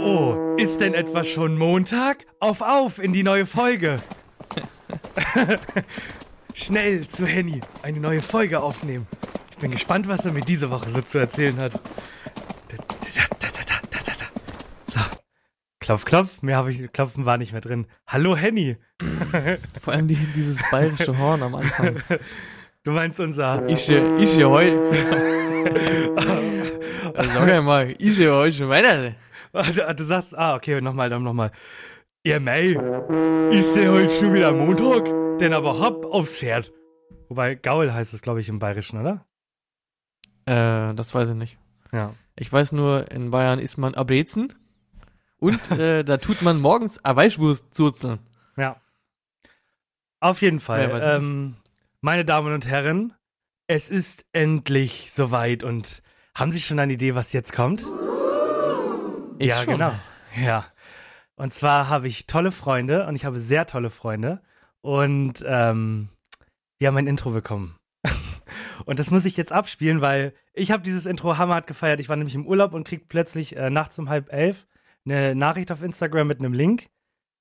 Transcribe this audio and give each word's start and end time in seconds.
Oh, 0.00 0.54
ist 0.56 0.80
denn 0.80 0.94
etwa 0.94 1.24
schon 1.24 1.58
Montag? 1.58 2.26
Auf, 2.38 2.60
auf 2.60 3.00
in 3.00 3.12
die 3.12 3.24
neue 3.24 3.44
Folge. 3.44 3.96
Schnell 6.54 7.08
zu 7.08 7.26
Henny, 7.26 7.60
eine 7.82 7.98
neue 7.98 8.20
Folge 8.20 8.62
aufnehmen. 8.62 9.08
Ich 9.50 9.56
bin 9.56 9.72
gespannt, 9.72 10.06
was 10.06 10.24
er 10.24 10.32
mir 10.32 10.42
diese 10.42 10.70
Woche 10.70 10.90
so 10.90 11.00
zu 11.00 11.18
erzählen 11.18 11.58
hat. 11.58 11.72
So. 14.86 15.00
Klopf, 15.80 16.04
klopf. 16.04 16.42
Mehr 16.42 16.56
habe 16.56 16.70
ich, 16.70 16.92
klopfen 16.92 17.26
war 17.26 17.36
nicht 17.36 17.50
mehr 17.50 17.62
drin. 17.62 17.86
Hallo 18.06 18.36
Henny. 18.36 18.76
Vor 19.80 19.92
allem 19.92 20.06
die, 20.06 20.14
dieses 20.14 20.62
bayerische 20.70 21.18
Horn 21.18 21.42
am 21.42 21.56
Anfang. 21.56 21.96
Du 22.86 22.90
meinst 22.90 23.18
unser. 23.18 23.66
Ich, 23.66 23.88
ich 23.88 24.36
heute. 27.16 27.28
Sag 27.28 27.48
einmal, 27.48 27.94
ich 27.98 28.18
heute 28.18 28.56
schon 28.56 28.68
weiter. 28.68 29.14
Du, 29.52 29.94
du 29.94 30.04
sagst, 30.04 30.36
ah, 30.36 30.56
okay, 30.56 30.80
nochmal, 30.80 31.08
dann 31.08 31.22
nochmal. 31.22 31.52
Ja, 32.24 32.40
mei, 32.40 32.76
ist 33.50 33.76
der 33.76 33.92
heute 33.92 34.10
schon 34.10 34.34
wieder 34.34 34.52
Montag? 34.52 35.04
Denn 35.38 35.52
aber 35.52 35.78
hopp 35.78 36.06
aufs 36.06 36.38
Pferd. 36.38 36.72
Wobei, 37.28 37.54
Gaul 37.54 37.92
heißt 37.92 38.14
es, 38.14 38.22
glaube 38.22 38.40
ich, 38.40 38.48
im 38.48 38.58
Bayerischen, 38.58 39.00
oder? 39.00 39.24
Äh, 40.46 40.94
das 40.94 41.14
weiß 41.14 41.30
ich 41.30 41.34
nicht. 41.34 41.58
Ja. 41.92 42.14
Ich 42.36 42.52
weiß 42.52 42.72
nur, 42.72 43.10
in 43.10 43.30
Bayern 43.30 43.58
isst 43.58 43.78
man 43.78 43.94
Abezen 43.94 44.52
und 45.38 45.70
äh, 45.78 46.04
da 46.04 46.16
tut 46.16 46.42
man 46.42 46.60
morgens 46.60 47.00
Weißwurstzurzeln. 47.04 48.18
Ja. 48.56 48.80
Auf 50.20 50.42
jeden 50.42 50.60
Fall. 50.60 50.88
Ja, 50.88 51.16
ähm, 51.16 51.56
meine 52.00 52.24
Damen 52.24 52.54
und 52.54 52.66
Herren, 52.66 53.12
es 53.66 53.90
ist 53.90 54.26
endlich 54.32 55.12
soweit 55.12 55.62
und 55.62 56.02
haben 56.34 56.50
Sie 56.50 56.60
schon 56.60 56.78
eine 56.78 56.92
Idee, 56.92 57.14
was 57.14 57.32
jetzt 57.32 57.52
kommt? 57.52 57.88
Ich 59.38 59.48
ja, 59.48 59.56
schon. 59.56 59.74
genau. 59.74 59.92
Ja. 60.36 60.66
Und 61.36 61.52
zwar 61.52 61.88
habe 61.88 62.06
ich 62.08 62.26
tolle 62.26 62.52
Freunde 62.52 63.06
und 63.06 63.16
ich 63.16 63.24
habe 63.24 63.38
sehr 63.38 63.66
tolle 63.66 63.90
Freunde 63.90 64.42
und 64.80 65.44
ähm, 65.46 66.08
wir 66.78 66.88
haben 66.88 66.96
ein 66.96 67.06
Intro 67.06 67.30
bekommen. 67.30 67.76
und 68.84 68.98
das 68.98 69.10
muss 69.10 69.24
ich 69.24 69.36
jetzt 69.36 69.52
abspielen, 69.52 70.00
weil 70.00 70.34
ich 70.52 70.70
habe 70.70 70.82
dieses 70.82 71.06
Intro 71.06 71.38
hammerhart 71.38 71.66
gefeiert. 71.66 72.00
Ich 72.00 72.08
war 72.08 72.16
nämlich 72.16 72.34
im 72.34 72.46
Urlaub 72.46 72.74
und 72.74 72.86
krieg 72.86 73.08
plötzlich 73.08 73.56
äh, 73.56 73.70
nachts 73.70 73.98
um 73.98 74.08
halb 74.08 74.32
elf 74.32 74.66
eine 75.04 75.34
Nachricht 75.34 75.70
auf 75.70 75.82
Instagram 75.82 76.26
mit 76.26 76.38
einem 76.38 76.52
Link, 76.52 76.86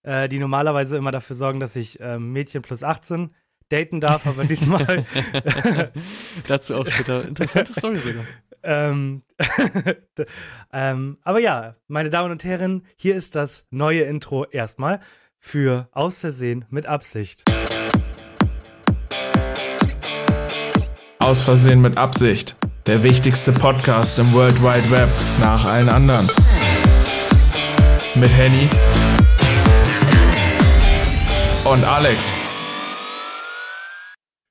äh, 0.03 0.28
die 0.28 0.39
normalerweise 0.39 0.97
immer 0.97 1.11
dafür 1.11 1.35
sorgen, 1.35 1.59
dass 1.59 1.75
ich 1.75 2.00
ähm, 2.00 2.31
Mädchen 2.31 2.61
plus 2.61 2.83
18 2.83 3.33
daten 3.69 4.02
darf, 4.02 4.28
aber 4.28 4.44
diesmal 4.45 5.05
Dazu 6.47 6.75
auch 6.75 6.88
später. 6.88 7.25
Interessante 7.25 7.73
Story 7.73 7.97
sogar. 7.97 8.25
Ähm, 8.64 9.22
ähm, 10.73 11.17
aber 11.22 11.39
ja, 11.39 11.75
meine 11.88 12.09
Damen 12.09 12.31
und 12.31 12.44
Herren, 12.44 12.86
hier 12.95 13.16
ist 13.16 13.36
das 13.36 13.66
neue 13.69 14.03
Intro 14.03 14.45
erstmal 14.45 15.00
für 15.39 15.89
Aus 15.92 16.19
Versehen 16.19 16.66
mit 16.69 16.86
Absicht. 16.86 17.44
Aus 21.19 21.41
Versehen 21.41 21.81
mit 21.81 21.97
Absicht. 21.97 22.56
Der 22.85 23.03
wichtigste 23.03 23.51
Podcast 23.51 24.19
im 24.19 24.34
World 24.34 24.62
Wide 24.62 24.91
Web 24.91 25.09
nach 25.40 25.66
allen 25.66 25.90
anderen. 25.90 26.28
Mit 28.16 28.35
Henny 28.35 28.69
und 31.66 31.84
Alex. 31.84 32.25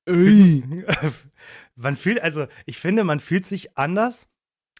man 1.76 1.96
fühlt, 1.96 2.22
also 2.22 2.46
ich 2.66 2.78
finde, 2.78 3.04
man 3.04 3.20
fühlt 3.20 3.46
sich 3.46 3.76
anders 3.78 4.26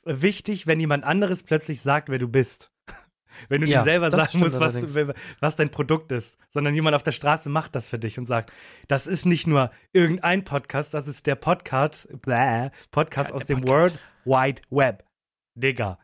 wichtig, 0.04 0.66
wenn 0.66 0.80
jemand 0.80 1.04
anderes 1.04 1.42
plötzlich 1.42 1.80
sagt, 1.80 2.08
wer 2.08 2.18
du 2.18 2.28
bist. 2.28 2.70
Wenn 3.48 3.62
du 3.62 3.66
Ja, 3.66 3.78
dir 3.80 3.84
selber 3.84 4.10
sagen 4.10 4.40
musst, 4.40 4.60
was, 4.60 4.74
du, 4.74 5.14
was 5.40 5.56
dein 5.56 5.70
Produkt 5.70 6.12
ist, 6.12 6.36
sondern 6.50 6.74
jemand 6.74 6.94
auf 6.94 7.02
der 7.02 7.12
Straße 7.12 7.48
macht 7.48 7.74
das 7.74 7.88
für 7.88 7.98
dich 7.98 8.18
und 8.18 8.26
sagt, 8.26 8.52
das 8.88 9.06
ist 9.06 9.24
nicht 9.24 9.46
nur 9.46 9.70
irgendein 9.94 10.44
Podcast, 10.44 10.92
das 10.92 11.08
ist 11.08 11.26
der 11.26 11.36
Podcast, 11.36 12.08
bläh, 12.20 12.70
Podcast 12.90 13.32
aus 13.32 13.46
dem 13.46 13.66
World 13.66 13.98
Wide 14.26 14.60
Web. 14.70 15.04
Digga. 15.54 15.98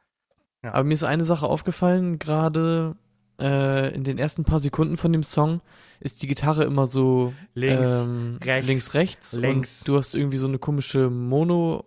Aber 0.62 0.84
mir 0.84 0.94
ist 0.94 1.04
eine 1.04 1.25
Sache 1.25 1.47
aufgefallen, 1.47 2.19
gerade 2.19 2.97
äh, 3.41 3.94
in 3.94 4.04
den 4.04 4.19
ersten 4.19 4.44
paar 4.44 4.60
Sekunden 4.60 4.97
von 4.97 5.12
dem 5.12 5.22
Song 5.22 5.60
ist 6.00 6.22
die 6.22 6.26
Gitarre 6.26 6.65
immer 6.65 6.87
so 6.87 7.32
Links, 7.54 7.91
ähm, 7.91 8.38
rechts, 8.43 8.66
links, 8.66 8.94
rechts 8.94 9.32
links. 9.34 9.78
und 9.81 9.88
du 9.88 9.97
hast 9.97 10.15
irgendwie 10.15 10.37
so 10.37 10.47
eine 10.47 10.59
komische 10.59 11.10
Mono, 11.10 11.84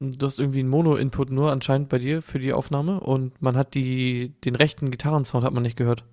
du 0.00 0.26
hast 0.26 0.38
irgendwie 0.38 0.60
einen 0.60 0.68
Mono-Input 0.68 1.30
nur 1.30 1.52
anscheinend 1.52 1.88
bei 1.88 1.98
dir 1.98 2.22
für 2.22 2.38
die 2.38 2.52
Aufnahme 2.52 3.00
und 3.00 3.40
man 3.40 3.56
hat 3.56 3.74
die, 3.74 4.34
den 4.44 4.54
rechten 4.54 4.90
Gitarrensound 4.90 5.44
hat 5.44 5.52
man 5.52 5.62
nicht 5.62 5.76
gehört. 5.76 6.04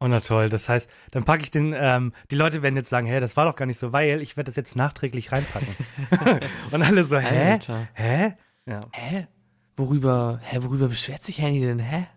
Oh, 0.00 0.08
na 0.08 0.18
toll. 0.18 0.48
Das 0.48 0.68
heißt, 0.68 0.90
dann 1.12 1.24
packe 1.24 1.44
ich 1.44 1.52
den, 1.52 1.74
ähm, 1.78 2.12
die 2.32 2.34
Leute 2.34 2.60
werden 2.62 2.74
jetzt 2.74 2.88
sagen, 2.90 3.06
hä, 3.06 3.20
das 3.20 3.36
war 3.36 3.44
doch 3.44 3.54
gar 3.54 3.66
nicht 3.66 3.78
so, 3.78 3.92
weil 3.92 4.20
ich 4.20 4.36
werde 4.36 4.48
das 4.48 4.56
jetzt 4.56 4.74
nachträglich 4.74 5.30
reinpacken. 5.30 5.76
und 6.72 6.82
alle 6.82 7.04
so, 7.04 7.18
hä? 7.18 7.52
Alter. 7.52 7.88
Hä? 7.94 8.34
Ja. 8.66 8.80
Hä? 8.90 9.28
Worüber, 9.76 10.40
hä, 10.42 10.58
worüber 10.58 10.88
beschwert 10.88 11.22
sich 11.22 11.40
Handy 11.40 11.60
denn, 11.60 11.78
hä? 11.78 12.08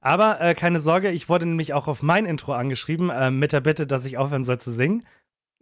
Aber 0.00 0.40
äh, 0.40 0.54
keine 0.54 0.80
Sorge, 0.80 1.10
ich 1.10 1.28
wurde 1.28 1.46
nämlich 1.46 1.74
auch 1.74 1.88
auf 1.88 2.02
mein 2.02 2.26
Intro 2.26 2.52
angeschrieben, 2.52 3.10
ähm, 3.12 3.38
mit 3.38 3.52
der 3.52 3.60
Bitte, 3.60 3.86
dass 3.86 4.04
ich 4.04 4.18
aufhören 4.18 4.44
soll 4.44 4.58
zu 4.58 4.72
singen. 4.72 5.04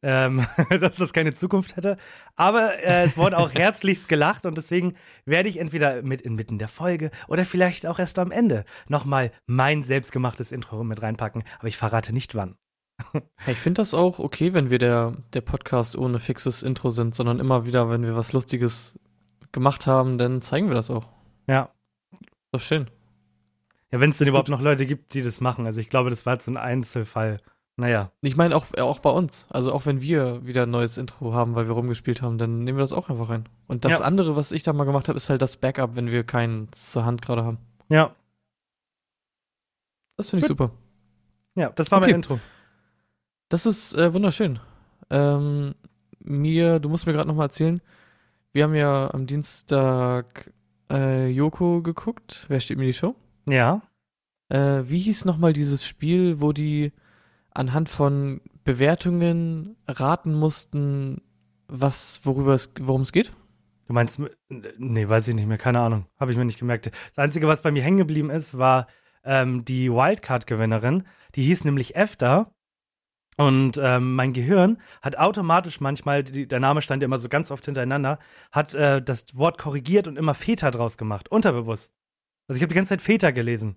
Ähm, 0.02 0.46
dass 0.80 0.96
das 0.96 1.12
keine 1.12 1.34
Zukunft 1.34 1.76
hätte. 1.76 1.96
Aber 2.36 2.78
äh, 2.80 3.04
es 3.04 3.16
wurde 3.16 3.38
auch 3.38 3.50
herzlichst 3.54 4.08
gelacht 4.08 4.44
und 4.44 4.56
deswegen 4.56 4.94
werde 5.24 5.48
ich 5.48 5.58
entweder 5.58 6.02
mit 6.02 6.20
inmitten 6.20 6.58
der 6.58 6.68
Folge 6.68 7.10
oder 7.28 7.44
vielleicht 7.46 7.86
auch 7.86 7.98
erst 7.98 8.18
am 8.18 8.30
Ende 8.30 8.64
nochmal 8.88 9.32
mein 9.46 9.82
selbstgemachtes 9.82 10.52
Intro 10.52 10.84
mit 10.84 11.00
reinpacken. 11.00 11.44
Aber 11.58 11.68
ich 11.68 11.78
verrate 11.78 12.12
nicht 12.12 12.34
wann. 12.34 12.56
Ich 13.46 13.58
finde 13.58 13.80
das 13.80 13.94
auch 13.94 14.18
okay, 14.18 14.54
wenn 14.54 14.70
wir 14.70 14.78
der, 14.78 15.12
der 15.32 15.40
Podcast 15.42 15.96
ohne 15.96 16.18
fixes 16.18 16.62
Intro 16.62 16.90
sind, 16.90 17.14
sondern 17.14 17.40
immer 17.40 17.66
wieder, 17.66 17.90
wenn 17.90 18.02
wir 18.02 18.16
was 18.16 18.32
Lustiges 18.32 18.98
gemacht 19.52 19.86
haben, 19.86 20.18
dann 20.18 20.42
zeigen 20.42 20.68
wir 20.68 20.74
das 20.74 20.90
auch. 20.90 21.08
Ja. 21.46 21.70
Doch 22.52 22.60
schön. 22.60 22.90
Ja, 23.96 24.00
wenn 24.00 24.10
es 24.10 24.18
denn 24.18 24.28
überhaupt 24.28 24.48
noch 24.48 24.60
Leute 24.60 24.84
gibt, 24.86 25.14
die 25.14 25.22
das 25.22 25.40
machen. 25.40 25.66
Also 25.66 25.80
ich 25.80 25.88
glaube, 25.88 26.10
das 26.10 26.26
war 26.26 26.34
jetzt 26.34 26.44
so 26.44 26.50
ein 26.50 26.56
Einzelfall. 26.56 27.40
Naja. 27.78 28.10
Ich 28.22 28.36
meine 28.36 28.56
auch, 28.56 28.66
auch 28.80 28.98
bei 29.00 29.10
uns. 29.10 29.46
Also 29.50 29.72
auch 29.72 29.84
wenn 29.86 30.00
wir 30.00 30.44
wieder 30.46 30.62
ein 30.64 30.70
neues 30.70 30.96
Intro 30.98 31.34
haben, 31.34 31.54
weil 31.54 31.66
wir 31.66 31.74
rumgespielt 31.74 32.22
haben, 32.22 32.38
dann 32.38 32.64
nehmen 32.64 32.78
wir 32.78 32.82
das 32.82 32.92
auch 32.92 33.10
einfach 33.10 33.28
rein. 33.28 33.48
Und 33.66 33.84
das 33.84 33.98
Ja. 34.00 34.04
andere, 34.06 34.34
was 34.36 34.52
ich 34.52 34.62
da 34.62 34.72
mal 34.72 34.84
gemacht 34.84 35.08
habe, 35.08 35.16
ist 35.16 35.28
halt 35.30 35.42
das 35.42 35.56
Backup, 35.58 35.94
wenn 35.96 36.10
wir 36.10 36.24
keins 36.24 36.92
zur 36.92 37.04
Hand 37.04 37.20
gerade 37.22 37.44
haben. 37.44 37.58
Ja. 37.88 38.14
Das 40.16 40.30
finde 40.30 40.44
ich 40.44 40.48
super. 40.48 40.70
Ja, 41.54 41.70
das 41.70 41.90
war 41.90 41.98
Okay. 41.98 42.08
mein 42.08 42.16
Intro. 42.16 42.40
Das 43.48 43.66
ist 43.66 43.94
äh, 43.94 44.12
wunderschön. 44.14 44.58
Ähm, 45.10 45.74
mir, 46.20 46.80
du 46.80 46.88
musst 46.88 47.06
mir 47.06 47.12
gerade 47.12 47.28
noch 47.28 47.36
mal 47.36 47.44
erzählen, 47.44 47.80
wir 48.52 48.64
haben 48.64 48.74
ja 48.74 49.12
am 49.12 49.26
Dienstag 49.26 50.50
äh, 50.90 51.28
Joko 51.28 51.82
geguckt. 51.82 52.46
Wer 52.48 52.60
steht 52.60 52.78
mir 52.78 52.84
die 52.86 52.92
Show? 52.94 53.14
Ja. 53.48 53.82
Äh, 54.48 54.82
wie 54.84 54.98
hieß 54.98 55.24
nochmal 55.24 55.52
dieses 55.52 55.86
Spiel, 55.86 56.40
wo 56.40 56.52
die 56.52 56.92
anhand 57.50 57.88
von 57.88 58.40
Bewertungen 58.64 59.76
raten 59.86 60.34
mussten, 60.34 61.22
was, 61.68 62.20
worüber 62.24 62.54
es, 62.54 62.72
worum 62.80 63.02
es 63.02 63.12
geht? 63.12 63.32
Du 63.86 63.92
meinst, 63.92 64.20
nee, 64.48 65.08
weiß 65.08 65.28
ich 65.28 65.34
nicht 65.34 65.46
mehr, 65.46 65.58
keine 65.58 65.80
Ahnung. 65.80 66.06
Habe 66.18 66.32
ich 66.32 66.36
mir 66.36 66.44
nicht 66.44 66.58
gemerkt. 66.58 66.86
Das 66.86 67.18
Einzige, 67.18 67.46
was 67.46 67.62
bei 67.62 67.70
mir 67.70 67.82
hängen 67.82 67.98
geblieben 67.98 68.30
ist, 68.30 68.58
war 68.58 68.88
ähm, 69.24 69.64
die 69.64 69.90
Wildcard-Gewinnerin. 69.90 71.04
Die 71.34 71.42
hieß 71.42 71.64
nämlich 71.64 71.94
Efter. 71.94 72.52
Und 73.36 73.78
ähm, 73.82 74.14
mein 74.14 74.32
Gehirn 74.32 74.78
hat 75.02 75.18
automatisch 75.18 75.80
manchmal, 75.80 76.24
die, 76.24 76.48
der 76.48 76.58
Name 76.58 76.80
stand 76.80 77.02
immer 77.02 77.18
so 77.18 77.28
ganz 77.28 77.50
oft 77.50 77.66
hintereinander, 77.66 78.18
hat 78.50 78.74
äh, 78.74 79.02
das 79.02 79.26
Wort 79.36 79.58
korrigiert 79.58 80.08
und 80.08 80.16
immer 80.16 80.32
Väter 80.32 80.70
draus 80.70 80.96
gemacht, 80.96 81.30
unterbewusst. 81.30 81.92
Also 82.48 82.56
ich 82.56 82.62
habe 82.62 82.68
die 82.68 82.76
ganze 82.76 82.90
Zeit 82.90 83.02
Väter 83.02 83.32
gelesen. 83.32 83.76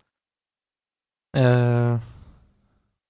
Äh, 1.34 1.98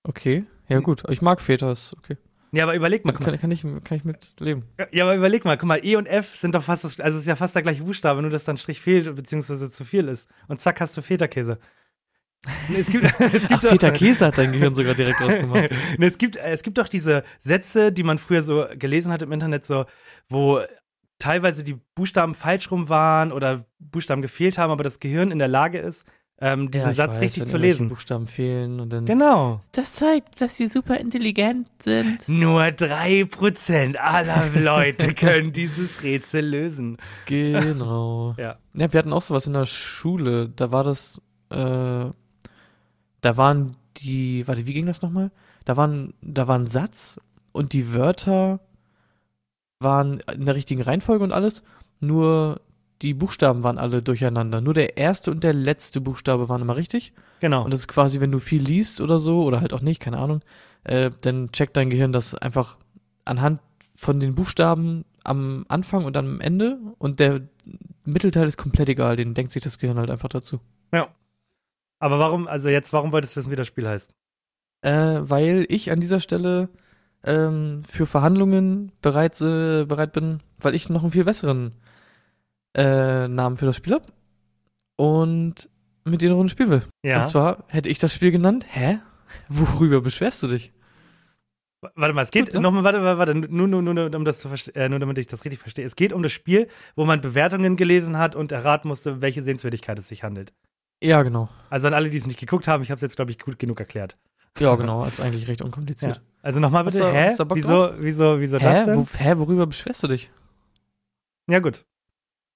okay. 0.03 0.45
Ja, 0.67 0.79
gut. 0.79 1.03
Ich 1.09 1.21
mag 1.21 1.41
Väter, 1.41 1.71
ist 1.71 1.95
okay. 1.97 2.17
Ja, 2.51 2.63
aber 2.63 2.75
überleg 2.75 3.05
mal. 3.05 3.13
Kann, 3.13 3.25
kann, 3.25 3.39
kann, 3.39 3.51
ich, 3.51 3.61
kann 3.61 3.97
ich 3.97 4.03
mit 4.03 4.33
leben. 4.39 4.65
Ja, 4.91 5.03
aber 5.03 5.15
überleg 5.15 5.45
mal, 5.45 5.57
guck 5.57 5.67
mal, 5.67 5.83
E 5.83 5.95
und 5.95 6.07
F 6.07 6.35
sind 6.35 6.55
doch 6.55 6.63
fast, 6.63 6.83
das, 6.83 6.99
also 6.99 7.17
es 7.17 7.23
ist 7.23 7.27
ja 7.27 7.35
fast 7.35 7.55
der 7.55 7.61
gleiche 7.61 7.83
Buchstabe, 7.83 8.21
nur 8.21 8.31
dass 8.31 8.43
dann 8.43 8.57
Strich 8.57 8.81
fehlt, 8.81 9.15
beziehungsweise 9.15 9.69
zu 9.69 9.85
viel 9.85 10.07
ist. 10.07 10.27
Und 10.47 10.59
zack, 10.59 10.81
hast 10.81 10.97
du 10.97 11.01
Feta-Käse. 11.01 11.59
Es 12.75 12.87
gibt, 12.87 13.05
es 13.19 13.47
gibt 13.47 13.65
Ach, 13.65 13.69
Peter 13.69 13.91
Käse 13.91 14.25
hat 14.25 14.37
dein 14.37 14.51
Gehirn 14.51 14.73
sogar 14.73 14.95
direkt 14.95 15.21
rausgemacht. 15.21 15.69
es, 15.99 16.17
gibt, 16.17 16.37
es 16.37 16.63
gibt 16.63 16.77
doch 16.77 16.87
diese 16.87 17.23
Sätze, 17.39 17.91
die 17.91 18.03
man 18.03 18.17
früher 18.17 18.41
so 18.41 18.65
gelesen 18.75 19.11
hat 19.11 19.21
im 19.21 19.31
Internet, 19.31 19.65
so, 19.65 19.85
wo 20.29 20.61
teilweise 21.19 21.63
die 21.63 21.77
Buchstaben 21.95 22.33
falsch 22.33 22.71
rum 22.71 22.89
waren 22.89 23.31
oder 23.31 23.65
Buchstaben 23.77 24.21
gefehlt 24.21 24.57
haben, 24.57 24.71
aber 24.71 24.83
das 24.83 24.99
Gehirn 24.99 25.31
in 25.31 25.39
der 25.39 25.49
Lage 25.49 25.79
ist, 25.79 26.05
ähm, 26.41 26.71
diesen 26.71 26.89
ja, 26.89 26.93
Satz 26.93 27.15
weiß, 27.15 27.21
richtig 27.21 27.45
zu 27.47 27.57
lesen. 27.57 27.89
Buchstaben 27.89 28.27
fehlen 28.27 28.79
und 28.79 28.93
dann. 28.93 29.05
Genau. 29.05 29.61
Das 29.73 29.93
zeigt, 29.93 30.39
dass 30.39 30.55
sie 30.55 30.67
super 30.67 30.97
intelligent 30.97 31.67
sind. 31.83 32.29
Nur 32.29 32.71
drei 32.71 33.25
Prozent 33.25 33.99
aller 33.99 34.49
Leute 34.55 35.13
können 35.15 35.51
dieses 35.51 36.01
Rätsel 36.01 36.45
lösen. 36.45 36.97
Genau. 37.25 38.35
ja. 38.37 38.57
Ja, 38.73 38.93
wir 38.93 38.97
hatten 38.97 39.11
auch 39.11 39.21
sowas 39.21 39.47
in 39.47 39.53
der 39.53 39.65
Schule. 39.65 40.49
Da 40.49 40.71
war 40.71 40.85
das, 40.85 41.21
äh, 41.49 41.55
da 41.55 42.13
waren 43.37 43.75
die, 43.97 44.47
warte, 44.47 44.65
wie 44.65 44.73
ging 44.73 44.85
das 44.85 45.01
nochmal? 45.01 45.31
Da 45.65 45.75
waren, 45.75 46.13
da 46.21 46.47
war 46.47 46.57
ein 46.57 46.67
Satz 46.67 47.19
und 47.51 47.73
die 47.73 47.93
Wörter 47.93 48.61
waren 49.79 50.21
in 50.33 50.45
der 50.45 50.55
richtigen 50.55 50.81
Reihenfolge 50.81 51.23
und 51.23 51.33
alles, 51.33 51.63
nur 51.99 52.61
die 53.01 53.13
Buchstaben 53.13 53.63
waren 53.63 53.77
alle 53.77 54.01
durcheinander. 54.01 54.61
Nur 54.61 54.73
der 54.73 54.97
erste 54.97 55.31
und 55.31 55.43
der 55.43 55.53
letzte 55.53 56.01
Buchstabe 56.01 56.49
waren 56.49 56.61
immer 56.61 56.75
richtig. 56.75 57.13
Genau. 57.39 57.63
Und 57.63 57.71
das 57.71 57.81
ist 57.81 57.87
quasi, 57.87 58.19
wenn 58.19 58.31
du 58.31 58.39
viel 58.39 58.61
liest 58.61 59.01
oder 59.01 59.19
so, 59.19 59.43
oder 59.43 59.61
halt 59.61 59.73
auch 59.73 59.81
nicht, 59.81 60.01
keine 60.01 60.17
Ahnung, 60.17 60.41
äh, 60.83 61.11
dann 61.21 61.51
checkt 61.51 61.77
dein 61.77 61.89
Gehirn 61.89 62.11
das 62.11 62.35
einfach 62.35 62.77
anhand 63.25 63.61
von 63.95 64.19
den 64.19 64.35
Buchstaben 64.35 65.05
am 65.23 65.65
Anfang 65.67 66.05
und 66.05 66.17
am 66.17 66.39
Ende 66.41 66.79
und 66.97 67.19
der 67.19 67.41
Mittelteil 68.05 68.47
ist 68.47 68.57
komplett 68.57 68.89
egal, 68.89 69.15
den 69.15 69.33
denkt 69.33 69.51
sich 69.51 69.61
das 69.61 69.77
Gehirn 69.77 69.97
halt 69.97 70.09
einfach 70.09 70.29
dazu. 70.29 70.59
Ja. 70.93 71.09
Aber 71.99 72.17
warum, 72.19 72.47
also 72.47 72.69
jetzt, 72.69 72.93
warum 72.93 73.11
wolltest 73.11 73.35
du 73.35 73.39
wissen, 73.39 73.51
wie 73.51 73.57
das 73.57 73.67
Spiel 73.67 73.87
heißt? 73.87 74.13
Äh, 74.81 75.19
weil 75.21 75.65
ich 75.69 75.91
an 75.91 75.99
dieser 75.99 76.21
Stelle 76.21 76.69
ähm, 77.23 77.81
für 77.87 78.05
Verhandlungen 78.05 78.93
bereit, 79.01 79.39
äh, 79.41 79.85
bereit 79.85 80.13
bin, 80.13 80.39
weil 80.59 80.75
ich 80.75 80.89
noch 80.89 81.03
einen 81.03 81.11
viel 81.11 81.25
besseren 81.25 81.73
äh, 82.79 83.27
Namen 83.27 83.57
für 83.57 83.65
das 83.65 83.75
Spiel 83.75 83.93
habe 83.93 84.05
und 84.97 85.69
mit 86.05 86.21
dir 86.21 86.29
eine 86.29 86.35
Runde 86.35 86.49
spielen 86.49 86.69
will. 86.69 86.83
Ja. 87.03 87.21
Und 87.21 87.27
zwar 87.27 87.65
hätte 87.67 87.89
ich 87.89 87.99
das 87.99 88.13
Spiel 88.13 88.31
genannt, 88.31 88.65
hä? 88.69 88.99
Worüber 89.49 90.01
beschwerst 90.01 90.41
du 90.43 90.47
dich? 90.47 90.71
Warte 91.95 92.13
mal, 92.13 92.23
es 92.23 92.31
geht, 92.31 92.53
ne? 92.53 92.59
nochmal, 92.59 92.83
warte, 92.83 93.01
warte, 93.01 93.35
nur, 93.35 93.67
nur, 93.67 93.81
nur, 93.81 94.13
um 94.13 94.25
das 94.25 94.39
zu 94.39 94.49
äh, 94.75 94.89
nur 94.89 94.99
damit 94.99 95.17
ich 95.17 95.27
das 95.27 95.45
richtig 95.45 95.59
verstehe. 95.59 95.85
Es 95.85 95.95
geht 95.95 96.11
um 96.11 96.23
das 96.23 96.31
Spiel, 96.31 96.67
wo 96.95 97.05
man 97.05 97.21
Bewertungen 97.21 97.77
gelesen 97.77 98.17
hat 98.17 98.35
und 98.35 98.51
erraten 98.51 98.89
musste, 98.89 99.21
welche 99.21 99.43
Sehenswürdigkeit 99.43 99.97
es 99.97 100.09
sich 100.09 100.23
handelt. 100.23 100.53
Ja, 101.01 101.23
genau. 101.23 101.47
Also 101.69 101.87
an 101.87 101.93
alle, 101.93 102.09
die 102.09 102.17
es 102.17 102.27
nicht 102.27 102.39
geguckt 102.39 102.67
haben, 102.67 102.83
ich 102.83 102.91
habe 102.91 102.97
es 102.97 103.01
jetzt, 103.01 103.15
glaube 103.15 103.31
ich, 103.31 103.39
gut 103.39 103.59
genug 103.59 103.79
erklärt. 103.79 104.17
Ja, 104.57 104.75
genau, 104.75 105.05
ist 105.05 105.21
eigentlich 105.21 105.47
recht 105.47 105.61
unkompliziert. 105.61 106.17
Ja. 106.17 106.23
Also 106.41 106.59
nochmal 106.59 106.83
bitte, 106.83 106.99
du, 106.99 107.13
hä? 107.13 107.33
Wieso, 107.53 107.91
wieso, 107.99 108.39
wieso 108.41 108.59
hä? 108.59 108.63
das 108.63 108.85
denn? 108.85 108.97
Wo, 108.97 109.07
hä, 109.17 109.37
worüber 109.37 109.67
beschwerst 109.67 110.03
du 110.03 110.07
dich? 110.07 110.29
Ja, 111.47 111.59
gut. 111.59 111.85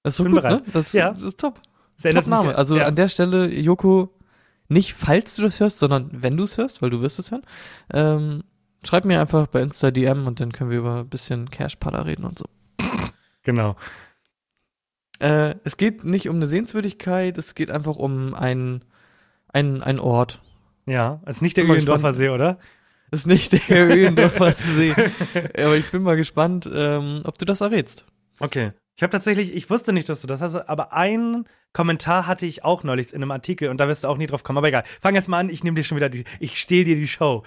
Das 0.04 0.12
ist 0.12 0.16
so 0.18 0.24
gut, 0.24 0.34
bereit. 0.34 0.66
ne? 0.66 0.72
Das, 0.72 0.92
ja. 0.92 1.10
das 1.10 1.22
ist 1.22 1.40
top. 1.40 1.60
Das 2.00 2.14
top 2.14 2.26
Name. 2.26 2.48
Mich, 2.48 2.58
also 2.58 2.76
ja. 2.76 2.86
an 2.86 2.94
der 2.94 3.08
Stelle, 3.08 3.52
Joko, 3.52 4.10
nicht 4.68 4.94
falls 4.94 5.34
du 5.36 5.42
das 5.42 5.58
hörst, 5.60 5.78
sondern 5.78 6.10
wenn 6.12 6.36
du 6.36 6.44
es 6.44 6.58
hörst, 6.58 6.82
weil 6.82 6.90
du 6.90 7.00
wirst 7.00 7.18
es 7.18 7.30
hören, 7.30 7.42
ähm, 7.92 8.44
schreib 8.84 9.06
mir 9.06 9.20
einfach 9.20 9.46
bei 9.46 9.62
Insta 9.62 9.90
DM 9.90 10.26
und 10.26 10.40
dann 10.40 10.52
können 10.52 10.70
wir 10.70 10.78
über 10.78 11.00
ein 11.00 11.08
bisschen 11.08 11.50
Cash-Pada 11.50 12.02
reden 12.02 12.24
und 12.24 12.38
so. 12.38 12.44
Genau. 13.44 13.76
Äh, 15.20 15.54
es 15.64 15.78
geht 15.78 16.04
nicht 16.04 16.28
um 16.28 16.36
eine 16.36 16.46
Sehenswürdigkeit, 16.46 17.38
es 17.38 17.54
geht 17.54 17.70
einfach 17.70 17.96
um 17.96 18.34
einen, 18.34 18.84
einen, 19.52 19.82
einen 19.82 20.00
Ort. 20.00 20.40
Ja, 20.86 21.22
ist 21.26 21.40
nicht 21.40 21.56
der 21.56 21.64
Öhlendorfer 21.64 22.12
See, 22.12 22.28
oder? 22.28 22.58
Ist 23.10 23.26
nicht 23.26 23.52
der 23.52 23.60
Öhlendorfer 23.70 24.52
See. 24.52 24.94
Aber 25.56 25.76
ich 25.76 25.90
bin 25.90 26.02
mal 26.02 26.16
gespannt, 26.16 26.68
ähm, 26.70 27.22
ob 27.24 27.38
du 27.38 27.46
das 27.46 27.62
errätst. 27.62 28.04
Okay. 28.38 28.72
Ich 28.96 29.02
habe 29.02 29.10
tatsächlich, 29.10 29.52
ich 29.52 29.68
wusste 29.70 29.92
nicht, 29.92 30.08
dass 30.08 30.20
du 30.20 30.26
das 30.26 30.40
hast, 30.40 30.54
aber 30.54 30.92
einen 30.92 31.46
Kommentar 31.72 32.28
hatte 32.28 32.46
ich 32.46 32.64
auch 32.64 32.84
neulich 32.84 33.12
in 33.12 33.22
einem 33.22 33.32
Artikel 33.32 33.68
und 33.68 33.78
da 33.78 33.88
wirst 33.88 34.04
du 34.04 34.08
auch 34.08 34.16
nie 34.16 34.26
drauf 34.26 34.44
kommen. 34.44 34.58
Aber 34.58 34.68
egal. 34.68 34.84
Fang 35.00 35.16
erst 35.16 35.28
mal 35.28 35.40
an, 35.40 35.50
ich 35.50 35.64
nehme 35.64 35.74
dir 35.74 35.82
schon 35.82 35.96
wieder 35.96 36.08
die, 36.08 36.24
ich 36.38 36.60
stehl 36.60 36.84
dir 36.84 36.94
die 36.94 37.08
Show. 37.08 37.42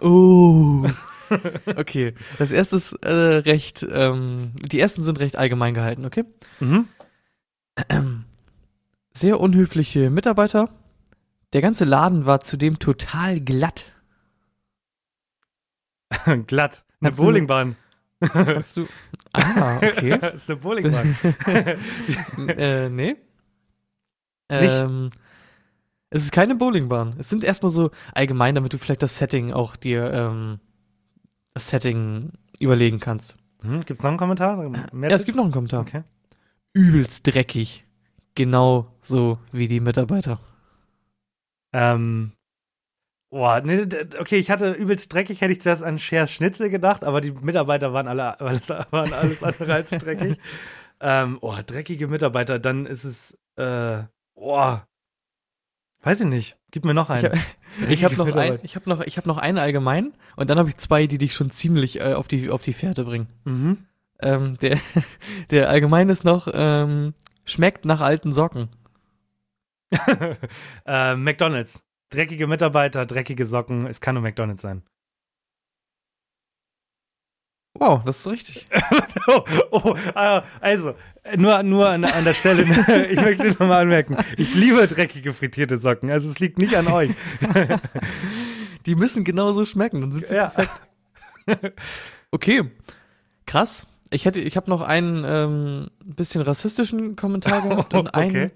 Oh. 0.00 0.86
okay. 1.76 2.14
Das 2.38 2.52
erste 2.52 2.76
ist 2.76 2.92
äh, 3.02 3.10
recht, 3.10 3.86
ähm, 3.90 4.52
die 4.54 4.80
ersten 4.80 5.02
sind 5.04 5.20
recht 5.20 5.36
allgemein 5.36 5.74
gehalten, 5.74 6.06
okay? 6.06 6.24
Mhm. 6.60 6.88
Sehr 9.12 9.40
unhöfliche 9.40 10.08
Mitarbeiter. 10.08 10.70
Der 11.52 11.60
ganze 11.60 11.84
Laden 11.84 12.24
war 12.24 12.40
zudem 12.40 12.78
total 12.78 13.40
glatt. 13.40 13.92
glatt. 16.46 16.84
Eine 17.00 17.12
Bowlingbahn. 17.12 17.76
Kannst 18.32 18.76
du. 18.76 18.86
Ah, 19.32 19.76
okay. 19.76 20.18
das 20.20 20.34
ist 20.36 20.50
eine 20.50 20.58
Bowlingbahn. 20.58 21.16
äh, 22.48 22.88
nee. 22.88 23.16
Nicht? 24.50 24.72
Ähm, 24.72 25.10
es 26.10 26.22
ist 26.24 26.32
keine 26.32 26.54
Bowlingbahn. 26.54 27.16
Es 27.18 27.28
sind 27.28 27.44
erstmal 27.44 27.70
so 27.70 27.90
allgemein, 28.14 28.54
damit 28.54 28.72
du 28.72 28.78
vielleicht 28.78 29.02
das 29.02 29.18
Setting 29.18 29.52
auch 29.52 29.76
dir, 29.76 30.10
ähm, 30.12 30.60
das 31.52 31.68
Setting 31.68 32.32
überlegen 32.58 32.98
kannst. 33.00 33.36
Hm, 33.62 33.80
gibt's 33.80 34.02
noch 34.02 34.10
einen 34.10 34.18
Kommentar? 34.18 34.56
Mehr 34.92 35.10
ja, 35.10 35.16
es 35.16 35.24
gibt 35.24 35.36
noch 35.36 35.44
einen 35.44 35.52
Kommentar. 35.52 35.82
Okay. 35.82 36.02
Übelst 36.72 37.26
dreckig. 37.26 37.84
Genau 38.34 38.94
so 39.02 39.38
wie 39.52 39.68
die 39.68 39.80
Mitarbeiter. 39.80 40.40
Ähm, 41.72 42.32
Boah, 43.30 43.60
nee, 43.60 43.86
okay, 44.18 44.36
ich 44.36 44.50
hatte 44.50 44.72
übelst 44.72 45.12
dreckig, 45.12 45.42
hätte 45.42 45.52
ich 45.52 45.60
zuerst 45.60 45.82
an 45.82 45.98
Schers 45.98 46.32
Schnitzel 46.32 46.70
gedacht, 46.70 47.04
aber 47.04 47.20
die 47.20 47.32
Mitarbeiter 47.32 47.92
waren 47.92 48.08
alle 48.08 48.40
alles, 48.40 48.70
waren 48.70 49.12
alles 49.12 49.42
andere 49.42 49.74
als 49.74 49.90
dreckig. 49.90 50.38
ähm, 51.00 51.38
oh, 51.42 51.54
dreckige 51.64 52.08
Mitarbeiter, 52.08 52.58
dann 52.58 52.86
ist 52.86 53.04
es, 53.04 53.38
äh, 53.56 54.04
boah, 54.34 54.86
weiß 56.02 56.20
ich 56.20 56.26
nicht. 56.26 56.56
Gib 56.70 56.84
mir 56.84 56.94
noch 56.94 57.10
einen. 57.10 57.38
Ich 57.88 58.02
habe 58.02 58.16
hab 58.16 58.26
noch 58.26 58.36
ein, 58.36 58.58
ich 58.62 58.76
habe 58.76 58.88
noch, 58.88 59.00
ich 59.00 59.16
habe 59.18 59.28
noch 59.28 59.38
einen 59.38 59.58
allgemein 59.58 60.12
und 60.36 60.48
dann 60.48 60.58
habe 60.58 60.70
ich 60.70 60.76
zwei, 60.78 61.06
die 61.06 61.18
dich 61.18 61.34
schon 61.34 61.50
ziemlich 61.50 62.00
äh, 62.00 62.14
auf 62.14 62.28
die 62.28 62.50
auf 62.50 62.62
die 62.62 62.72
Fährte 62.72 63.04
bringen. 63.04 63.28
Mhm. 63.44 63.86
Ähm, 64.20 64.56
der 64.58 64.78
der 65.50 65.68
allgemein 65.68 66.08
ist 66.08 66.24
noch 66.24 66.48
ähm, 66.52 67.14
schmeckt 67.44 67.84
nach 67.84 68.00
alten 68.00 68.32
Socken. 68.32 68.68
äh, 70.86 71.14
McDonald's. 71.14 71.87
Dreckige 72.10 72.46
Mitarbeiter, 72.46 73.04
dreckige 73.06 73.44
Socken. 73.44 73.86
Es 73.86 74.00
kann 74.00 74.14
nur 74.14 74.22
McDonald's 74.22 74.62
sein. 74.62 74.82
Wow, 77.78 78.02
das 78.04 78.18
ist 78.18 78.26
richtig. 78.26 78.66
oh, 79.28 79.44
oh, 79.70 79.94
also, 80.60 80.94
nur, 81.36 81.62
nur 81.62 81.88
an, 81.88 82.04
an 82.04 82.24
der 82.24 82.34
Stelle, 82.34 82.62
ich 83.10 83.20
möchte 83.20 83.48
nochmal 83.50 83.82
anmerken, 83.82 84.16
ich 84.36 84.54
liebe 84.54 84.86
dreckige 84.88 85.32
frittierte 85.32 85.78
Socken. 85.78 86.10
Also 86.10 86.28
es 86.28 86.40
liegt 86.40 86.58
nicht 86.58 86.76
an 86.76 86.88
euch. 86.88 87.10
Die 88.86 88.94
müssen 88.94 89.22
genauso 89.22 89.64
schmecken, 89.64 90.00
dann 90.00 90.12
sind 90.12 90.26
sie 90.26 90.34
ja. 90.34 90.48
perfekt. 90.48 91.80
Okay, 92.30 92.70
krass. 93.46 93.86
Ich 94.10 94.24
hätte, 94.24 94.40
ich 94.40 94.56
habe 94.56 94.70
noch 94.70 94.80
einen 94.80 95.24
ähm, 95.26 95.90
bisschen 96.04 96.42
rassistischen 96.42 97.14
Kommentar 97.14 97.62
gehabt 97.62 97.94
und 97.94 98.14
einen, 98.14 98.30
okay. 98.30 98.50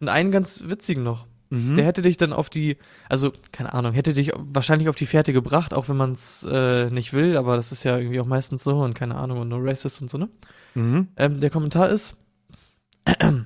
und 0.00 0.08
einen 0.08 0.30
ganz 0.30 0.62
witzigen 0.66 1.04
noch. 1.04 1.26
Mhm. 1.50 1.76
Der 1.76 1.84
hätte 1.84 2.02
dich 2.02 2.16
dann 2.16 2.32
auf 2.32 2.50
die, 2.50 2.76
also 3.08 3.32
keine 3.52 3.72
Ahnung, 3.72 3.92
hätte 3.92 4.12
dich 4.12 4.32
wahrscheinlich 4.36 4.88
auf 4.88 4.96
die 4.96 5.06
Fährte 5.06 5.32
gebracht, 5.32 5.74
auch 5.74 5.88
wenn 5.88 5.96
man 5.96 6.12
es 6.12 6.46
äh, 6.50 6.90
nicht 6.90 7.12
will, 7.12 7.36
aber 7.36 7.56
das 7.56 7.72
ist 7.72 7.84
ja 7.84 7.96
irgendwie 7.96 8.20
auch 8.20 8.26
meistens 8.26 8.64
so 8.64 8.80
und 8.80 8.94
keine 8.94 9.14
Ahnung 9.14 9.40
und 9.40 9.48
no 9.48 9.58
racist 9.58 10.02
und 10.02 10.10
so, 10.10 10.18
ne? 10.18 10.28
Mhm. 10.74 11.08
Ähm, 11.16 11.40
der 11.40 11.50
Kommentar 11.50 11.88
ist 11.88 12.16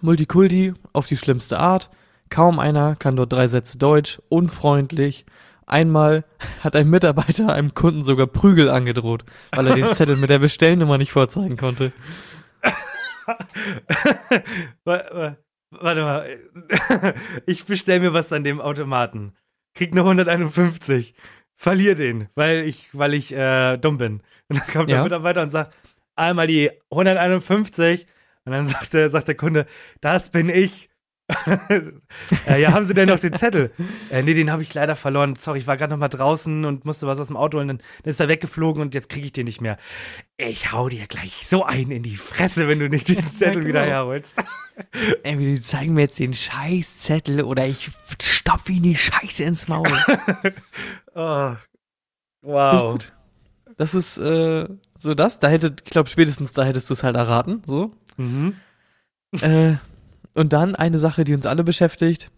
Multikulti 0.00 0.74
auf 0.92 1.06
die 1.06 1.16
schlimmste 1.16 1.58
Art. 1.58 1.90
Kaum 2.30 2.58
einer 2.58 2.96
kann 2.96 3.16
dort 3.16 3.32
drei 3.32 3.48
Sätze 3.48 3.78
Deutsch, 3.78 4.20
unfreundlich. 4.28 5.26
Einmal 5.66 6.24
hat 6.60 6.74
ein 6.76 6.88
Mitarbeiter 6.88 7.52
einem 7.52 7.74
Kunden 7.74 8.04
sogar 8.04 8.26
Prügel 8.26 8.70
angedroht, 8.70 9.24
weil 9.54 9.66
er 9.66 9.74
den 9.74 9.92
Zettel 9.94 10.16
mit 10.16 10.30
der 10.30 10.38
Bestellnummer 10.38 10.98
nicht 10.98 11.12
vorzeigen 11.12 11.56
konnte. 11.56 11.92
Warte 15.80 16.02
mal. 16.02 16.38
Ich 17.46 17.64
bestell 17.64 18.00
mir 18.00 18.12
was 18.12 18.32
an 18.32 18.44
dem 18.44 18.60
Automaten. 18.60 19.34
Krieg 19.74 19.92
eine 19.92 20.00
151. 20.02 21.14
Verlier 21.56 21.94
den, 21.94 22.28
weil 22.34 22.64
ich, 22.64 22.88
weil 22.92 23.14
ich 23.14 23.32
äh, 23.32 23.76
dumm 23.78 23.98
bin. 23.98 24.22
Und 24.48 24.58
dann 24.60 24.66
kommt 24.68 24.88
Ja. 24.88 24.96
der 24.96 25.02
Mitarbeiter 25.04 25.42
und 25.42 25.50
sagt, 25.50 25.72
einmal 26.16 26.46
die 26.46 26.70
151. 26.90 28.06
Und 28.44 28.52
dann 28.52 28.66
sagt 28.66 28.92
der, 28.92 29.08
sagt 29.08 29.28
der 29.28 29.34
Kunde, 29.36 29.66
das 30.00 30.30
bin 30.30 30.48
ich. 30.48 30.90
äh, 32.46 32.60
ja, 32.60 32.72
haben 32.72 32.84
Sie 32.84 32.92
denn 32.92 33.08
noch 33.08 33.18
den 33.18 33.32
Zettel? 33.32 33.72
Äh, 34.10 34.22
nee, 34.22 34.34
den 34.34 34.50
habe 34.50 34.62
ich 34.62 34.74
leider 34.74 34.94
verloren. 34.94 35.36
Sorry, 35.36 35.58
ich 35.60 35.66
war 35.66 35.76
gerade 35.78 35.92
noch 35.92 35.98
mal 35.98 36.08
draußen 36.08 36.64
und 36.66 36.84
musste 36.84 37.06
was 37.06 37.18
aus 37.18 37.28
dem 37.28 37.36
Auto 37.36 37.56
holen. 37.58 37.68
Dann, 37.68 37.78
dann 37.78 38.10
ist 38.10 38.20
er 38.20 38.28
weggeflogen 38.28 38.82
und 38.82 38.94
jetzt 38.94 39.08
kriege 39.08 39.26
ich 39.26 39.32
den 39.32 39.46
nicht 39.46 39.62
mehr. 39.62 39.78
Ich 40.36 40.72
hau 40.72 40.88
dir 40.90 41.06
gleich 41.06 41.46
so 41.46 41.64
einen 41.64 41.90
in 41.92 42.02
die 42.02 42.16
Fresse, 42.16 42.68
wenn 42.68 42.78
du 42.78 42.88
nicht 42.90 43.08
diesen 43.08 43.26
Zettel 43.38 43.62
Ja, 43.62 43.68
wieder 43.68 43.80
genau. 43.84 43.92
herholst. 43.94 44.42
Entweder 45.22 45.52
die 45.52 45.62
zeigen 45.62 45.94
mir 45.94 46.02
jetzt 46.02 46.18
den 46.18 46.34
Scheißzettel 46.34 47.42
oder 47.42 47.66
ich 47.66 47.90
stopf 48.20 48.68
ihnen 48.68 48.82
die 48.82 48.96
Scheiße 48.96 49.44
ins 49.44 49.68
Maul. 49.68 49.88
Oh. 51.16 51.54
Wow. 52.42 52.98
Das 53.76 53.94
ist 53.94 54.18
äh, 54.18 54.66
so 54.98 55.14
das. 55.14 55.38
Da 55.38 55.46
hätte, 55.48 55.76
ich 55.84 55.90
glaube, 55.92 56.08
spätestens 56.08 56.54
da 56.54 56.64
hättest 56.64 56.90
du 56.90 56.94
es 56.94 57.04
halt 57.04 57.14
erraten. 57.14 57.62
So. 57.66 57.92
Mhm. 58.16 58.56
äh, 59.40 59.76
und 60.34 60.52
dann 60.52 60.74
eine 60.74 60.98
Sache, 60.98 61.24
die 61.24 61.34
uns 61.34 61.46
alle 61.46 61.64
beschäftigt. 61.64 62.30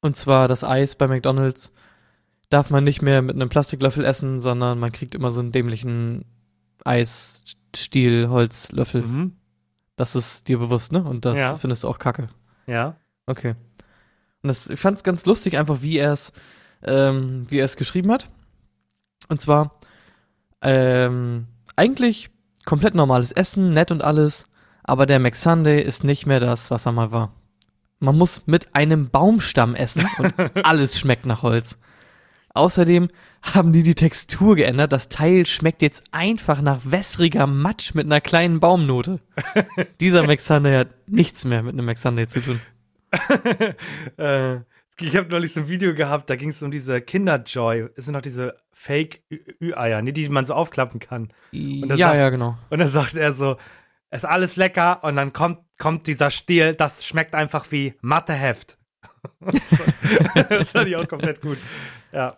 Und 0.00 0.16
zwar 0.16 0.48
das 0.48 0.64
Eis 0.64 0.94
bei 0.96 1.06
McDonalds. 1.08 1.72
Darf 2.50 2.70
man 2.70 2.84
nicht 2.84 3.02
mehr 3.02 3.20
mit 3.20 3.34
einem 3.34 3.48
Plastiklöffel 3.50 4.04
essen, 4.04 4.40
sondern 4.40 4.78
man 4.78 4.92
kriegt 4.92 5.14
immer 5.14 5.30
so 5.30 5.40
einen 5.40 5.52
dämlichen 5.52 6.24
Eisstiel, 6.84 8.28
Holzlöffel. 8.28 9.02
Mhm. 9.02 9.36
Das 9.96 10.14
ist 10.16 10.48
dir 10.48 10.58
bewusst, 10.58 10.92
ne? 10.92 11.02
Und 11.04 11.24
das 11.24 11.38
Ja. 11.38 11.58
findest 11.58 11.84
du 11.84 11.88
auch 11.88 11.98
kacke. 11.98 12.28
Ja. 12.66 12.96
Okay. 13.26 13.54
Und 14.42 14.48
das, 14.48 14.68
ich 14.68 14.80
fand 14.80 14.96
es 14.96 15.04
ganz 15.04 15.26
lustig, 15.26 15.58
einfach 15.58 15.82
wie 15.82 15.98
er 15.98 16.12
es, 16.12 16.32
ähm, 16.82 17.46
wie 17.50 17.58
er 17.58 17.64
es 17.64 17.76
geschrieben 17.76 18.10
hat. 18.12 18.30
Und 19.28 19.40
zwar, 19.40 19.78
ähm, 20.62 21.46
eigentlich 21.76 22.30
komplett 22.64 22.94
normales 22.94 23.32
Essen, 23.32 23.74
nett 23.74 23.90
und 23.90 24.02
alles, 24.04 24.48
aber 24.88 25.04
der 25.04 25.18
McSunday 25.18 25.82
ist 25.82 26.02
nicht 26.02 26.26
mehr 26.26 26.40
das, 26.40 26.70
was 26.70 26.86
er 26.86 26.92
mal 26.92 27.12
war. 27.12 27.32
Man 28.00 28.16
muss 28.16 28.42
mit 28.46 28.74
einem 28.74 29.10
Baumstamm 29.10 29.74
essen 29.74 30.08
und 30.18 30.34
alles 30.66 30.98
schmeckt 30.98 31.26
nach 31.26 31.42
Holz. 31.42 31.78
Außerdem 32.54 33.08
haben 33.42 33.72
die 33.72 33.82
die 33.82 33.94
Textur 33.94 34.56
geändert. 34.56 34.92
Das 34.92 35.08
Teil 35.10 35.44
schmeckt 35.46 35.82
jetzt 35.82 36.04
einfach 36.10 36.62
nach 36.62 36.80
wässriger 36.84 37.46
Matsch 37.46 37.94
mit 37.94 38.06
einer 38.06 38.22
kleinen 38.22 38.60
Baumnote. 38.60 39.20
Dieser 40.00 40.26
McSunday 40.26 40.74
hat 40.76 40.88
nichts 41.06 41.44
mehr 41.44 41.62
mit 41.62 41.74
einem 41.74 41.84
McSunday 41.84 42.26
zu 42.26 42.40
tun. 42.40 42.60
äh, 44.16 44.56
ich 45.00 45.16
habe 45.16 45.28
neulich 45.28 45.52
so 45.52 45.60
ein 45.60 45.68
Video 45.68 45.94
gehabt, 45.94 46.30
da 46.30 46.36
ging 46.36 46.48
es 46.48 46.62
um 46.62 46.70
diese 46.70 47.00
Kinderjoy. 47.00 47.90
Es 47.94 48.06
sind 48.06 48.14
noch 48.14 48.22
diese 48.22 48.56
Fake-Ü-Eier, 48.72 50.02
nee, 50.02 50.12
die 50.12 50.28
man 50.28 50.44
so 50.46 50.54
aufklappen 50.54 50.98
kann. 50.98 51.28
Ja, 51.52 51.86
das 51.86 51.98
ja, 51.98 52.14
sagt- 52.14 52.32
genau. 52.32 52.58
Und 52.70 52.78
dann 52.78 52.88
sagt 52.88 53.14
er 53.14 53.32
so, 53.32 53.56
ist 54.10 54.24
alles 54.24 54.56
lecker 54.56 55.02
und 55.04 55.16
dann 55.16 55.32
kommt, 55.32 55.60
kommt 55.78 56.06
dieser 56.06 56.30
Stiel, 56.30 56.74
das 56.74 57.04
schmeckt 57.04 57.34
einfach 57.34 57.70
wie 57.70 57.94
Matheheft. 58.00 58.78
das 60.48 60.70
fand 60.70 60.88
ich 60.88 60.96
auch 60.96 61.08
komplett 61.08 61.40
gut. 61.40 61.58
Ja. 62.12 62.36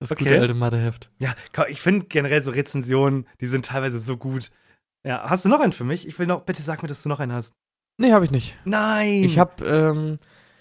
Das 0.00 0.10
Okay. 0.12 0.24
gute 0.24 0.40
alte 0.40 0.54
Matheheft. 0.54 1.10
Ja, 1.18 1.34
ich 1.68 1.80
finde 1.80 2.06
generell 2.06 2.42
so 2.42 2.50
Rezensionen, 2.50 3.26
die 3.40 3.46
sind 3.46 3.66
teilweise 3.66 3.98
so 3.98 4.16
gut. 4.16 4.50
Ja, 5.06 5.28
hast 5.28 5.44
du 5.44 5.48
noch 5.48 5.60
einen 5.60 5.72
für 5.72 5.84
mich? 5.84 6.06
Ich 6.06 6.18
will 6.18 6.26
noch, 6.26 6.42
bitte 6.42 6.62
sag 6.62 6.82
mir, 6.82 6.88
dass 6.88 7.02
du 7.02 7.08
noch 7.08 7.20
einen 7.20 7.32
hast. 7.32 7.52
Nee, 7.98 8.12
habe 8.12 8.24
ich 8.24 8.30
nicht. 8.30 8.56
Nein! 8.64 9.24
Ich 9.24 9.38
habe 9.38 9.64
ähm, 9.64 10.18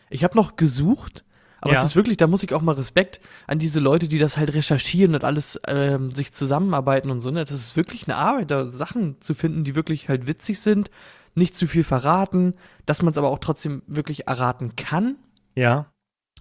ich 0.10 0.24
hab 0.24 0.36
noch 0.36 0.56
gesucht, 0.56 1.26
aber 1.64 1.74
Ja. 1.74 1.80
es 1.80 1.86
ist 1.86 1.96
wirklich, 1.96 2.18
da 2.18 2.28
muss 2.28 2.44
ich 2.44 2.54
auch 2.54 2.62
mal 2.62 2.76
Respekt 2.76 3.20
an 3.48 3.58
diese 3.58 3.80
Leute, 3.80 4.08
die 4.08 4.20
das 4.20 4.38
halt 4.38 4.54
recherchieren 4.54 5.16
und 5.16 5.24
alles 5.24 5.60
ähm, 5.68 6.14
sich 6.14 6.32
zusammenarbeiten 6.34 7.10
und 7.10 7.22
so. 7.22 7.32
Ne? 7.32 7.42
Das 7.46 7.52
ist 7.52 7.76
wirklich 7.76 8.08
eine 8.08 8.18
Arbeit, 8.18 8.52
da 8.52 8.70
Sachen 8.72 9.20
zu 9.22 9.34
finden, 9.34 9.64
die 9.64 9.74
wirklich 9.76 10.10
halt 10.10 10.28
witzig 10.28 10.60
sind, 10.60 10.92
nicht 11.36 11.56
zu 11.56 11.66
viel 11.68 11.84
verraten, 11.84 12.54
dass 12.86 13.02
man 13.02 13.12
es 13.12 13.18
aber 13.18 13.30
auch 13.30 13.40
trotzdem 13.40 13.82
wirklich 13.88 14.28
erraten 14.28 14.76
kann. 14.76 15.16
Ja. 15.56 15.88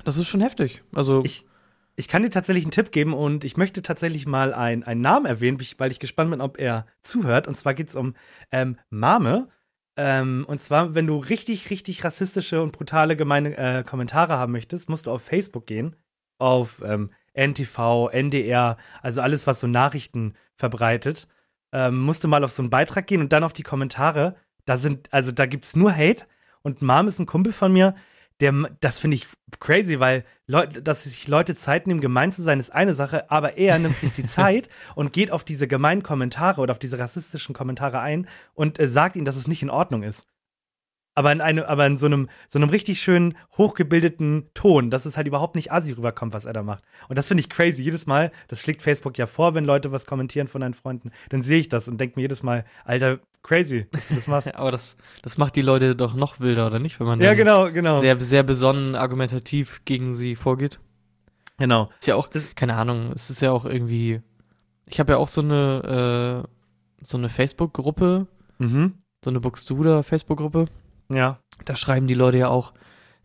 Das 0.04 0.16
ist 0.16 0.26
schon 0.28 0.40
heftig. 0.40 0.82
Also 0.94 1.22
Ich- 1.24 1.46
Ich 1.94 2.08
kann 2.08 2.22
dir 2.22 2.30
tatsächlich 2.30 2.64
einen 2.64 2.70
Tipp 2.70 2.90
geben 2.90 3.12
und 3.12 3.44
ich 3.44 3.58
möchte 3.58 3.82
tatsächlich 3.82 4.26
mal 4.26 4.54
ein, 4.54 4.82
einen 4.82 5.02
Namen 5.02 5.26
erwähnen, 5.26 5.58
weil 5.76 5.90
ich 5.92 5.98
gespannt 5.98 6.30
bin, 6.30 6.40
ob 6.40 6.58
er 6.58 6.86
zuhört. 7.02 7.46
Und 7.46 7.54
zwar 7.56 7.74
geht 7.74 7.90
es 7.90 7.94
um 7.96 8.14
ähm, 8.50 8.78
Mame. 8.88 9.48
Ähm, 9.96 10.44
und 10.48 10.60
zwar, 10.60 10.94
wenn 10.94 11.06
du 11.06 11.18
richtig, 11.18 11.70
richtig 11.70 12.04
rassistische 12.04 12.62
und 12.62 12.72
brutale 12.72 13.16
gemeine 13.16 13.56
äh, 13.56 13.84
Kommentare 13.84 14.34
haben 14.34 14.52
möchtest, 14.52 14.88
musst 14.88 15.06
du 15.06 15.10
auf 15.10 15.22
Facebook 15.22 15.66
gehen, 15.66 15.96
auf 16.38 16.80
ähm, 16.84 17.10
NTV, 17.34 18.08
NDR, 18.10 18.76
also 19.02 19.20
alles, 19.20 19.46
was 19.46 19.60
so 19.60 19.66
Nachrichten 19.66 20.34
verbreitet. 20.56 21.28
Ähm, 21.72 22.00
musst 22.00 22.24
du 22.24 22.28
mal 22.28 22.44
auf 22.44 22.52
so 22.52 22.62
einen 22.62 22.70
Beitrag 22.70 23.06
gehen 23.06 23.20
und 23.20 23.32
dann 23.32 23.44
auf 23.44 23.52
die 23.52 23.62
Kommentare. 23.62 24.36
Da 24.64 24.76
sind, 24.76 25.12
also 25.12 25.32
da 25.32 25.46
gibt's 25.46 25.76
nur 25.76 25.94
Hate. 25.94 26.24
Und 26.62 26.80
Mom 26.82 27.08
ist 27.08 27.18
ein 27.18 27.26
Kumpel 27.26 27.52
von 27.52 27.72
mir, 27.72 27.94
der, 28.40 28.52
das 28.80 28.98
finde 28.98 29.16
ich 29.16 29.26
crazy, 29.60 30.00
weil 30.00 30.24
Leute, 30.46 30.82
dass 30.82 31.04
sich 31.04 31.28
Leute 31.28 31.54
Zeit 31.54 31.86
nehmen, 31.86 32.00
gemein 32.00 32.32
zu 32.32 32.42
sein, 32.42 32.60
ist 32.60 32.70
eine 32.70 32.94
Sache, 32.94 33.30
aber 33.30 33.56
er 33.56 33.78
nimmt 33.78 33.98
sich 33.98 34.12
die 34.12 34.26
Zeit 34.26 34.68
und 34.94 35.12
geht 35.12 35.30
auf 35.30 35.44
diese 35.44 35.68
gemeinen 35.68 36.02
Kommentare 36.02 36.60
oder 36.60 36.72
auf 36.72 36.78
diese 36.78 36.98
rassistischen 36.98 37.54
Kommentare 37.54 38.00
ein 38.00 38.26
und 38.54 38.78
äh, 38.78 38.88
sagt 38.88 39.16
ihnen, 39.16 39.24
dass 39.24 39.36
es 39.36 39.48
nicht 39.48 39.62
in 39.62 39.70
Ordnung 39.70 40.02
ist. 40.02 40.26
Aber 41.14 41.30
in, 41.30 41.42
eine, 41.42 41.68
aber 41.68 41.86
in 41.86 41.98
so, 41.98 42.06
einem, 42.06 42.30
so 42.48 42.58
einem 42.58 42.70
richtig 42.70 43.02
schönen, 43.02 43.36
hochgebildeten 43.58 44.48
Ton, 44.54 44.90
dass 44.90 45.04
es 45.04 45.18
halt 45.18 45.26
überhaupt 45.26 45.56
nicht 45.56 45.70
assi 45.70 45.92
rüberkommt, 45.92 46.32
was 46.32 46.46
er 46.46 46.54
da 46.54 46.62
macht. 46.62 46.84
Und 47.08 47.18
das 47.18 47.28
finde 47.28 47.42
ich 47.42 47.50
crazy. 47.50 47.82
Jedes 47.82 48.06
Mal, 48.06 48.32
das 48.48 48.60
schlägt 48.60 48.80
Facebook 48.80 49.18
ja 49.18 49.26
vor, 49.26 49.54
wenn 49.54 49.66
Leute 49.66 49.92
was 49.92 50.06
kommentieren 50.06 50.48
von 50.48 50.62
deinen 50.62 50.72
Freunden, 50.72 51.10
dann 51.28 51.42
sehe 51.42 51.58
ich 51.58 51.68
das 51.68 51.86
und 51.86 51.98
denke 52.00 52.18
mir 52.18 52.22
jedes 52.22 52.42
Mal, 52.42 52.64
Alter, 52.84 53.20
crazy, 53.42 53.86
dass 53.90 54.06
du 54.08 54.14
das 54.14 54.26
machst. 54.26 54.54
aber 54.54 54.70
das, 54.72 54.96
das 55.22 55.38
macht 55.38 55.56
die 55.56 55.62
Leute 55.62 55.96
doch 55.96 56.14
noch 56.14 56.40
wilder, 56.40 56.66
oder 56.66 56.78
nicht? 56.78 56.98
Wenn 57.00 57.06
man 57.06 57.20
ja, 57.20 57.34
genau, 57.34 57.70
genau. 57.72 58.00
sehr, 58.00 58.18
sehr 58.20 58.42
besonnen 58.42 58.94
argumentativ 58.94 59.82
gegen 59.84 60.14
sie 60.14 60.36
vorgeht. 60.36 60.78
genau. 61.58 61.90
Ist 62.00 62.06
ja 62.08 62.16
auch, 62.16 62.28
Das- 62.28 62.54
keine 62.54 62.74
Ahnung, 62.76 63.12
es 63.14 63.30
ist 63.30 63.42
ja 63.42 63.52
auch 63.52 63.64
irgendwie, 63.64 64.20
ich 64.86 64.98
habe 65.00 65.12
ja 65.12 65.18
auch 65.18 65.28
so 65.28 65.40
eine, 65.40 66.44
äh, 66.44 66.48
so 67.04 67.18
eine 67.18 67.28
Facebook-Gruppe, 67.28 68.26
Mhm. 68.58 68.94
so 69.24 69.30
eine 69.30 69.40
Buxtehuder 69.40 70.02
Facebook-Gruppe. 70.04 70.66
Ja. 71.10 71.38
Da 71.64 71.76
schreiben 71.76 72.06
die 72.06 72.14
Leute 72.14 72.38
ja 72.38 72.48
auch 72.48 72.72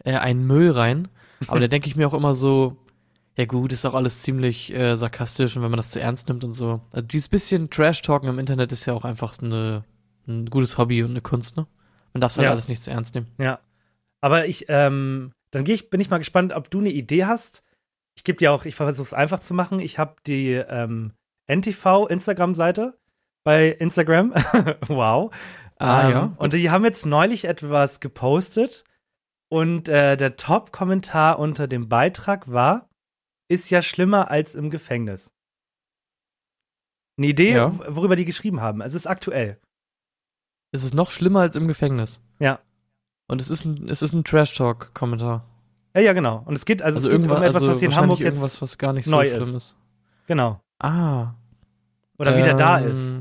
äh, 0.03 0.13
einen 0.15 0.45
Müll 0.45 0.71
rein. 0.71 1.07
Aber 1.47 1.59
da 1.59 1.67
denke 1.67 1.87
ich 1.87 1.95
mir 1.95 2.07
auch 2.07 2.13
immer 2.13 2.33
so, 2.35 2.77
ja 3.37 3.45
gut, 3.45 3.71
ist 3.73 3.85
auch 3.85 3.93
alles 3.93 4.21
ziemlich 4.23 4.73
äh, 4.73 4.95
sarkastisch 4.95 5.55
und 5.55 5.61
wenn 5.63 5.69
man 5.71 5.77
das 5.77 5.91
zu 5.91 5.99
ernst 6.01 6.27
nimmt 6.29 6.43
und 6.43 6.53
so. 6.53 6.81
Also 6.91 7.05
dieses 7.05 7.27
bisschen 7.29 7.69
Trash-Talken 7.69 8.27
im 8.29 8.39
Internet 8.39 8.71
ist 8.71 8.85
ja 8.87 8.93
auch 8.93 9.05
einfach 9.05 9.37
eine, 9.41 9.83
ein 10.27 10.45
gutes 10.47 10.77
Hobby 10.77 11.03
und 11.03 11.11
eine 11.11 11.21
Kunst, 11.21 11.57
ne? 11.57 11.67
Man 12.13 12.21
darf 12.21 12.31
es 12.31 12.37
halt 12.37 12.45
Ja. 12.45 12.51
alles 12.51 12.67
nicht 12.67 12.81
zu 12.81 12.91
ernst 12.91 13.15
nehmen. 13.15 13.27
Ja. 13.37 13.59
Aber 14.21 14.45
ich, 14.47 14.65
ähm, 14.69 15.31
dann 15.51 15.63
geh 15.63 15.73
ich, 15.73 15.89
bin 15.89 15.99
ich 15.99 16.09
mal 16.09 16.17
gespannt, 16.17 16.53
ob 16.53 16.69
du 16.69 16.79
eine 16.79 16.89
Idee 16.91 17.25
hast. 17.25 17.63
Ich 18.15 18.23
gebe 18.23 18.37
dir 18.37 18.51
auch, 18.51 18.65
ich 18.65 18.75
versuche 18.75 19.03
es 19.03 19.13
einfach 19.13 19.39
zu 19.39 19.53
machen. 19.53 19.79
Ich 19.79 19.99
habe 19.99 20.15
die 20.25 20.51
ähm, 20.53 21.13
NTV 21.47 22.07
Instagram-Seite 22.07 22.97
bei 23.43 23.69
Instagram. 23.69 24.33
wow. 24.87 25.33
Ah, 25.77 26.05
ähm, 26.05 26.11
ja. 26.11 26.33
Und 26.37 26.53
die 26.53 26.71
haben 26.71 26.83
jetzt 26.83 27.05
neulich 27.05 27.45
etwas 27.45 27.99
gepostet 27.99 28.83
und 29.49 29.87
äh, 29.87 30.17
der 30.17 30.35
Top-Kommentar 30.35 31.37
unter 31.39 31.67
dem 31.67 31.87
Beitrag 31.87 32.51
war, 32.51 32.89
ist 33.49 33.69
ja 33.69 33.81
schlimmer 33.81 34.29
als 34.31 34.55
im 34.55 34.71
Gefängnis. 34.71 35.31
Eine 37.17 37.27
Idee, 37.27 37.53
Ja. 37.53 37.77
worüber 37.95 38.15
die 38.15 38.25
geschrieben 38.25 38.61
haben. 38.61 38.81
Es 38.81 38.93
ist 38.93 39.07
aktuell. 39.07 39.59
Es 40.77 40.83
ist 40.83 40.93
noch 40.93 41.09
schlimmer 41.09 41.39
als 41.41 41.55
im 41.55 41.67
Gefängnis. 41.67 42.21
Ja. 42.39 42.59
Und 43.27 43.41
es 43.41 43.49
ist 43.49 43.65
ein, 43.65 43.89
es 43.89 44.01
ist 44.01 44.13
ein 44.13 44.23
Trash-Talk-Kommentar. 44.23 45.43
Ja, 45.95 46.01
ja, 46.01 46.13
genau. 46.13 46.43
Und 46.45 46.55
es 46.55 46.65
geht, 46.65 46.81
also, 46.83 46.97
Also, 46.97 47.09
es 47.09 47.11
geht 47.11 47.21
irgendwas, 47.21 47.37
um 47.39 47.43
etwas, 47.43 47.55
also 47.55 47.67
was 47.71 47.79
hier 47.79 47.89
in 47.89 47.95
Hamburg 47.95 48.19
jetzt 48.19 48.25
irgendwas, 48.27 48.61
was 48.61 48.77
gar 48.77 48.93
nicht 48.93 49.07
neu 49.07 49.27
so 49.27 49.35
schlimm 49.35 49.49
ist. 49.49 49.55
ist. 49.55 49.75
Genau. 50.27 50.61
Ah. 50.79 51.33
Oder 52.19 52.37
wieder 52.37 52.53
da 52.53 52.79
ähm, 52.81 52.91
ist. 52.91 53.15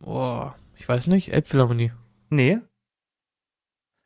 Boah, 0.00 0.54
ich 0.76 0.86
weiß 0.88 1.06
nicht, 1.06 1.32
Elbphilharmonie. 1.32 1.92
Nee. 2.30 2.58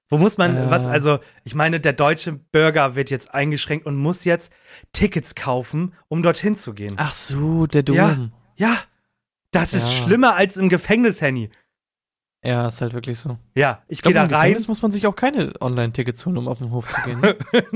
Wo 0.08 0.18
muss 0.18 0.38
man, 0.38 0.56
Äh. 0.56 0.70
was, 0.70 0.86
also, 0.86 1.18
ich 1.44 1.54
meine, 1.56 1.80
der 1.80 1.92
deutsche 1.92 2.32
Bürger 2.32 2.94
wird 2.94 3.10
jetzt 3.10 3.34
eingeschränkt 3.34 3.86
und 3.86 3.96
muss 3.96 4.24
jetzt 4.24 4.52
Tickets 4.92 5.34
kaufen, 5.34 5.94
um 6.08 6.22
dorthin 6.22 6.54
zu 6.56 6.74
gehen. 6.74 6.94
Ach 6.98 7.12
so, 7.12 7.66
der 7.66 7.82
Dom. 7.82 7.96
Ja. 7.96 8.08
Ja, 8.56 8.68
Ja, 8.68 8.76
das 9.50 9.74
ist 9.74 9.82
Ja. 9.84 10.04
schlimmer 10.04 10.34
als 10.36 10.56
im 10.56 10.68
Gefängnis, 10.68 11.20
Henny. 11.20 11.50
Ist 12.46 12.80
halt 12.80 12.94
wirklich 12.94 13.18
so. 13.18 13.38
Ja, 13.56 13.82
ich 13.88 14.02
gehe 14.02 14.14
da 14.14 14.20
rein. 14.20 14.30
Gefängnis 14.30 14.68
muss 14.68 14.80
man 14.80 14.92
sich 14.92 15.06
auch 15.08 15.16
keine 15.16 15.52
Online-Tickets 15.60 16.24
holen, 16.26 16.36
um 16.36 16.46
auf 16.46 16.58
den 16.58 16.70
Hof 16.70 16.88
zu 16.88 17.00
gehen. 17.02 17.20
Ne? 17.20 17.36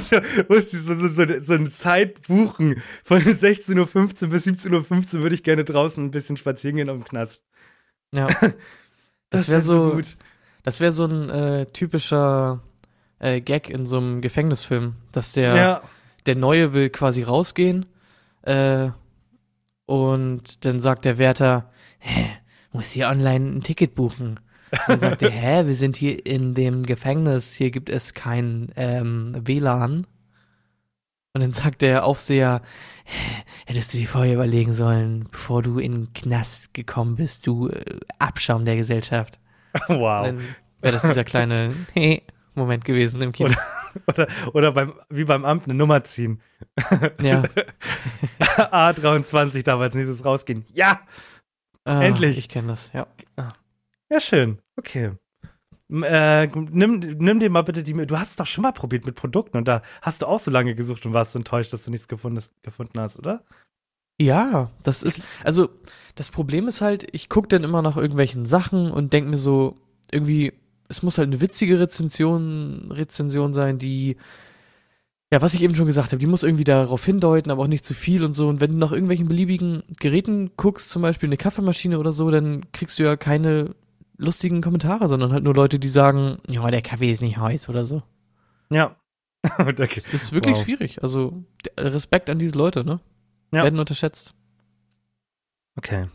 so, 0.00 0.16
muss 0.48 0.72
ich 0.72 0.80
so, 0.82 0.94
so, 0.96 1.08
so, 1.08 1.24
so 1.40 1.54
eine 1.54 1.70
Zeit 1.70 2.22
buchen. 2.26 2.82
Von 3.04 3.20
16.15 3.20 4.24
Uhr 4.24 4.30
bis 4.30 4.46
17.15 4.48 5.16
Uhr 5.16 5.22
würde 5.22 5.36
ich 5.36 5.44
gerne 5.44 5.62
draußen 5.62 6.04
ein 6.04 6.10
bisschen 6.10 6.36
spazieren 6.36 6.76
gehen 6.76 6.88
am 6.88 7.04
Knast. 7.04 7.44
ja. 8.12 8.28
Das 9.30 9.48
wäre 9.48 9.58
wär 9.58 9.60
so, 9.60 10.00
das 10.62 10.80
wäre 10.80 10.92
so 10.92 11.04
ein 11.04 11.30
äh, 11.30 11.66
typischer 11.66 12.62
äh, 13.18 13.40
Gag 13.40 13.68
in 13.70 13.86
so 13.86 13.98
einem 13.98 14.20
Gefängnisfilm, 14.20 14.94
dass 15.10 15.32
der, 15.32 15.56
Ja, 15.56 15.82
der 16.26 16.36
Neue 16.36 16.72
will 16.74 16.90
quasi 16.90 17.22
rausgehen 17.22 17.86
äh, 18.42 18.90
und 19.86 20.64
dann 20.64 20.80
sagt 20.80 21.04
der 21.04 21.18
Wärter, 21.18 21.70
hä, 21.98 22.38
muss 22.76 22.90
hier 22.90 23.08
online 23.08 23.56
ein 23.56 23.62
Ticket 23.62 23.94
buchen. 23.94 24.38
Dann 24.86 25.00
sagt 25.00 25.22
er, 25.22 25.30
hä, 25.32 25.66
wir 25.66 25.74
sind 25.74 25.96
hier 25.96 26.24
in 26.26 26.54
dem 26.54 26.82
Gefängnis, 26.82 27.54
hier 27.54 27.70
gibt 27.70 27.88
es 27.88 28.12
kein 28.12 28.70
ähm, 28.76 29.34
WLAN. 29.40 30.06
Und 31.32 31.40
dann 31.42 31.52
sagt 31.52 31.82
der 31.82 32.04
Aufseher, 32.04 32.62
"Hä, 33.04 33.42
hättest 33.66 33.92
du 33.92 33.98
dir 33.98 34.08
vorher 34.08 34.34
überlegen 34.34 34.72
sollen, 34.72 35.28
bevor 35.30 35.62
du 35.62 35.78
in 35.78 35.92
den 35.92 36.12
Knast 36.12 36.72
gekommen 36.74 37.16
bist, 37.16 37.46
du 37.46 37.68
äh, 37.68 37.98
Abschaum 38.18 38.64
der 38.64 38.76
Gesellschaft. 38.76 39.38
Wow. 39.88 40.26
Dann 40.26 40.40
wäre 40.80 40.94
das 40.94 41.02
dieser 41.02 41.24
kleine 41.24 41.74
Moment 42.54 42.84
gewesen 42.84 43.20
im 43.22 43.32
Kino. 43.32 43.54
Oder, 44.06 44.26
oder 44.52 44.72
beim, 44.72 44.94
wie 45.10 45.24
beim 45.24 45.44
Amt 45.44 45.64
eine 45.64 45.74
Nummer 45.74 46.04
ziehen. 46.04 46.40
Ja. 47.20 47.42
A23 48.40 49.62
darf 49.62 49.80
als 49.80 49.94
nächstes 49.94 50.24
rausgehen. 50.24 50.64
Ja! 50.72 51.00
Ah, 51.86 52.02
Endlich. 52.02 52.36
Ich 52.36 52.48
kenne 52.48 52.68
das, 52.68 52.90
ja. 52.92 53.06
Ja, 54.10 54.20
schön. 54.20 54.58
Okay. 54.76 55.12
Äh, 55.88 56.46
nimm, 56.48 56.98
nimm 56.98 57.38
dir 57.40 57.48
mal 57.48 57.62
bitte 57.62 57.84
die. 57.84 57.92
Du 57.92 58.18
hast 58.18 58.30
es 58.30 58.36
doch 58.36 58.46
schon 58.46 58.62
mal 58.62 58.72
probiert 58.72 59.06
mit 59.06 59.14
Produkten 59.14 59.56
und 59.56 59.68
da 59.68 59.82
hast 60.02 60.22
du 60.22 60.26
auch 60.26 60.40
so 60.40 60.50
lange 60.50 60.74
gesucht 60.74 61.06
und 61.06 61.12
warst 61.12 61.36
enttäuscht, 61.36 61.72
dass 61.72 61.84
du 61.84 61.92
nichts 61.92 62.08
gefunden, 62.08 62.42
gefunden 62.62 62.98
hast, 62.98 63.18
oder? 63.18 63.44
Ja, 64.20 64.70
das 64.82 65.02
ist, 65.02 65.22
also 65.44 65.68
das 66.16 66.30
Problem 66.30 66.66
ist 66.66 66.80
halt, 66.80 67.06
ich 67.12 67.28
gucke 67.28 67.48
dann 67.48 67.62
immer 67.62 67.82
nach 67.82 67.96
irgendwelchen 67.96 68.46
Sachen 68.46 68.90
und 68.90 69.12
denke 69.12 69.30
mir 69.30 69.36
so, 69.36 69.76
irgendwie, 70.10 70.54
es 70.88 71.02
muss 71.02 71.18
halt 71.18 71.28
eine 71.28 71.40
witzige 71.40 71.78
Rezension, 71.78 72.90
Rezension 72.90 73.54
sein, 73.54 73.78
die, 73.78 74.16
ja, 75.32 75.42
was 75.42 75.54
ich 75.54 75.62
eben 75.62 75.74
schon 75.74 75.86
gesagt 75.86 76.08
habe, 76.12 76.18
die 76.18 76.26
muss 76.26 76.42
irgendwie 76.44 76.64
darauf 76.64 77.04
hindeuten, 77.04 77.50
aber 77.50 77.62
auch 77.64 77.66
nicht 77.68 77.84
zu 77.84 77.94
viel 77.94 78.22
und 78.24 78.32
so. 78.32 78.48
Und 78.48 78.60
wenn 78.60 78.72
du 78.72 78.78
nach 78.78 78.92
irgendwelchen 78.92 79.26
beliebigen 79.28 79.82
Geräten 79.98 80.52
guckst, 80.56 80.88
zum 80.88 81.02
Beispiel 81.02 81.28
eine 81.28 81.36
Kaffeemaschine 81.36 81.98
oder 81.98 82.12
so, 82.12 82.30
dann 82.30 82.70
kriegst 82.72 82.98
du 82.98 83.02
ja 83.02 83.16
keine 83.16 83.74
lustigen 84.18 84.62
Kommentare, 84.62 85.08
sondern 85.08 85.32
halt 85.32 85.42
nur 85.44 85.54
Leute, 85.54 85.78
die 85.78 85.88
sagen, 85.88 86.38
ja, 86.48 86.70
der 86.70 86.80
Kaffee 86.82 87.10
ist 87.10 87.22
nicht 87.22 87.38
heiß 87.38 87.68
oder 87.68 87.84
so. 87.84 88.02
Ja. 88.70 88.96
Das 89.76 90.06
ist 90.06 90.32
wirklich 90.32 90.56
Wow. 90.56 90.64
schwierig. 90.64 91.02
Also 91.02 91.44
Respekt 91.78 92.30
an 92.30 92.38
diese 92.38 92.56
Leute, 92.58 92.84
ne? 92.84 93.00
Ja. 93.52 93.62
Werden 93.62 93.78
unterschätzt. 93.78 94.34
okay. 95.76 96.06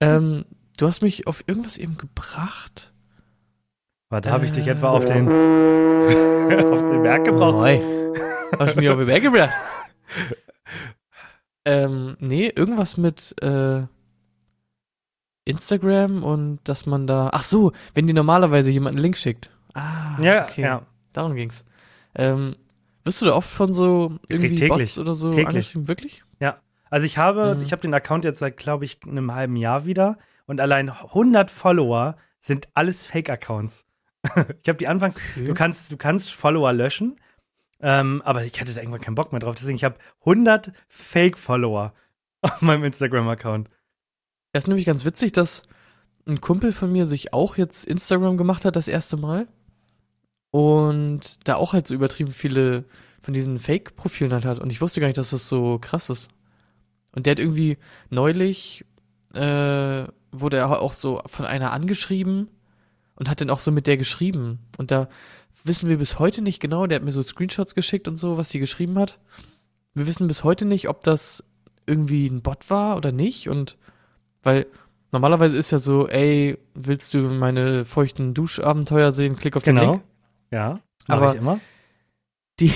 Ähm, 0.00 0.44
du 0.78 0.86
hast 0.86 1.00
mich 1.02 1.26
auf 1.26 1.42
irgendwas 1.46 1.76
eben 1.76 1.96
gebracht. 1.96 2.92
Warte, 4.10 4.30
habe 4.30 4.44
ich 4.44 4.52
dich 4.52 4.66
Äh. 4.66 4.70
etwa 4.72 4.90
auf 4.90 5.04
den, 5.06 5.28
auf 6.72 6.80
den 6.80 7.02
Berg 7.02 7.24
gebraucht? 7.24 7.62
Oi. 7.64 7.80
Hast 8.58 8.74
du 8.74 8.80
mich 8.80 8.88
auf 8.88 8.98
Berg 9.04 9.22
gebracht? 9.22 9.52
ähm, 11.64 12.16
nee, 12.20 12.48
irgendwas 12.54 12.96
mit 12.96 13.34
äh, 13.42 13.82
Instagram 15.44 16.22
und 16.22 16.60
dass 16.64 16.86
man 16.86 17.06
da. 17.06 17.30
Ach 17.32 17.44
so, 17.44 17.72
wenn 17.94 18.06
dir 18.06 18.14
normalerweise 18.14 18.70
jemand 18.70 18.96
einen 18.96 19.02
Link 19.02 19.16
schickt. 19.16 19.50
Ah, 19.74 20.16
Ja, 20.20 20.44
okay. 20.44 20.62
ja. 20.62 20.82
Darum 21.12 21.34
ging's. 21.34 21.64
Ähm, 22.14 22.56
wirst 23.04 23.22
du 23.22 23.26
da 23.26 23.32
oft 23.34 23.50
von 23.50 23.72
so 23.72 24.18
irgendwie 24.28 24.54
täglich. 24.54 24.68
Bots 24.68 24.98
oder 24.98 25.14
so 25.14 25.30
Täglich. 25.30 25.48
angeschrieben? 25.48 25.88
Wirklich? 25.88 26.22
Also 26.90 27.04
ich 27.04 27.18
habe, 27.18 27.54
Mhm. 27.54 27.60
ich 27.60 27.72
habe 27.72 27.82
den 27.82 27.92
Account 27.92 28.24
jetzt 28.24 28.38
seit, 28.38 28.56
glaube 28.56 28.86
ich, 28.86 28.98
einem 29.06 29.34
halben 29.34 29.56
Jahr 29.56 29.84
wieder 29.84 30.16
und 30.46 30.58
allein 30.58 30.88
100 30.90 31.50
Follower 31.50 32.16
sind 32.40 32.66
alles 32.72 33.04
Fake-Accounts. 33.04 33.84
ich 34.62 34.68
habe 34.70 34.78
die 34.78 34.88
anfangs, 34.88 35.16
du 35.36 35.52
kannst, 35.52 35.92
du 35.92 35.98
kannst 35.98 36.32
Follower 36.32 36.72
löschen, 36.72 37.20
ähm, 37.80 38.22
aber 38.24 38.44
ich 38.44 38.60
hatte 38.60 38.74
da 38.74 38.80
irgendwann 38.80 39.00
keinen 39.00 39.14
Bock 39.14 39.32
mehr 39.32 39.40
drauf. 39.40 39.54
Deswegen, 39.54 39.76
ich 39.76 39.84
habe 39.84 39.96
100 40.20 40.72
Fake-Follower 40.88 41.92
auf 42.42 42.62
meinem 42.62 42.84
Instagram-Account. 42.84 43.68
Das 44.52 44.64
ist 44.64 44.68
nämlich 44.68 44.86
ganz 44.86 45.04
witzig, 45.04 45.32
dass 45.32 45.62
ein 46.26 46.40
Kumpel 46.40 46.72
von 46.72 46.92
mir 46.92 47.06
sich 47.06 47.32
auch 47.32 47.56
jetzt 47.56 47.86
Instagram 47.86 48.36
gemacht 48.36 48.64
hat, 48.64 48.76
das 48.76 48.88
erste 48.88 49.16
Mal. 49.16 49.48
Und 50.50 51.46
da 51.46 51.56
auch 51.56 51.72
halt 51.72 51.86
so 51.86 51.94
übertrieben 51.94 52.32
viele 52.32 52.84
von 53.22 53.34
diesen 53.34 53.58
Fake-Profilen 53.58 54.32
halt 54.32 54.44
hat. 54.44 54.58
Und 54.58 54.70
ich 54.72 54.80
wusste 54.80 55.00
gar 55.00 55.06
nicht, 55.06 55.18
dass 55.18 55.30
das 55.30 55.48
so 55.48 55.78
krass 55.78 56.10
ist. 56.10 56.30
Und 57.14 57.26
der 57.26 57.32
hat 57.32 57.38
irgendwie 57.38 57.78
neulich, 58.10 58.84
äh, 59.34 60.04
wurde 60.30 60.56
er 60.56 60.80
auch 60.80 60.92
so 60.92 61.22
von 61.26 61.46
einer 61.46 61.72
angeschrieben 61.72 62.48
und 63.16 63.28
hat 63.28 63.40
dann 63.40 63.50
auch 63.50 63.60
so 63.60 63.72
mit 63.72 63.86
der 63.86 63.96
geschrieben. 63.96 64.60
Und 64.78 64.90
da 64.90 65.08
wissen 65.68 65.88
wir 65.88 65.98
bis 65.98 66.18
heute 66.18 66.42
nicht 66.42 66.58
genau, 66.60 66.86
der 66.86 66.96
hat 66.96 67.04
mir 67.04 67.10
so 67.12 67.22
Screenshots 67.22 67.74
geschickt 67.74 68.08
und 68.08 68.16
so, 68.16 68.36
was 68.36 68.50
sie 68.50 68.58
geschrieben 68.58 68.98
hat. 68.98 69.18
Wir 69.94 70.06
wissen 70.06 70.26
bis 70.26 70.42
heute 70.44 70.64
nicht, 70.64 70.88
ob 70.88 71.02
das 71.02 71.44
irgendwie 71.86 72.26
ein 72.26 72.42
Bot 72.42 72.68
war 72.70 72.96
oder 72.96 73.12
nicht. 73.12 73.48
Und 73.48 73.78
weil 74.42 74.66
normalerweise 75.12 75.56
ist 75.56 75.70
ja 75.70 75.78
so, 75.78 76.08
ey, 76.08 76.58
willst 76.74 77.14
du 77.14 77.18
meine 77.18 77.84
feuchten 77.84 78.34
Duschabenteuer 78.34 79.12
sehen? 79.12 79.36
Klick 79.36 79.56
auf 79.56 79.62
den 79.62 79.76
Genau. 79.76 79.92
Link. 79.92 80.02
Ja, 80.50 80.80
Aber- 81.06 81.32
ich 81.34 81.38
immer. 81.38 81.60
Die, 82.60 82.72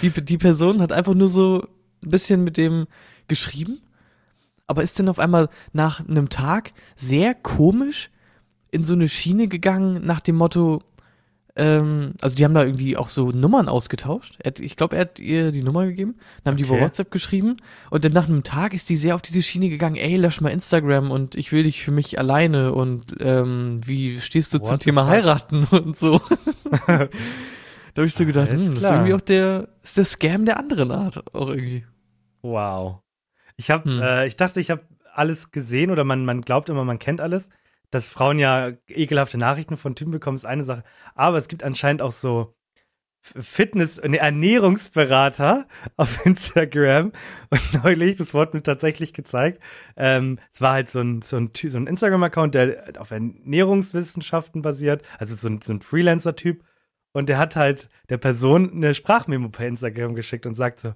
die, 0.00 0.08
die 0.24 0.38
Person 0.38 0.80
hat 0.80 0.90
einfach 0.90 1.12
nur 1.12 1.28
so 1.28 1.66
ein 2.02 2.10
bisschen 2.10 2.44
mit 2.44 2.56
dem 2.56 2.86
geschrieben, 3.28 3.82
aber 4.66 4.82
ist 4.82 4.98
dann 4.98 5.10
auf 5.10 5.18
einmal 5.18 5.50
nach 5.74 6.00
einem 6.08 6.30
Tag 6.30 6.72
sehr 6.96 7.34
komisch 7.34 8.10
in 8.70 8.82
so 8.82 8.94
eine 8.94 9.10
Schiene 9.10 9.48
gegangen 9.48 10.00
nach 10.06 10.20
dem 10.20 10.36
Motto, 10.36 10.82
ähm, 11.60 12.14
also 12.20 12.34
die 12.34 12.44
haben 12.44 12.54
da 12.54 12.64
irgendwie 12.64 12.96
auch 12.96 13.08
so 13.10 13.30
Nummern 13.30 13.68
ausgetauscht. 13.68 14.38
Hat, 14.44 14.58
ich 14.60 14.76
glaube, 14.76 14.96
er 14.96 15.02
hat 15.02 15.18
ihr 15.20 15.52
die 15.52 15.62
Nummer 15.62 15.84
gegeben, 15.86 16.16
dann 16.42 16.52
haben 16.52 16.56
die 16.56 16.64
über 16.64 16.74
Okay. 16.74 16.84
WhatsApp 16.84 17.10
geschrieben 17.10 17.56
und 17.90 18.04
dann 18.04 18.12
nach 18.12 18.28
einem 18.28 18.42
Tag 18.42 18.72
ist 18.74 18.88
die 18.88 18.96
sehr 18.96 19.14
auf 19.14 19.22
diese 19.22 19.42
Schiene 19.42 19.68
gegangen, 19.68 19.96
ey, 19.96 20.16
lösch 20.16 20.40
mal 20.40 20.48
Instagram 20.50 21.10
und 21.10 21.34
ich 21.34 21.52
will 21.52 21.62
dich 21.64 21.82
für 21.84 21.90
mich 21.90 22.18
alleine 22.18 22.72
und 22.72 23.14
ähm, 23.20 23.80
wie 23.84 24.18
stehst 24.20 24.54
du 24.54 24.58
What 24.58 24.66
zum 24.66 24.76
the 24.78 24.84
Thema 24.86 25.02
fuck? 25.02 25.10
heiraten 25.10 25.64
und 25.70 25.98
so. 25.98 26.20
da 26.86 27.08
habe 27.96 28.06
ich 28.06 28.14
so 28.14 28.24
gedacht, 28.26 28.48
hm, 28.50 28.74
das 28.74 28.84
ist 28.84 28.90
irgendwie 28.90 29.14
auch 29.14 29.20
der, 29.20 29.68
ist 29.82 29.96
der 29.96 30.04
Scam 30.04 30.44
der 30.44 30.58
anderen 30.58 30.90
Art 30.90 31.34
auch 31.34 31.48
irgendwie. 31.48 31.84
Wow. 32.42 33.00
Ich 33.56 33.70
habe, 33.70 33.90
Hm. 33.90 34.00
äh, 34.00 34.26
ich 34.26 34.36
dachte, 34.36 34.60
ich 34.60 34.70
habe 34.70 34.82
alles 35.12 35.50
gesehen 35.50 35.90
oder 35.90 36.04
man, 36.04 36.24
man 36.24 36.40
glaubt 36.40 36.68
immer, 36.68 36.84
man 36.84 36.98
kennt 36.98 37.20
alles. 37.20 37.48
Dass 37.90 38.08
Frauen 38.08 38.38
ja 38.38 38.72
ekelhafte 38.88 39.38
Nachrichten 39.38 39.76
von 39.76 39.94
Typen 39.94 40.12
bekommen, 40.12 40.36
ist 40.36 40.46
eine 40.46 40.64
Sache. 40.64 40.84
Aber 41.14 41.38
es 41.38 41.48
gibt 41.48 41.64
anscheinend 41.64 42.02
auch 42.02 42.12
so 42.12 42.54
Fitness- 43.22 43.98
und 43.98 44.14
Ernährungsberater 44.14 45.66
auf 45.96 46.24
Instagram. 46.24 47.12
Und 47.50 47.84
neulich, 47.84 48.16
das 48.16 48.34
wurde 48.34 48.56
mir 48.56 48.62
tatsächlich 48.62 49.12
gezeigt, 49.12 49.60
ähm, 49.96 50.38
es 50.52 50.60
war 50.60 50.72
halt 50.72 50.88
so 50.88 51.00
ein, 51.00 51.22
so 51.22 51.36
ein, 51.36 51.50
so 51.54 51.78
ein 51.78 51.86
Instagram-Account, 51.86 52.54
der 52.54 52.92
auf 52.98 53.10
Ernährungswissenschaften 53.10 54.62
basiert, 54.62 55.02
also 55.18 55.36
so 55.36 55.48
ein, 55.48 55.60
so 55.60 55.72
ein 55.72 55.82
Freelancer-Typ. 55.82 56.64
Und 57.12 57.28
der 57.28 57.38
hat 57.38 57.56
halt 57.56 57.88
der 58.08 58.18
Person 58.18 58.72
eine 58.72 58.94
Sprachmemo 58.94 59.48
per 59.48 59.66
Instagram 59.66 60.14
geschickt 60.14 60.46
und 60.46 60.54
sagt 60.54 60.80
so, 60.80 60.94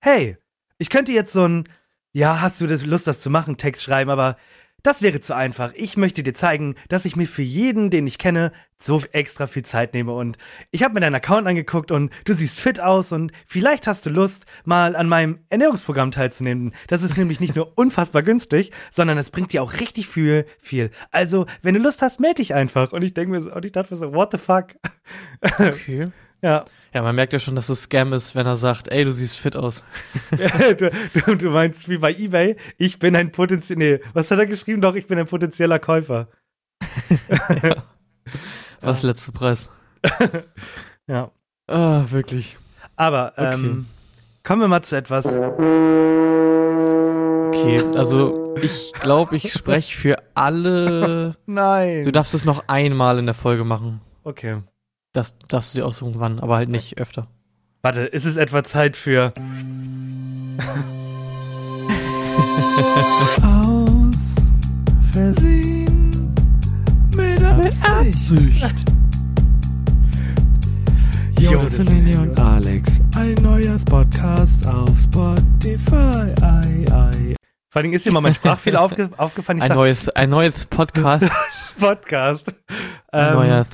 hey, 0.00 0.38
ich 0.78 0.90
könnte 0.90 1.12
jetzt 1.12 1.32
so 1.32 1.46
ein, 1.46 1.68
ja, 2.12 2.40
hast 2.40 2.60
du 2.60 2.66
das 2.66 2.84
Lust, 2.84 3.06
das 3.06 3.20
zu 3.20 3.30
machen, 3.30 3.58
Text 3.58 3.82
schreiben, 3.82 4.10
aber 4.10 4.36
das 4.82 5.02
wäre 5.02 5.20
zu 5.20 5.34
einfach. 5.34 5.72
Ich 5.74 5.96
möchte 5.96 6.22
dir 6.22 6.34
zeigen, 6.34 6.74
dass 6.88 7.04
ich 7.04 7.16
mir 7.16 7.26
für 7.26 7.42
jeden, 7.42 7.90
den 7.90 8.06
ich 8.06 8.18
kenne, 8.18 8.52
so 8.78 9.02
extra 9.12 9.46
viel 9.46 9.64
Zeit 9.64 9.94
nehme. 9.94 10.12
Und 10.12 10.38
ich 10.70 10.82
habe 10.82 10.94
mir 10.94 11.00
deinen 11.00 11.14
Account 11.14 11.46
angeguckt 11.46 11.90
und 11.90 12.12
du 12.24 12.32
siehst 12.32 12.58
fit 12.58 12.80
aus 12.80 13.12
und 13.12 13.32
vielleicht 13.46 13.86
hast 13.86 14.06
du 14.06 14.10
Lust, 14.10 14.46
mal 14.64 14.96
an 14.96 15.08
meinem 15.08 15.40
Ernährungsprogramm 15.50 16.10
teilzunehmen. 16.10 16.72
Das 16.86 17.02
ist 17.02 17.16
nämlich 17.16 17.40
nicht 17.40 17.56
nur 17.56 17.72
unfassbar 17.76 18.22
günstig, 18.22 18.70
sondern 18.90 19.18
es 19.18 19.30
bringt 19.30 19.52
dir 19.52 19.62
auch 19.62 19.74
richtig 19.74 20.08
viel, 20.08 20.46
viel. 20.58 20.90
Also, 21.10 21.46
wenn 21.62 21.74
du 21.74 21.80
Lust 21.80 22.02
hast, 22.02 22.20
melde 22.20 22.36
dich 22.36 22.54
einfach. 22.54 22.92
Und 22.92 23.02
ich 23.02 23.14
denke 23.14 23.32
mir 23.32 23.42
so, 23.42 23.52
und 23.52 23.64
ich 23.64 23.72
dachte 23.72 23.92
mir 23.92 23.98
so, 23.98 24.14
what 24.14 24.32
the 24.32 24.38
fuck? 24.38 24.68
Okay. 25.58 26.10
Ja. 26.42 26.64
Ja, 26.92 27.02
man 27.02 27.14
merkt 27.14 27.32
ja 27.32 27.38
schon, 27.38 27.54
dass 27.54 27.68
es 27.68 27.82
Scam 27.82 28.12
ist, 28.12 28.34
wenn 28.34 28.46
er 28.46 28.56
sagt, 28.56 28.88
ey, 28.88 29.04
du 29.04 29.12
siehst 29.12 29.36
fit 29.36 29.54
aus. 29.56 29.84
du, 30.78 30.90
du, 31.14 31.34
du 31.36 31.50
meinst 31.50 31.88
wie 31.88 31.98
bei 31.98 32.12
eBay, 32.12 32.56
ich 32.78 32.98
bin 32.98 33.14
ein 33.14 33.30
potenziell, 33.30 33.78
nee, 33.78 34.00
was 34.12 34.28
hat 34.32 34.40
er 34.40 34.46
geschrieben? 34.46 34.80
Doch, 34.80 34.96
ich 34.96 35.06
bin 35.06 35.16
ein 35.18 35.26
potenzieller 35.26 35.78
Käufer. 35.78 36.26
Was 38.80 39.02
letzter 39.02 39.32
Preis? 39.32 39.68
Ja. 41.06 41.30
Ah, 41.68 42.04
wirklich. 42.08 42.56
Aber 42.96 43.32
Okay. 43.36 43.54
ähm, 43.54 43.86
kommen 44.42 44.62
wir 44.62 44.68
mal 44.68 44.82
zu 44.82 44.96
etwas. 44.96 45.36
Okay, 47.48 47.82
also 47.96 48.54
ich 48.62 48.92
glaube, 49.00 49.36
ich 49.36 49.52
spreche 49.52 49.94
für 49.96 50.16
alle. 50.34 51.36
Nein. 51.46 52.04
Du 52.04 52.12
darfst 52.12 52.32
es 52.34 52.44
noch 52.44 52.64
einmal 52.68 53.18
in 53.18 53.26
der 53.26 53.34
Folge 53.34 53.64
machen. 53.64 54.00
okay. 54.24 54.62
Das 55.12 55.34
darfst 55.48 55.74
du 55.74 55.78
dir 55.78 55.86
aussuchen, 55.86 56.14
wann, 56.18 56.38
aber 56.38 56.56
halt 56.56 56.68
nicht 56.68 56.98
öfter. 56.98 57.26
Warte, 57.82 58.02
ist 58.02 58.26
es 58.26 58.36
etwa 58.36 58.62
Zeit 58.62 58.96
für. 58.96 59.32
Aus 63.42 64.16
Versehen 65.10 66.10
mit 67.16 67.42
Absicht. 67.42 68.74
Jo, 71.40 71.56
das 71.56 71.70
sind 71.70 71.90
René 71.90 72.18
und 72.20 72.38
Alex. 72.38 73.00
Ein 73.16 73.34
neues 73.42 73.84
Podcast 73.84 74.68
auf 74.68 74.90
Spotify. 75.02 76.34
Ei, 76.40 76.86
ei. 76.92 77.34
Vor 77.68 77.82
allem 77.82 77.92
ist 77.92 78.06
dir 78.06 78.12
mal 78.12 78.20
mein 78.20 78.34
Sprachfehler 78.34 78.80
aufge 78.82 79.10
aufgefallen. 79.16 79.58
Ich 79.58 79.64
Ein 79.64 79.68
sag 79.68 79.76
neues, 79.76 80.08
ein 80.10 80.30
neues 80.30 80.66
Podcast. 80.66 81.24
Podcast. 81.80 82.54
Ähm, 83.12 83.64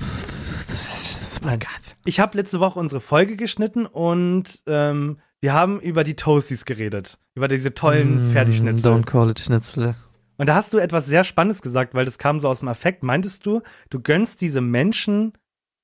Neuer. 1.47 1.59
Nein. 1.59 1.81
Ich 2.05 2.21
habe 2.21 2.37
letzte 2.37 2.61
Woche 2.61 2.79
unsere 2.79 3.01
Folge 3.01 3.37
geschnitten 3.37 3.87
und 3.87 4.63
ähm, 4.67 5.19
wir 5.41 5.53
haben 5.53 5.81
über 5.81 6.05
die 6.05 6.15
Toasties 6.15 6.65
geredet. 6.65 7.19
Über 7.35 7.49
diese 7.49 7.75
tollen 7.75 8.31
Mm, 8.31 8.33
Fertigschnitzel. 8.33 8.93
Don't 8.93 9.05
call 9.05 9.31
it 9.31 9.41
Schnitzel. 9.41 9.95
Und 10.39 10.49
da 10.49 10.55
hast 10.55 10.75
du 10.75 10.79
etwas 10.79 11.07
sehr 11.07 11.25
Spannendes 11.25 11.63
gesagt, 11.63 11.95
weil 11.95 12.05
das 12.05 12.19
kam 12.19 12.41
so 12.41 12.49
aus 12.49 12.61
dem 12.61 12.69
Affekt. 12.69 13.03
Meintest 13.03 13.47
du, 13.47 13.63
du 13.91 14.01
gönnst 14.01 14.41
diese 14.41 14.61
Menschen 14.61 15.33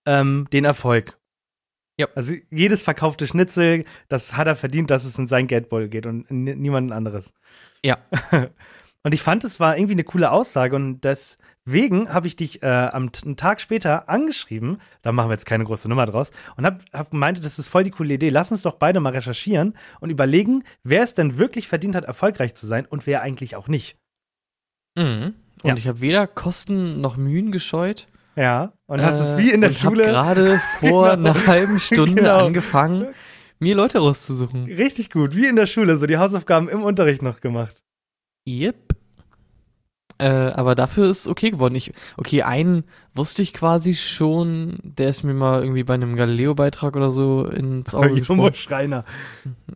ähm, 0.06 0.46
den 0.52 0.64
Erfolg? 0.64 1.18
Ja. 1.98 2.08
Also 2.14 2.34
jedes 2.50 2.82
verkaufte 2.82 3.26
Schnitzel, 3.26 3.84
das 4.08 4.36
hat 4.36 4.46
er 4.46 4.56
verdient, 4.56 4.90
dass 4.90 5.04
es 5.04 5.18
in 5.18 5.28
sein 5.28 5.46
Geldbeutel 5.46 5.88
geht 5.88 6.06
und 6.06 6.24
in 6.30 6.44
niemand 6.44 6.92
anderes. 6.92 7.32
Ja. 7.84 7.98
Und 9.04 9.14
ich 9.14 9.22
fand, 9.22 9.42
es 9.42 9.58
war 9.58 9.76
irgendwie 9.76 9.94
eine 9.94 10.04
coole 10.04 10.30
Aussage 10.30 10.76
und 10.76 11.00
deswegen 11.66 12.12
habe 12.12 12.26
ich 12.26 12.36
dich 12.36 12.62
äh, 12.62 12.66
am 12.66 13.10
einen 13.24 13.36
Tag 13.36 13.60
später 13.60 14.08
angeschrieben, 14.08 14.78
da 15.02 15.12
machen 15.12 15.28
wir 15.28 15.34
jetzt 15.34 15.46
keine 15.46 15.64
große 15.64 15.88
Nummer 15.88 16.06
draus, 16.06 16.30
und 16.56 16.64
habe 16.66 16.78
hab 16.92 17.10
gemeint, 17.10 17.44
das 17.44 17.58
ist 17.58 17.68
voll 17.68 17.84
die 17.84 17.90
coole 17.90 18.14
Idee. 18.14 18.28
Lass 18.30 18.50
uns 18.52 18.62
doch 18.62 18.74
beide 18.74 19.00
mal 19.00 19.12
recherchieren 19.12 19.76
und 20.00 20.10
überlegen, 20.10 20.64
wer 20.82 21.02
es 21.02 21.14
denn 21.14 21.38
wirklich 21.38 21.68
verdient 21.68 21.94
hat, 21.96 22.04
erfolgreich 22.04 22.54
zu 22.54 22.66
sein 22.66 22.86
und 22.86 23.06
wer 23.06 23.22
eigentlich 23.22 23.56
auch 23.56 23.68
nicht. 23.68 23.96
Mhm. 24.98 25.34
Und 25.62 25.68
Ja. 25.70 25.76
ich 25.76 25.86
habe 25.88 26.00
weder 26.00 26.26
Kosten 26.26 27.00
noch 27.00 27.16
Mühen 27.16 27.52
gescheut. 27.52 28.08
Ja, 28.34 28.72
und 28.86 29.02
hast 29.02 29.20
es 29.20 29.34
Äh, 29.34 29.38
wie 29.38 29.50
in 29.52 29.60
der 29.60 29.70
Schule 29.72 30.04
Hab 30.06 30.12
gerade 30.34 30.58
vor 30.80 31.16
Genau. 31.16 31.30
einer 31.30 31.46
halben 31.46 31.78
Stunde 31.78 32.14
Genau. 32.22 32.46
angefangen, 32.46 33.08
mir 33.60 33.74
Leute 33.76 33.98
rauszusuchen. 33.98 34.64
richtig 34.64 35.10
gut, 35.10 35.36
wie 35.36 35.46
in 35.46 35.54
der 35.56 35.66
Schule, 35.66 35.96
so 35.98 36.06
die 36.06 36.16
Hausaufgaben 36.18 36.68
im 36.68 36.82
Unterricht 36.82 37.22
noch 37.22 37.40
gemacht. 37.40 37.82
Yep. 38.48 38.96
Äh, 40.18 40.28
aber 40.28 40.74
dafür 40.74 41.10
ist 41.10 41.26
okay 41.26 41.50
geworden. 41.50 41.74
Ich, 41.74 41.92
okay, 42.16 42.42
einen 42.42 42.84
wusste 43.14 43.42
ich 43.42 43.52
quasi 43.52 43.94
schon, 43.94 44.78
der 44.82 45.08
ist 45.08 45.22
mir 45.22 45.34
mal 45.34 45.62
irgendwie 45.62 45.84
bei 45.84 45.94
einem 45.94 46.16
Galileo-Beitrag 46.16 46.96
oder 46.96 47.10
so 47.10 47.44
ins 47.44 47.94
Auge 47.94 48.08
Jumbo 48.08 48.18
gesprungen. 48.18 48.54
Schreiner. 48.54 49.04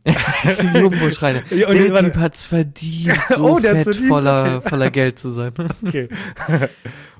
Jumbo 0.75 1.11
Schreiner. 1.11 1.43
Der. 1.51 1.95
Typ 1.97 2.17
hat's 2.17 2.47
verdient, 2.47 3.19
so 3.29 3.57
Oh, 3.57 3.59
der 3.59 3.77
hat's 3.77 3.85
fett 3.85 3.95
verdient, 3.97 4.09
voller, 4.09 4.57
okay. 4.59 4.69
voller 4.69 4.91
Geld 4.91 5.19
zu 5.19 5.31
sein. 5.31 5.53
Okay. 5.85 6.09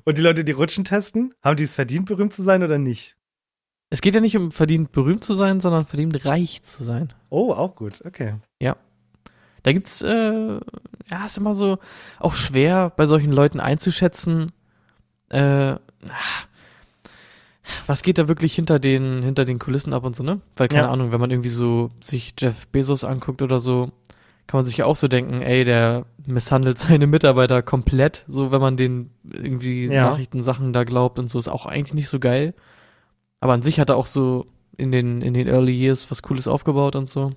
und 0.03 0.17
die 0.17 0.21
Leute, 0.21 0.43
die 0.43 0.51
Rutschen 0.51 0.85
testen, 0.85 1.33
haben 1.43 1.57
die 1.57 1.63
es 1.63 1.75
verdient, 1.75 2.05
berühmt 2.05 2.33
zu 2.33 2.43
sein 2.43 2.63
oder 2.63 2.77
nicht? 2.77 3.17
Es 3.89 4.01
geht 4.01 4.15
ja 4.15 4.21
nicht 4.21 4.35
um 4.35 4.51
verdient 4.51 4.91
berühmt 4.91 5.23
zu 5.23 5.33
sein, 5.33 5.61
sondern 5.61 5.85
verdient 5.85 6.25
reich 6.25 6.61
zu 6.61 6.83
sein. 6.83 7.13
Oh, 7.29 7.53
auch 7.53 7.75
gut, 7.75 8.01
okay. 8.05 8.35
Da 9.67 9.73
gibt's, 9.73 10.01
äh, 10.01 10.59
ja, 11.11 11.25
ist 11.25 11.37
immer 11.37 11.53
so 11.53 11.77
auch 12.19 12.35
schwer 12.35 12.89
bei 12.95 13.05
solchen 13.05 13.33
Leuten 13.33 13.59
einzuschätzen, 13.59 14.53
äh, 15.27 15.75
was 17.85 18.01
geht 18.01 18.17
da 18.17 18.29
wirklich 18.29 18.55
hinter 18.55 18.79
den, 18.79 19.21
hinter 19.23 19.43
den 19.43 19.59
Kulissen 19.59 19.91
ab 19.91 20.05
und 20.05 20.15
so, 20.15 20.23
ne? 20.23 20.39
Weil, 20.55 20.69
keine 20.69 20.83
Ja. 20.83 20.89
Ahnung, 20.89 21.11
wenn 21.11 21.19
man 21.19 21.31
irgendwie 21.31 21.49
so 21.49 21.91
sich 21.99 22.33
Jeff 22.39 22.65
Bezos 22.69 23.03
anguckt 23.03 23.41
oder 23.41 23.59
so, 23.59 23.91
kann 24.47 24.59
man 24.59 24.65
sich 24.65 24.77
ja 24.77 24.85
auch 24.85 24.95
so 24.95 25.09
denken, 25.09 25.41
ey, 25.41 25.65
der 25.65 26.05
misshandelt 26.25 26.77
seine 26.77 27.07
Mitarbeiter 27.07 27.61
komplett, 27.61 28.23
so 28.25 28.53
wenn 28.53 28.61
man 28.61 28.77
den 28.77 29.09
irgendwie 29.29 29.87
Ja. 29.87 30.11
Nachrichtensachen 30.11 30.71
da 30.71 30.85
glaubt 30.85 31.19
und 31.19 31.29
so, 31.29 31.39
ist 31.39 31.49
auch 31.49 31.65
eigentlich 31.65 31.93
nicht 31.93 32.07
so 32.07 32.19
geil. 32.19 32.53
Aber 33.41 33.51
an 33.51 33.63
sich 33.63 33.81
hat 33.81 33.89
er 33.89 33.97
auch 33.97 34.05
so 34.05 34.45
in 34.77 34.93
den, 34.93 35.21
in 35.21 35.33
den 35.33 35.49
Early 35.49 35.73
Years 35.73 36.09
was 36.09 36.21
Cooles 36.23 36.47
aufgebaut 36.47 36.95
und 36.95 37.09
so. 37.09 37.33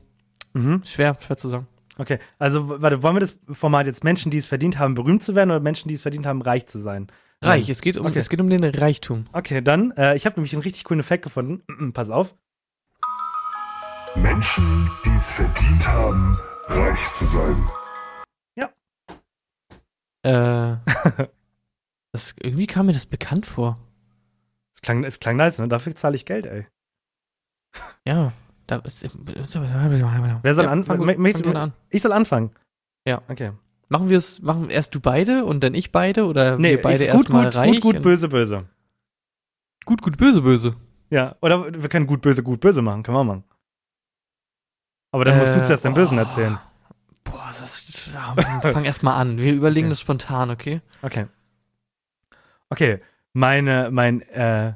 Mhm. 0.52 0.82
Schwer, 0.86 1.16
schwer 1.20 1.36
zu 1.36 1.48
sagen. 1.48 1.66
Okay, 2.00 2.18
also 2.38 2.80
warte, 2.80 3.02
wollen 3.02 3.16
wir 3.16 3.20
das 3.20 3.36
Format 3.50 3.86
jetzt 3.86 4.04
Menschen, 4.04 4.30
die 4.30 4.38
es 4.38 4.46
verdient 4.46 4.78
haben, 4.78 4.94
berühmt 4.94 5.22
zu 5.22 5.34
werden 5.34 5.50
oder 5.50 5.60
Menschen, 5.60 5.88
die 5.88 5.94
es 5.94 6.02
verdient 6.02 6.26
haben, 6.26 6.40
reich 6.40 6.66
zu 6.66 6.78
sein? 6.78 7.08
Reich, 7.42 7.68
Ähm, 7.68 7.72
es 7.72 7.82
geht 7.82 7.96
um, 7.98 8.06
okay. 8.06 8.18
es 8.18 8.28
geht 8.28 8.40
um 8.40 8.48
den 8.48 8.64
Reichtum. 8.64 9.26
Okay, 9.32 9.60
dann, 9.60 9.90
äh, 9.92 10.16
ich 10.16 10.24
habe 10.24 10.36
nämlich 10.36 10.54
einen 10.54 10.62
richtig 10.62 10.84
coolen 10.84 11.00
Effekt 11.00 11.24
gefunden. 11.24 11.62
Pass 11.92 12.10
auf. 12.10 12.34
Menschen, 14.14 14.90
die 15.04 15.16
es 15.16 15.30
verdient 15.30 15.88
haben, 15.88 16.38
reich 16.68 17.06
zu 17.12 17.26
sein. 17.26 17.56
Äh, 20.22 20.76
das, 22.12 22.34
irgendwie 22.42 22.66
kam 22.66 22.86
mir 22.86 22.92
das 22.92 23.06
bekannt 23.06 23.46
vor. 23.46 23.78
Es 24.74 24.82
klang, 24.82 25.04
es 25.04 25.20
klang 25.20 25.36
nice, 25.36 25.58
ne? 25.58 25.68
Dafür 25.68 25.94
zahle 25.94 26.16
ich 26.16 26.26
Geld, 26.26 26.46
ey. 26.46 26.66
Ja. 28.06 28.32
Ist, 28.78 29.02
Wer 29.02 29.46
soll 30.54 30.64
ja, 30.64 30.70
an- 30.70 30.82
fang, 30.84 30.98
gut, 30.98 31.18
möchtest 31.18 31.44
fang 31.44 31.56
an. 31.56 31.72
Ich 31.90 32.02
soll 32.02 32.12
anfangen. 32.12 32.50
Ja. 33.06 33.22
Okay. 33.28 33.52
Machen 33.88 34.08
wir 34.08 34.18
es, 34.18 34.40
machen 34.40 34.70
erst 34.70 34.94
du 34.94 35.00
beide 35.00 35.44
und 35.44 35.64
dann 35.64 35.74
ich 35.74 35.90
beide 35.90 36.26
oder 36.26 36.56
Nee, 36.58 36.70
wir 36.70 36.82
beide 36.82 37.04
erstmal 37.04 37.46
gut, 37.46 37.56
reich? 37.56 37.80
gut, 37.80 37.94
gut, 37.94 38.02
böse, 38.02 38.28
böse. 38.28 38.64
gut, 39.84 40.00
gut, 40.02 40.16
böse, 40.16 40.42
böse. 40.42 40.76
Ja, 41.10 41.34
oder 41.40 41.72
wir 41.82 41.88
können 41.88 42.06
gut, 42.06 42.20
böse, 42.20 42.42
gut, 42.44 42.60
böse 42.60 42.82
machen. 42.82 43.02
Können 43.02 43.16
wir 43.16 43.20
auch 43.20 43.24
machen. 43.24 43.44
Aber 45.12 45.24
dann 45.24 45.38
musst 45.38 45.54
du 45.54 45.58
Äh, 45.60 45.64
zuerst 45.64 45.84
den 45.84 45.94
Bösen 45.94 46.18
oh. 46.18 46.20
erzählen. 46.20 46.58
Boah, 47.24 47.46
das 47.48 47.62
ist, 47.62 47.98
fang 48.62 48.84
erst 48.84 49.02
mal 49.02 49.16
an. 49.16 49.38
Wir 49.38 49.52
überlegen 49.54 49.86
Okay. 49.86 49.90
das 49.92 50.00
spontan, 50.00 50.50
okay? 50.50 50.80
Okay. 51.02 51.26
Okay, 52.68 53.00
meine, 53.32 53.90
mein, 53.90 54.20
äh, 54.22 54.74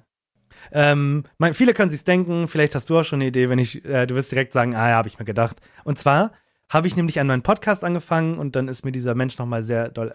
ähm, 0.72 1.24
mein, 1.38 1.54
viele 1.54 1.74
können 1.74 1.90
sich's 1.90 2.04
denken, 2.04 2.48
vielleicht 2.48 2.74
hast 2.74 2.90
du 2.90 2.98
auch 2.98 3.04
schon 3.04 3.18
eine 3.20 3.28
Idee, 3.28 3.48
wenn 3.48 3.58
ich, 3.58 3.84
äh, 3.84 4.06
du 4.06 4.14
wirst 4.14 4.32
direkt 4.32 4.52
sagen, 4.52 4.74
ah 4.74 4.88
ja, 4.88 4.96
habe 4.96 5.08
ich 5.08 5.18
mir 5.18 5.24
gedacht. 5.24 5.60
Und 5.84 5.98
zwar 5.98 6.32
habe 6.70 6.86
ich 6.86 6.96
nämlich 6.96 7.20
einen 7.20 7.28
neuen 7.28 7.42
Podcast 7.42 7.84
angefangen 7.84 8.38
und 8.38 8.56
dann 8.56 8.68
ist 8.68 8.84
mir 8.84 8.92
dieser 8.92 9.14
Mensch 9.14 9.38
nochmal 9.38 9.62
sehr 9.62 9.90
doll 9.90 10.14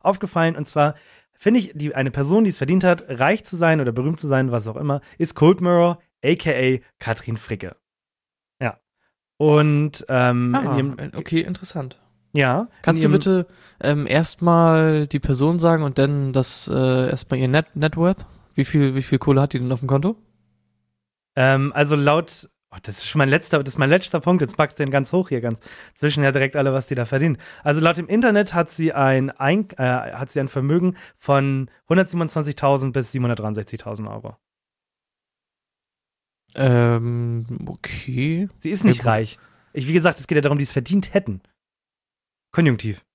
aufgefallen. 0.00 0.56
Und 0.56 0.66
zwar 0.68 0.94
finde 1.36 1.60
ich, 1.60 1.72
die, 1.74 1.94
eine 1.94 2.10
Person, 2.10 2.44
die 2.44 2.50
es 2.50 2.58
verdient 2.58 2.84
hat, 2.84 3.04
reich 3.08 3.44
zu 3.44 3.56
sein 3.56 3.80
oder 3.80 3.92
berühmt 3.92 4.20
zu 4.20 4.28
sein, 4.28 4.52
was 4.52 4.66
auch 4.68 4.76
immer, 4.76 5.00
ist 5.18 5.34
Cold 5.34 5.60
Mirror, 5.60 5.98
aka 6.24 6.78
Katrin 6.98 7.36
Fricke. 7.36 7.76
Ja. 8.60 8.78
Und, 9.36 10.04
ähm, 10.08 10.54
in 10.54 10.66
Ah, 10.68 10.76
ihrem, 10.76 10.96
okay, 11.16 11.40
interessant. 11.40 11.98
ja. 12.32 12.68
Kannst 12.82 13.02
in 13.02 13.10
du 13.10 13.18
bitte 13.18 13.46
ähm, 13.82 14.06
erstmal 14.06 15.06
die 15.06 15.18
Person 15.18 15.58
sagen 15.58 15.82
und 15.82 15.98
dann 15.98 16.32
das 16.32 16.68
äh, 16.68 17.08
erstmal 17.10 17.40
ihr 17.40 17.48
Net, 17.48 17.74
Net 17.74 17.96
Worth? 17.96 18.26
Wie 18.60 18.66
viel, 18.66 18.94
wie 18.94 19.00
viel 19.00 19.18
Kohle 19.18 19.40
hat 19.40 19.54
die 19.54 19.58
denn 19.58 19.72
auf 19.72 19.78
dem 19.78 19.88
Konto? 19.88 20.16
Ähm, 21.34 21.72
also 21.74 21.96
laut, 21.96 22.50
oh, 22.70 22.76
das 22.82 22.98
ist 22.98 23.06
schon 23.06 23.18
mein 23.18 23.30
letzter, 23.30 23.64
das 23.64 23.72
ist 23.72 23.78
mein 23.78 23.88
letzter 23.88 24.20
Punkt, 24.20 24.42
jetzt 24.42 24.58
packst 24.58 24.78
du 24.78 24.84
den 24.84 24.90
ganz 24.90 25.14
hoch 25.14 25.30
hier 25.30 25.40
ganz, 25.40 25.58
zwischen 25.94 26.22
ja 26.22 26.30
direkt 26.30 26.56
alle, 26.56 26.74
was 26.74 26.86
die 26.86 26.94
da 26.94 27.06
verdienen. 27.06 27.38
Also 27.64 27.80
laut 27.80 27.96
dem 27.96 28.06
Internet 28.06 28.52
hat 28.52 28.70
sie 28.70 28.92
ein, 28.92 29.30
ein 29.30 29.70
äh, 29.78 30.12
hat 30.12 30.30
sie 30.30 30.40
ein 30.40 30.48
Vermögen 30.48 30.94
von 31.16 31.70
127.000 31.88 32.92
bis 32.92 33.14
763.000 33.14 34.12
Euro. 34.12 34.36
Ähm, 36.54 37.46
okay. 37.66 38.50
Sie 38.58 38.70
ist 38.70 38.84
nicht 38.84 39.04
Ja, 39.04 39.12
reich. 39.12 39.38
Ich, 39.72 39.88
wie 39.88 39.94
gesagt, 39.94 40.20
es 40.20 40.26
geht 40.26 40.36
ja 40.36 40.42
darum, 40.42 40.58
die 40.58 40.64
es 40.64 40.72
verdient 40.72 41.14
hätten. 41.14 41.40
Konjunktiv. 42.52 43.06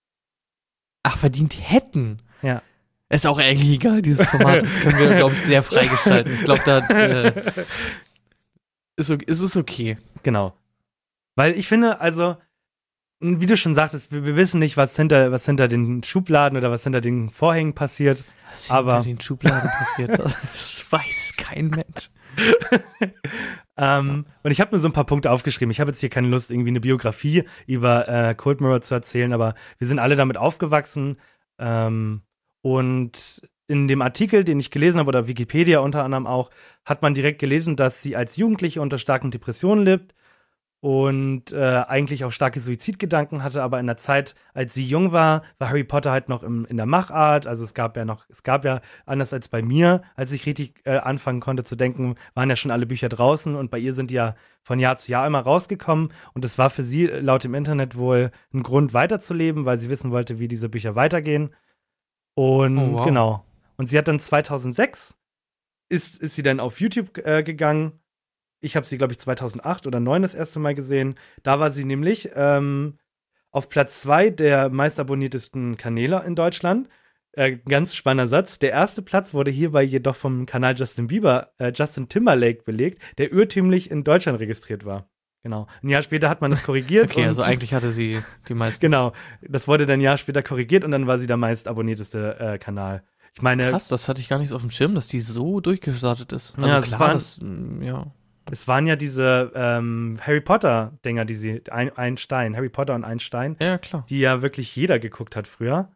Ach, 1.03 1.19
verdient 1.19 1.53
hätten. 1.69 2.17
Ja. 2.41 2.63
Ist 3.09 3.27
auch 3.27 3.37
eigentlich 3.37 3.69
egal, 3.69 4.01
dieses 4.01 4.27
Format. 4.29 4.63
Das 4.63 4.79
können 4.79 4.97
wir, 4.97 5.15
glaube 5.15 5.35
ich, 5.35 5.41
sehr 5.41 5.61
freigestalten. 5.63 6.33
Ich 6.33 6.43
glaube, 6.43 6.61
da 6.65 6.79
äh, 6.87 7.33
ist, 8.95 9.09
ist 9.09 9.41
es 9.41 9.55
okay. 9.57 9.97
Genau. 10.23 10.53
Weil 11.35 11.53
ich 11.57 11.67
finde, 11.67 12.01
also, 12.01 12.37
wie 13.19 13.45
du 13.45 13.57
schon 13.57 13.75
sagtest, 13.75 14.11
wir, 14.11 14.25
wir 14.25 14.35
wissen 14.35 14.59
nicht, 14.59 14.75
was 14.75 14.95
hinter, 14.95 15.31
was 15.31 15.45
hinter 15.45 15.67
den 15.67 16.03
Schubladen 16.03 16.57
oder 16.57 16.71
was 16.71 16.83
hinter 16.83 17.01
den 17.01 17.29
Vorhängen 17.29 17.73
passiert. 17.73 18.23
Was 18.47 18.71
Aber- 18.71 18.95
hinter 18.95 19.09
den 19.09 19.21
Schubladen 19.21 19.69
passiert, 19.69 20.17
das 20.19 20.85
weiß 20.89 21.33
kein 21.37 21.69
Mensch. 21.69 22.09
Ähm, 23.77 24.25
und 24.43 24.51
ich 24.51 24.59
habe 24.61 24.75
mir 24.75 24.81
so 24.81 24.87
ein 24.89 24.93
paar 24.93 25.05
Punkte 25.05 25.31
aufgeschrieben. 25.31 25.71
Ich 25.71 25.79
habe 25.79 25.91
jetzt 25.91 25.99
hier 25.99 26.09
keine 26.09 26.27
Lust, 26.27 26.49
irgendwie 26.49 26.69
eine 26.69 26.79
Biografie 26.79 27.43
über 27.67 28.07
äh, 28.07 28.33
Cold 28.35 28.61
Mirror 28.61 28.81
zu 28.81 28.93
erzählen, 28.93 29.31
aber 29.33 29.53
wir 29.77 29.87
sind 29.87 29.99
alle 29.99 30.15
damit 30.15 30.37
aufgewachsen. 30.37 31.17
Ähm, 31.59 32.21
und 32.65 33.43
in 33.67 33.87
dem 33.87 34.01
Artikel, 34.01 34.43
den 34.43 34.59
ich 34.59 34.71
gelesen 34.71 34.97
habe, 34.97 35.09
oder 35.09 35.27
Wikipedia 35.27 35.81
unter 35.81 36.03
anderem 36.03 36.25
auch, 36.25 36.49
hat 36.83 37.03
man 37.03 37.13
direkt 37.13 37.37
gelesen, 37.37 37.75
dass 37.75 38.01
sie 38.01 38.15
als 38.15 38.37
Jugendliche 38.37 38.81
unter 38.81 38.97
starken 38.97 39.29
Depressionen 39.29 39.85
lebt 39.85 40.15
und 40.79 41.51
äh, 41.51 41.83
eigentlich 41.87 42.25
auch 42.25 42.31
starke 42.31 42.59
Suizidgedanken 42.59 43.43
hatte, 43.43 43.61
aber 43.61 43.79
in 43.79 43.85
der 43.85 43.97
Zeit, 43.97 44.33
als 44.55 44.73
sie 44.73 44.83
jung 44.83 45.11
war, 45.11 45.43
war 45.59 45.69
Harry 45.69 45.83
Potter 45.83 46.09
halt 46.09 46.27
noch 46.27 46.41
im, 46.41 46.65
in 46.65 46.77
der 46.77 46.87
Machart. 46.87 47.45
Also 47.45 47.63
es 47.63 47.75
gab 47.75 47.95
ja 47.97 48.03
noch, 48.03 48.25
es 48.29 48.41
gab 48.41 48.65
ja, 48.65 48.81
anders 49.05 49.31
als 49.31 49.47
bei 49.47 49.61
mir, 49.61 50.01
als 50.15 50.31
ich 50.31 50.47
richtig 50.47 50.81
äh, 50.85 50.97
anfangen 50.97 51.41
konnte 51.41 51.63
zu 51.63 51.75
denken, 51.75 52.15
waren 52.33 52.49
ja 52.49 52.55
schon 52.55 52.71
alle 52.71 52.87
Bücher 52.87 53.09
draußen 53.09 53.55
und 53.55 53.69
bei 53.69 53.77
ihr 53.77 53.93
sind 53.93 54.09
die 54.09 54.15
ja 54.15 54.33
von 54.63 54.79
Jahr 54.79 54.97
zu 54.97 55.11
Jahr 55.11 55.27
immer 55.27 55.41
rausgekommen. 55.41 56.11
Und 56.33 56.43
es 56.43 56.57
war 56.57 56.71
für 56.71 56.83
sie 56.83 57.05
laut 57.05 57.43
dem 57.43 57.53
Internet 57.53 57.95
wohl 57.95 58.31
ein 58.55 58.63
Grund 58.63 58.95
weiterzuleben, 58.95 59.65
weil 59.65 59.77
sie 59.77 59.89
wissen 59.89 60.09
wollte, 60.09 60.39
wie 60.39 60.47
diese 60.47 60.67
Bücher 60.69 60.95
weitergehen. 60.95 61.51
Und 62.35 62.77
Oh, 62.77 62.93
wow. 62.99 63.05
genau. 63.05 63.45
Und 63.77 63.87
sie 63.87 63.97
hat 63.97 64.07
dann 64.07 64.19
2006 64.19 65.15
ist, 65.89 66.17
ist 66.21 66.35
sie 66.35 66.43
dann 66.43 66.59
auf 66.59 66.79
YouTube 66.81 67.17
äh, 67.25 67.43
gegangen. 67.43 67.99
Ich 68.61 68.75
habe 68.75 68.85
sie, 68.85 68.97
glaube 68.97 69.13
ich, 69.13 69.19
2008 69.19 69.85
oder 69.87 69.97
2009 69.99 70.21
das 70.23 70.33
erste 70.35 70.59
Mal 70.59 70.73
gesehen. 70.75 71.15
Da 71.43 71.59
war 71.59 71.71
sie 71.71 71.85
nämlich 71.85 72.31
ähm, 72.35 72.97
auf 73.51 73.69
Platz 73.69 74.01
zwei 74.01 74.29
der 74.31 74.69
meistabonniertesten 74.69 75.77
Kanäle 75.77 76.23
in 76.25 76.35
Deutschland. 76.35 76.89
äh, 77.33 77.57
ganz 77.57 77.93
spannender 77.95 78.29
Satz. 78.29 78.59
Der 78.59 78.71
erste 78.71 79.01
Platz 79.01 79.33
wurde 79.33 79.51
hierbei 79.51 79.83
jedoch 79.83 80.15
vom 80.15 80.45
Kanal 80.45 80.75
Justin 80.75 81.07
Bieber, 81.07 81.51
äh, 81.59 81.71
Justin 81.75 82.09
Timberlake 82.09 82.63
belegt, 82.63 83.01
der 83.17 83.31
irrtümlich 83.31 83.91
in 83.91 84.03
Deutschland 84.05 84.39
registriert 84.39 84.85
war. 84.85 85.09
Genau. 85.45 85.67
Ein 85.83 85.89
Jahr 85.89 86.01
später 86.01 86.27
hat 86.27 86.41
man 86.41 86.49
das 86.49 86.63
korrigiert. 86.63 87.11
Okay, 87.11 87.23
also 87.27 87.43
eigentlich 87.43 87.75
hatte 87.75 87.91
sie 87.91 88.19
die 88.49 88.55
meisten. 88.55 88.81
Genau. 88.81 89.13
Das 89.43 89.67
wurde 89.67 89.85
dann 89.85 89.99
ein 89.99 90.01
Jahr 90.01 90.17
später 90.17 90.41
korrigiert 90.41 90.83
und 90.83 90.89
dann 90.89 91.05
war 91.05 91.19
sie 91.19 91.27
der 91.27 91.37
meist 91.37 91.67
abonnierteste 91.67 92.39
äh, 92.39 92.57
Kanal. 92.57 93.03
Ich 93.35 93.43
meine, 93.43 93.69
Krass, 93.69 93.87
das 93.87 94.09
hatte 94.09 94.21
ich 94.21 94.27
gar 94.27 94.39
nicht 94.39 94.49
so 94.49 94.55
auf 94.55 94.61
dem 94.63 94.71
Schirm, 94.71 94.95
dass 94.95 95.07
die 95.07 95.21
so 95.21 95.59
durchgestartet 95.59 96.31
ist. 96.31 96.57
Also 96.57 96.67
Ja, 96.67 96.79
es 96.79 96.85
klar, 96.87 96.99
waren- 96.99 97.13
das, 97.13 97.39
mm, 97.39 97.83
ja. 97.83 98.07
es 98.49 98.67
waren 98.67 98.87
ja 98.87 98.95
diese 98.95 99.51
ähm, 99.53 100.17
Harry 100.19 100.41
Potter-Dinger, 100.41 101.25
die 101.25 101.35
sie, 101.35 101.61
ein, 101.69 101.95
ein 101.95 102.17
Stein, 102.17 102.55
Harry 102.55 102.69
Potter 102.69 102.95
und 102.95 103.03
ein 103.03 103.19
Stein, 103.19 103.55
Ja, 103.59 103.77
klar. 103.77 104.03
die 104.09 104.17
ja 104.17 104.41
wirklich 104.41 104.75
jeder 104.75 104.97
geguckt 104.97 105.35
hat 105.35 105.47
früher. 105.47 105.91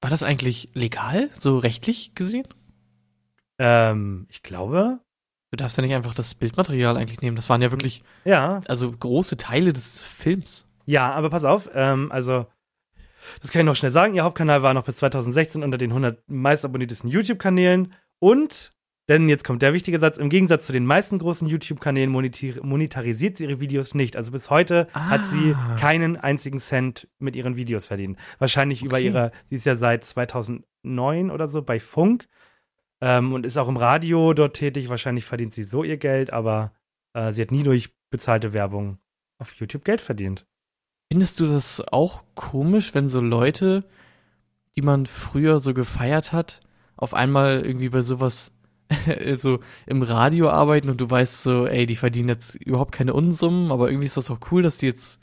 War 0.00 0.08
das 0.08 0.22
eigentlich 0.22 0.70
legal, 0.72 1.28
so 1.34 1.58
rechtlich 1.58 2.14
gesehen? 2.14 2.48
Ähm, 3.58 4.26
ich 4.30 4.42
glaube, 4.42 5.00
Du 5.52 5.56
darfst 5.56 5.76
ja 5.76 5.82
nicht 5.82 5.94
einfach 5.94 6.14
das 6.14 6.34
Bildmaterial 6.34 6.96
eigentlich 6.96 7.20
nehmen. 7.20 7.36
Das 7.36 7.50
waren 7.50 7.60
ja 7.60 7.70
wirklich, 7.70 8.00
ja, 8.24 8.62
also 8.68 8.90
große 8.90 9.36
Teile 9.36 9.74
des 9.74 10.00
Films. 10.00 10.66
Ja, 10.86 11.12
aber 11.12 11.28
pass 11.28 11.44
auf, 11.44 11.68
ähm, 11.74 12.10
also, 12.10 12.46
das 13.42 13.50
kann 13.50 13.60
ich 13.60 13.66
noch 13.66 13.76
schnell 13.76 13.90
sagen. 13.90 14.14
Ihr 14.14 14.24
Hauptkanal 14.24 14.62
war 14.62 14.72
noch 14.72 14.84
bis 14.84 14.96
2016 14.96 15.62
unter 15.62 15.76
den 15.76 15.90
100 15.90 16.22
meist 16.26 16.64
abonniertesten 16.64 17.10
YouTube-Kanälen 17.10 17.92
und, 18.18 18.70
denn 19.10 19.28
jetzt 19.28 19.44
kommt 19.44 19.60
der 19.60 19.74
wichtige 19.74 19.98
Satz, 19.98 20.16
im 20.16 20.30
Gegensatz 20.30 20.64
zu 20.64 20.72
den 20.72 20.86
meisten 20.86 21.18
großen 21.18 21.46
YouTube-Kanälen 21.46 22.10
monetar 22.10 22.64
monetarisiert 22.64 23.36
sie 23.36 23.44
ihre 23.44 23.60
Videos 23.60 23.94
nicht. 23.94 24.16
Also 24.16 24.32
bis 24.32 24.48
heute 24.48 24.88
hat 24.94 25.20
sie 25.26 25.54
Ah. 25.54 25.76
keinen 25.78 26.16
einzigen 26.16 26.60
Cent 26.60 27.08
mit 27.18 27.36
ihren 27.36 27.56
Videos 27.56 27.84
verdient. 27.84 28.18
Wahrscheinlich 28.38 28.82
über 28.82 28.96
Okay. 28.96 29.04
ihre, 29.06 29.32
sie 29.50 29.56
ist 29.56 29.66
ja 29.66 29.76
seit 29.76 30.02
2009 30.04 31.30
oder 31.30 31.46
so 31.46 31.60
bei 31.60 31.78
Funk 31.78 32.26
ähm, 33.02 33.32
und 33.32 33.44
ist 33.44 33.58
auch 33.58 33.68
im 33.68 33.76
Radio 33.76 34.32
dort 34.32 34.56
tätig. 34.56 34.88
Wahrscheinlich 34.88 35.24
verdient 35.24 35.52
sie 35.52 35.64
so 35.64 35.82
ihr 35.82 35.98
Geld, 35.98 36.32
aber 36.32 36.72
äh, 37.12 37.32
sie 37.32 37.42
hat 37.42 37.50
nie 37.50 37.64
durch 37.64 37.90
bezahlte 38.10 38.52
Werbung 38.52 38.98
auf 39.38 39.52
YouTube 39.54 39.84
Geld 39.84 40.00
verdient. 40.00 40.46
Findest 41.10 41.40
du 41.40 41.46
das 41.46 41.82
auch 41.88 42.24
komisch, 42.34 42.94
wenn 42.94 43.08
so 43.08 43.20
Leute, 43.20 43.84
die 44.76 44.82
man 44.82 45.04
früher 45.04 45.58
so 45.58 45.74
gefeiert 45.74 46.32
hat, 46.32 46.60
auf 46.96 47.12
einmal 47.12 47.66
irgendwie 47.66 47.88
bei 47.88 48.02
sowas 48.02 48.52
so 49.36 49.58
im 49.86 50.02
Radio 50.02 50.48
arbeiten 50.48 50.88
und 50.88 51.00
du 51.00 51.10
weißt 51.10 51.42
so, 51.42 51.66
ey, 51.66 51.86
die 51.86 51.96
verdienen 51.96 52.28
jetzt 52.28 52.54
überhaupt 52.54 52.92
keine 52.92 53.14
Unsummen, 53.14 53.72
aber 53.72 53.88
irgendwie 53.88 54.06
ist 54.06 54.16
das 54.16 54.30
auch 54.30 54.38
cool, 54.52 54.62
dass 54.62 54.78
die 54.78 54.86
jetzt 54.86 55.18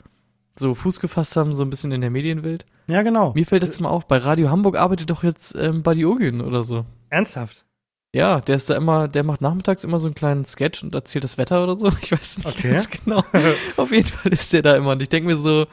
so 0.58 0.74
Fuß 0.74 1.00
gefasst 1.00 1.36
haben, 1.36 1.54
so 1.54 1.62
ein 1.62 1.70
bisschen 1.70 1.92
in 1.92 2.02
der 2.02 2.10
Medienwelt. 2.10 2.66
Ja, 2.88 3.02
genau. 3.02 3.32
Mir 3.34 3.46
fällt 3.46 3.62
das 3.62 3.76
immer 3.76 3.90
auf, 3.90 4.06
bei 4.06 4.18
Radio 4.18 4.50
Hamburg 4.50 4.76
arbeitet 4.76 5.08
doch 5.08 5.24
jetzt 5.24 5.54
ähm, 5.54 5.82
Buddy 5.82 6.04
Ogün 6.04 6.40
oder 6.40 6.62
so. 6.62 6.84
Ernsthaft. 7.08 7.64
Ja, 8.12 8.40
der 8.40 8.56
ist 8.56 8.68
da 8.68 8.76
immer, 8.76 9.06
der 9.06 9.22
macht 9.22 9.40
nachmittags 9.40 9.84
immer 9.84 10.00
so 10.00 10.08
einen 10.08 10.16
kleinen 10.16 10.44
Sketch 10.44 10.82
und 10.82 10.94
erzählt 10.94 11.22
das 11.22 11.38
Wetter 11.38 11.62
oder 11.62 11.76
so. 11.76 11.90
Ich 12.02 12.10
weiß 12.12 12.38
nicht 12.38 12.48
Okay. 12.48 12.72
ganz 12.72 12.90
genau. 12.90 13.24
auf 13.76 13.92
jeden 13.92 14.08
Fall 14.08 14.32
ist 14.32 14.52
der 14.52 14.62
da 14.62 14.74
immer. 14.76 14.92
Und 14.92 15.02
ich 15.02 15.08
denke 15.08 15.28
mir 15.28 15.36
so, 15.36 15.66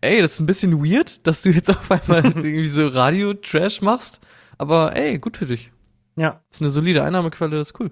ey, 0.00 0.20
das 0.20 0.32
ist 0.34 0.40
ein 0.40 0.46
bisschen 0.46 0.84
weird, 0.84 1.26
dass 1.26 1.42
du 1.42 1.50
jetzt 1.50 1.70
auf 1.70 1.90
einmal 1.90 2.24
irgendwie 2.24 2.68
so 2.68 2.88
Radio-Trash 2.88 3.80
machst. 3.80 4.20
Aber 4.58 4.96
ey, 4.96 5.18
gut 5.18 5.36
für 5.36 5.46
dich. 5.46 5.70
Ja. 6.16 6.42
ist 6.50 6.60
eine 6.60 6.70
solide 6.70 7.04
Einnahmequelle, 7.04 7.60
ist 7.60 7.78
cool. 7.80 7.90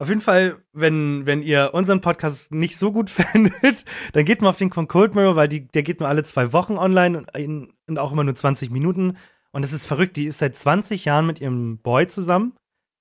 Auf 0.00 0.08
jeden 0.08 0.20
Fall, 0.20 0.58
wenn, 0.72 1.26
wenn 1.26 1.42
ihr 1.42 1.70
unseren 1.72 2.00
Podcast 2.00 2.52
nicht 2.52 2.76
so 2.76 2.92
gut 2.92 3.10
findet, 3.10 3.84
dann 4.12 4.24
geht 4.24 4.40
mal 4.42 4.50
auf 4.50 4.58
den 4.58 4.72
von 4.72 4.86
Cold 4.86 5.16
Mirror, 5.16 5.34
weil 5.34 5.48
die, 5.48 5.66
der 5.66 5.82
geht 5.82 5.98
nur 5.98 6.08
alle 6.08 6.22
zwei 6.22 6.52
Wochen 6.52 6.78
online 6.78 7.18
und, 7.18 7.36
in, 7.36 7.72
und 7.88 7.98
auch 7.98 8.12
immer 8.12 8.22
nur 8.22 8.36
20 8.36 8.70
Minuten. 8.70 9.16
Und 9.52 9.64
es 9.64 9.72
ist 9.72 9.86
verrückt, 9.86 10.16
die 10.16 10.26
ist 10.26 10.38
seit 10.38 10.56
20 10.56 11.04
Jahren 11.04 11.26
mit 11.26 11.40
ihrem 11.40 11.78
Boy 11.78 12.06
zusammen 12.06 12.54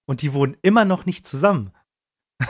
und 0.06 0.22
die 0.22 0.34
wohnen 0.34 0.56
immer 0.62 0.86
noch 0.86 1.06
nicht 1.06 1.28
zusammen. 1.28 1.72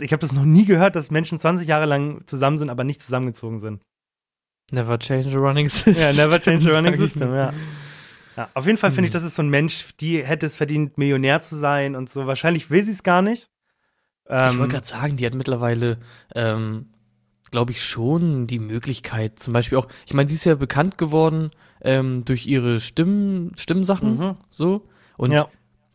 Ich 0.00 0.12
habe 0.12 0.20
das 0.20 0.32
noch 0.32 0.44
nie 0.44 0.64
gehört, 0.64 0.94
dass 0.94 1.10
Menschen 1.10 1.40
20 1.40 1.66
Jahre 1.66 1.86
lang 1.86 2.24
zusammen 2.26 2.56
sind, 2.56 2.70
aber 2.70 2.84
nicht 2.84 3.02
zusammengezogen 3.02 3.58
sind. 3.58 3.82
Never 4.70 4.96
change 4.96 5.36
a 5.36 5.40
running 5.40 5.68
system. 5.68 5.94
Ja, 5.96 6.12
never 6.12 6.40
change 6.40 6.70
a 6.72 6.74
running 6.76 6.92
ich 6.92 7.00
system, 7.00 7.34
ja. 7.34 7.52
ja. 8.36 8.48
Auf 8.54 8.64
jeden 8.66 8.78
Fall 8.78 8.92
finde 8.92 9.08
ich, 9.08 9.14
Hm. 9.14 9.14
das 9.14 9.24
ist 9.24 9.34
so 9.34 9.42
ein 9.42 9.48
Mensch, 9.48 9.88
die 9.98 10.24
hätte 10.24 10.46
es 10.46 10.56
verdient, 10.56 10.98
Millionär 10.98 11.42
zu 11.42 11.56
sein 11.56 11.96
und 11.96 12.08
so. 12.10 12.28
Wahrscheinlich 12.28 12.70
will 12.70 12.84
sie 12.84 12.92
es 12.92 13.02
gar 13.02 13.22
nicht. 13.22 13.50
Ich 14.24 14.30
Ähm, 14.30 14.58
wollte 14.58 14.74
gerade 14.74 14.86
sagen, 14.86 15.16
die 15.16 15.26
hat 15.26 15.34
mittlerweile, 15.34 15.98
ähm, 16.34 16.92
glaube 17.50 17.72
ich, 17.72 17.84
schon 17.84 18.46
die 18.46 18.60
Möglichkeit, 18.60 19.40
zum 19.40 19.52
Beispiel 19.52 19.78
auch, 19.78 19.88
ich 20.06 20.14
meine, 20.14 20.28
sie 20.28 20.36
ist 20.36 20.44
ja 20.44 20.54
bekannt 20.54 20.96
geworden 20.96 21.50
ähm, 21.86 22.24
durch 22.24 22.46
ihre 22.46 22.80
Stimmen, 22.80 23.52
Stimmsachen, 23.56 24.16
Mhm. 24.18 24.36
so. 24.50 24.88
Und 25.16 25.32
Ja. 25.32 25.48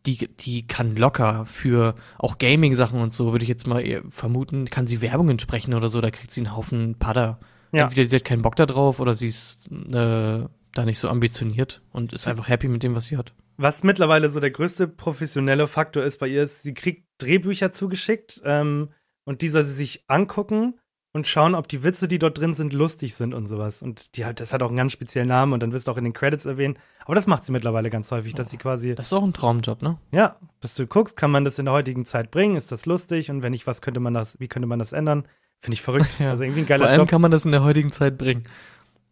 die, 0.08 0.28
die 0.40 0.66
kann 0.66 0.96
locker 0.96 1.46
für 1.46 1.94
auch 2.18 2.38
Gaming-Sachen 2.40 3.00
und 3.00 3.14
so, 3.14 3.32
würde 3.34 3.44
ich 3.44 3.50
jetzt 3.50 3.68
mal 3.68 4.02
vermuten, 4.10 4.66
kann 4.66 4.88
sie 4.88 5.02
Werbungen 5.02 5.38
sprechen 5.38 5.74
oder 5.76 5.90
so, 5.90 6.02
da 6.02 6.10
kriegt 6.10 6.32
sie 6.32 6.42
einen 6.42 6.56
Haufen 6.56 6.96
Padder. 6.98 7.40
Ja. 7.74 7.84
Entweder 7.84 8.10
sie 8.10 8.16
hat 8.16 8.26
keinen 8.26 8.42
Bock 8.42 8.56
da 8.56 8.66
drauf 8.66 9.00
oder 9.00 9.14
sie 9.16 9.28
ist 9.28 9.68
äh, 9.72 10.46
da 10.74 10.86
nicht 10.86 11.00
so 11.00 11.08
ambitioniert 11.10 11.82
und 11.92 12.14
ist 12.14 12.28
einfach 12.28 12.48
happy 12.50 12.68
mit 12.68 12.82
dem, 12.84 12.96
was 12.96 13.06
sie 13.06 13.18
hat. 13.18 13.34
Was 13.58 13.84
mittlerweile 13.84 14.30
so 14.32 14.40
der 14.40 14.50
größte 14.52 14.88
professionelle 14.88 15.68
Faktor 15.68 16.04
ist 16.04 16.20
bei 16.20 16.28
ihr, 16.28 16.44
ist, 16.44 16.64
sie 16.64 16.74
kriegt 16.74 17.06
Drehbücher 17.20 17.72
zugeschickt 17.74 18.42
ähm, 18.44 18.90
und 19.24 19.42
die 19.44 19.50
soll 19.50 19.64
sie 19.64 19.74
sich 19.76 20.04
angucken 20.08 20.80
und 21.14 21.28
schauen, 21.28 21.56
ob 21.56 21.68
die 21.68 21.84
Witze, 21.84 22.08
die 22.08 22.20
dort 22.20 22.38
drin 22.40 22.54
sind, 22.56 22.72
lustig 22.74 23.16
sind 23.16 23.34
und 23.34 23.48
sowas. 23.48 23.82
Und 23.82 24.16
die 24.16 24.24
hat, 24.26 24.40
das 24.40 24.54
hat 24.54 24.64
auch 24.64 24.70
einen 24.70 24.78
ganz 24.78 24.92
speziellen 24.94 25.28
Namen 25.28 25.52
und 25.54 25.62
dann 25.62 25.74
wirst 25.74 25.88
du 25.88 25.92
auch 25.92 25.98
in 25.98 26.06
den 26.06 26.14
Credits 26.14 26.46
erwähnt. 26.46 26.78
Aber 27.06 27.16
das 27.16 27.28
macht 27.28 27.44
sie 27.44 27.52
mittlerweile 27.52 27.90
ganz 27.90 28.10
häufig, 28.12 28.34
dass 28.34 28.50
sie 28.50 28.58
quasi, 28.58 28.96
Das 28.96 29.08
ist 29.08 29.14
auch 29.14 29.24
ein 29.24 29.34
Traumjob, 29.34 29.82
ne? 29.82 29.98
ja, 30.12 30.38
dass 30.62 30.76
du 30.76 30.88
guckst, 30.88 31.18
kann 31.18 31.32
man 31.32 31.44
das 31.44 31.60
in 31.60 31.66
der 31.66 31.74
heutigen 31.74 32.06
Zeit 32.06 32.32
bringen, 32.32 32.56
ist 32.56 32.72
das 32.72 32.86
lustig 32.86 33.30
und 33.30 33.42
wenn 33.44 33.52
nicht, 33.52 33.68
was 33.68 33.82
könnte 33.82 34.00
man 34.00 34.14
das, 34.14 34.40
wie 34.40 34.48
könnte 34.48 34.68
man 34.68 34.80
das 34.80 34.94
ändern? 34.94 35.26
Finde 35.60 35.74
ich 35.76 35.82
verrückt. 35.82 36.16
Ja. 36.20 36.30
Also 36.30 36.44
irgendwie 36.44 36.62
ein 36.62 36.68
Vor 36.68 36.78
geiler 36.78 36.88
allem 36.90 37.00
Job. 37.02 37.10
kann 37.10 37.22
man 37.22 37.32
das 37.32 37.44
in 37.46 37.52
der 37.52 37.64
heutigen 37.64 37.92
Zeit 37.92 38.18
bringen. 38.18 38.44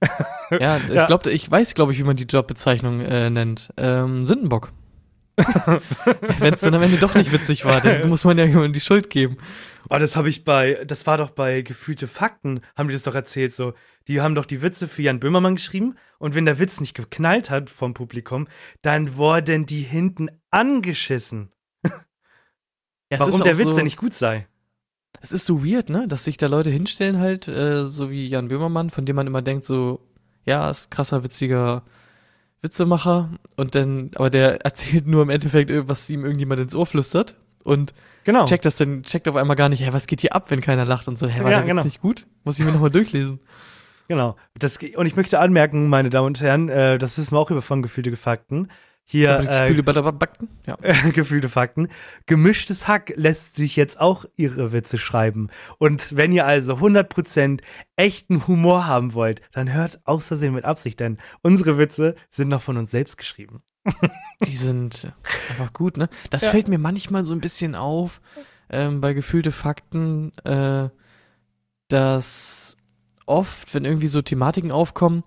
ja, 0.60 0.78
ich 0.78 0.94
Ja. 0.94 1.06
glaube, 1.06 1.30
ich 1.32 1.50
weiß, 1.52 1.74
glaube 1.74 1.92
ich, 1.92 2.00
wie 2.00 2.04
man 2.04 2.16
die 2.16 2.24
Jobbezeichnung 2.24 3.02
äh, 3.02 3.30
nennt. 3.30 3.74
Ähm, 3.76 4.22
Sündenbock. 4.22 4.72
Wenn 6.40 6.54
es 6.54 6.62
dann 6.62 6.74
am 6.76 6.82
Ende 6.82 6.98
doch 6.98 7.16
nicht 7.16 7.32
witzig 7.32 7.66
war, 7.66 7.82
dann 7.82 8.10
muss 8.10 8.26
man 8.26 8.38
ja 8.38 8.46
jemandem 8.46 8.74
die 8.74 8.82
Schuld 8.82 9.10
geben. 9.10 9.38
Oh, 9.90 9.98
das 9.98 10.16
habe 10.16 10.30
ich 10.30 10.44
bei, 10.44 10.84
das 10.86 11.08
war 11.08 11.18
doch 11.18 11.32
bei 11.32 11.62
Gefühlte 11.62 12.08
Fakten, 12.08 12.62
haben 12.76 12.90
die 12.90 12.94
das 12.94 13.04
doch 13.04 13.16
erzählt 13.16 13.54
so. 13.54 13.74
Die 14.08 14.22
haben 14.22 14.36
doch 14.36 14.46
die 14.46 14.62
Witze 14.62 14.88
für 14.88 15.02
Jan 15.02 15.20
Böhmermann 15.20 15.56
geschrieben 15.56 15.96
und 16.20 16.36
wenn 16.36 16.46
der 16.46 16.60
Witz 16.60 16.80
nicht 16.80 16.94
geknallt 16.94 17.50
hat 17.50 17.70
vom 17.70 17.94
Publikum, 17.94 18.48
dann 18.82 19.18
wurden 19.18 19.66
die 19.66 19.82
hinten 19.82 20.30
angeschissen. 20.52 21.52
Ja, 23.12 23.20
warum 23.20 23.42
der 23.42 23.58
Witz 23.58 23.70
so, 23.70 23.76
denn 23.76 23.86
nicht 23.86 23.98
gut 23.98 24.14
sei. 24.14 24.48
Es 25.22 25.32
ist 25.32 25.46
so 25.46 25.66
weird, 25.66 25.90
ne? 25.90 26.08
Dass 26.08 26.26
sich 26.26 26.38
da 26.38 26.48
Leute 26.48 26.70
hinstellen 26.70 27.20
halt, 27.20 27.48
äh, 27.48 27.88
so 27.88 28.12
wie 28.12 28.28
Jan 28.28 28.48
Böhmermann, 28.48 28.90
von 28.90 29.06
dem 29.06 29.16
man 29.16 29.28
immer 29.28 29.42
denkt, 29.42 29.66
so, 29.66 30.08
ja, 30.46 30.70
ist 30.70 30.92
krasser, 30.92 31.24
witziger 31.24 31.84
Witzemacher. 32.62 33.32
Und 33.58 33.76
dann, 33.76 34.12
aber 34.16 34.30
der 34.30 34.62
erzählt 34.66 35.08
nur 35.08 35.24
im 35.24 35.30
Endeffekt, 35.30 35.72
äh, 35.72 35.88
was 35.90 36.10
ihm 36.10 36.24
irgendjemand 36.24 36.62
ins 36.62 36.76
Ohr 36.76 36.86
flüstert. 36.86 37.36
Und 37.64 37.94
Genau. 38.24 38.46
checkt 38.46 38.66
das 38.66 38.78
dann, 38.78 39.04
checkt 39.04 39.28
auf 39.28 39.36
einmal 39.36 39.56
gar 39.56 39.70
nicht, 39.70 39.82
hä, 39.82 39.90
was 39.92 40.08
geht 40.08 40.22
hier 40.22 40.36
ab, 40.36 40.52
wenn 40.52 40.62
keiner 40.62 40.86
lacht 40.86 41.08
und 41.08 41.18
so, 41.18 41.28
hä, 41.28 41.44
war 41.44 41.52
Ja, 41.52 41.60
Witz 41.60 41.68
genau. 41.68 41.84
nicht 41.84 42.02
gut? 42.02 42.28
Muss 42.44 42.60
ich 42.60 42.66
mir 42.66 42.72
nochmal 42.72 42.90
durchlesen. 42.92 43.40
Genau. 44.08 44.36
Das, 44.58 44.78
und 44.78 45.06
ich 45.06 45.16
möchte 45.16 45.40
anmerken, 45.40 45.88
meine 45.88 46.10
Damen 46.10 46.28
und 46.28 46.42
Herren, 46.42 46.70
äh, 46.70 46.98
das 46.98 47.18
wissen 47.18 47.34
wir 47.36 47.40
auch 47.40 47.52
über 47.52 47.62
von 47.62 47.82
Gefühlte 47.82 48.16
Fakten. 48.16 48.68
Hier, 49.12 49.40
äh, 49.40 49.74
Gefühle 49.74 49.82
Backen? 50.14 50.50
Ja. 50.68 50.78
gefühlte 51.14 51.50
Fakten. 51.50 51.88
Gemischtes 52.28 52.88
Hack 52.88 53.12
lässt 53.16 53.56
sich 53.56 53.76
jetzt 53.76 54.00
auch 54.00 54.26
ihre 54.36 54.72
Witze 54.72 55.00
schreiben. 55.00 55.50
Und 55.80 56.16
wenn 56.16 56.32
ihr 56.32 56.46
also 56.46 56.76
100% 56.76 57.62
echten 57.96 58.46
Humor 58.46 58.86
haben 58.86 59.16
wollt, 59.16 59.42
dann 59.52 59.74
hört 59.74 60.00
außersehen 60.06 60.54
mit 60.54 60.64
Absicht, 60.64 61.00
denn 61.00 61.18
unsere 61.42 61.80
Witze 61.80 62.16
sind 62.30 62.50
noch 62.50 62.62
von 62.62 62.78
uns 62.78 62.92
selbst 62.92 63.18
geschrieben. 63.18 63.64
Die 64.46 64.56
sind 64.56 65.12
einfach 65.50 65.74
gut, 65.74 65.98
ne? 65.98 66.10
Das 66.30 66.44
Ja. 66.44 66.52
fällt 66.52 66.68
mir 66.68 66.78
manchmal 66.80 67.24
so 67.26 67.34
ein 67.34 67.42
bisschen 67.42 67.76
auf 67.76 68.22
ähm, 68.70 69.02
bei 69.02 69.14
gefühlte 69.14 69.52
Fakten, 69.52 70.32
äh, 70.46 70.90
dass 71.88 72.78
oft, 73.26 73.74
wenn 73.74 73.86
irgendwie 73.86 74.08
so 74.08 74.22
Thematiken 74.22 74.72
aufkommen, 74.72 75.24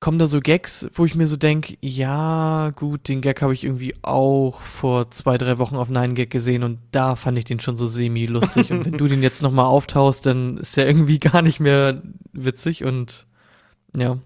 kommen 0.00 0.18
da 0.18 0.26
so 0.26 0.40
Gags, 0.40 0.88
wo 0.94 1.04
ich 1.04 1.14
mir 1.14 1.28
so 1.28 1.36
denk, 1.36 1.78
ja, 1.80 2.70
gut, 2.74 3.08
den 3.08 3.20
Gag 3.20 3.40
habe 3.40 3.52
ich 3.52 3.62
irgendwie 3.62 3.94
auch 4.02 4.60
vor 4.60 5.10
zwei, 5.12 5.38
drei 5.38 5.58
Wochen 5.58 5.76
auf 5.76 5.90
Nein 5.90 6.16
Gag 6.16 6.28
gesehen 6.30 6.64
und 6.64 6.80
da 6.90 7.14
fand 7.14 7.38
ich 7.38 7.44
den 7.44 7.60
schon 7.60 7.76
so 7.76 7.86
semi-lustig. 7.86 8.72
und 8.72 8.84
wenn 8.84 8.98
du 8.98 9.06
den 9.06 9.22
jetzt 9.22 9.42
nochmal 9.42 9.66
auftaust, 9.66 10.26
dann 10.26 10.56
ist 10.58 10.76
der 10.76 10.88
irgendwie 10.88 11.18
gar 11.18 11.40
nicht 11.42 11.60
mehr 11.60 12.02
witzig 12.32 12.82
und 12.84 13.26
ja. 13.96 14.18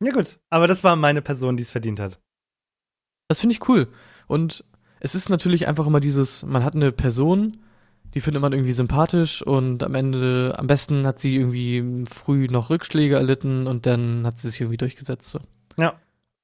Ja 0.00 0.12
gut, 0.12 0.38
aber 0.48 0.66
das 0.66 0.84
war 0.84 0.96
meine 0.96 1.20
Person, 1.20 1.56
die 1.58 1.62
es 1.62 1.70
verdient 1.70 2.00
hat. 2.00 2.18
Das 3.28 3.40
finde 3.40 3.54
ich 3.54 3.68
cool. 3.68 3.88
Und 4.26 4.64
es 5.00 5.14
ist 5.14 5.28
natürlich 5.28 5.66
einfach 5.68 5.86
immer 5.86 6.00
dieses, 6.00 6.44
man 6.46 6.64
hat 6.64 6.74
eine 6.74 6.92
Person, 6.92 7.58
die 8.14 8.20
findet 8.20 8.40
man 8.42 8.52
irgendwie 8.52 8.72
sympathisch 8.72 9.42
und 9.42 9.82
am 9.82 9.94
Ende, 9.94 10.54
am 10.56 10.66
besten 10.66 11.06
hat 11.06 11.18
sie 11.18 11.36
irgendwie 11.36 12.04
früh 12.10 12.46
noch 12.48 12.70
Rückschläge 12.70 13.16
erlitten 13.16 13.66
und 13.66 13.86
dann 13.86 14.26
hat 14.26 14.38
sie 14.38 14.48
sich 14.50 14.60
irgendwie 14.60 14.76
durchgesetzt. 14.76 15.30
So. 15.30 15.40
Ja. 15.78 15.94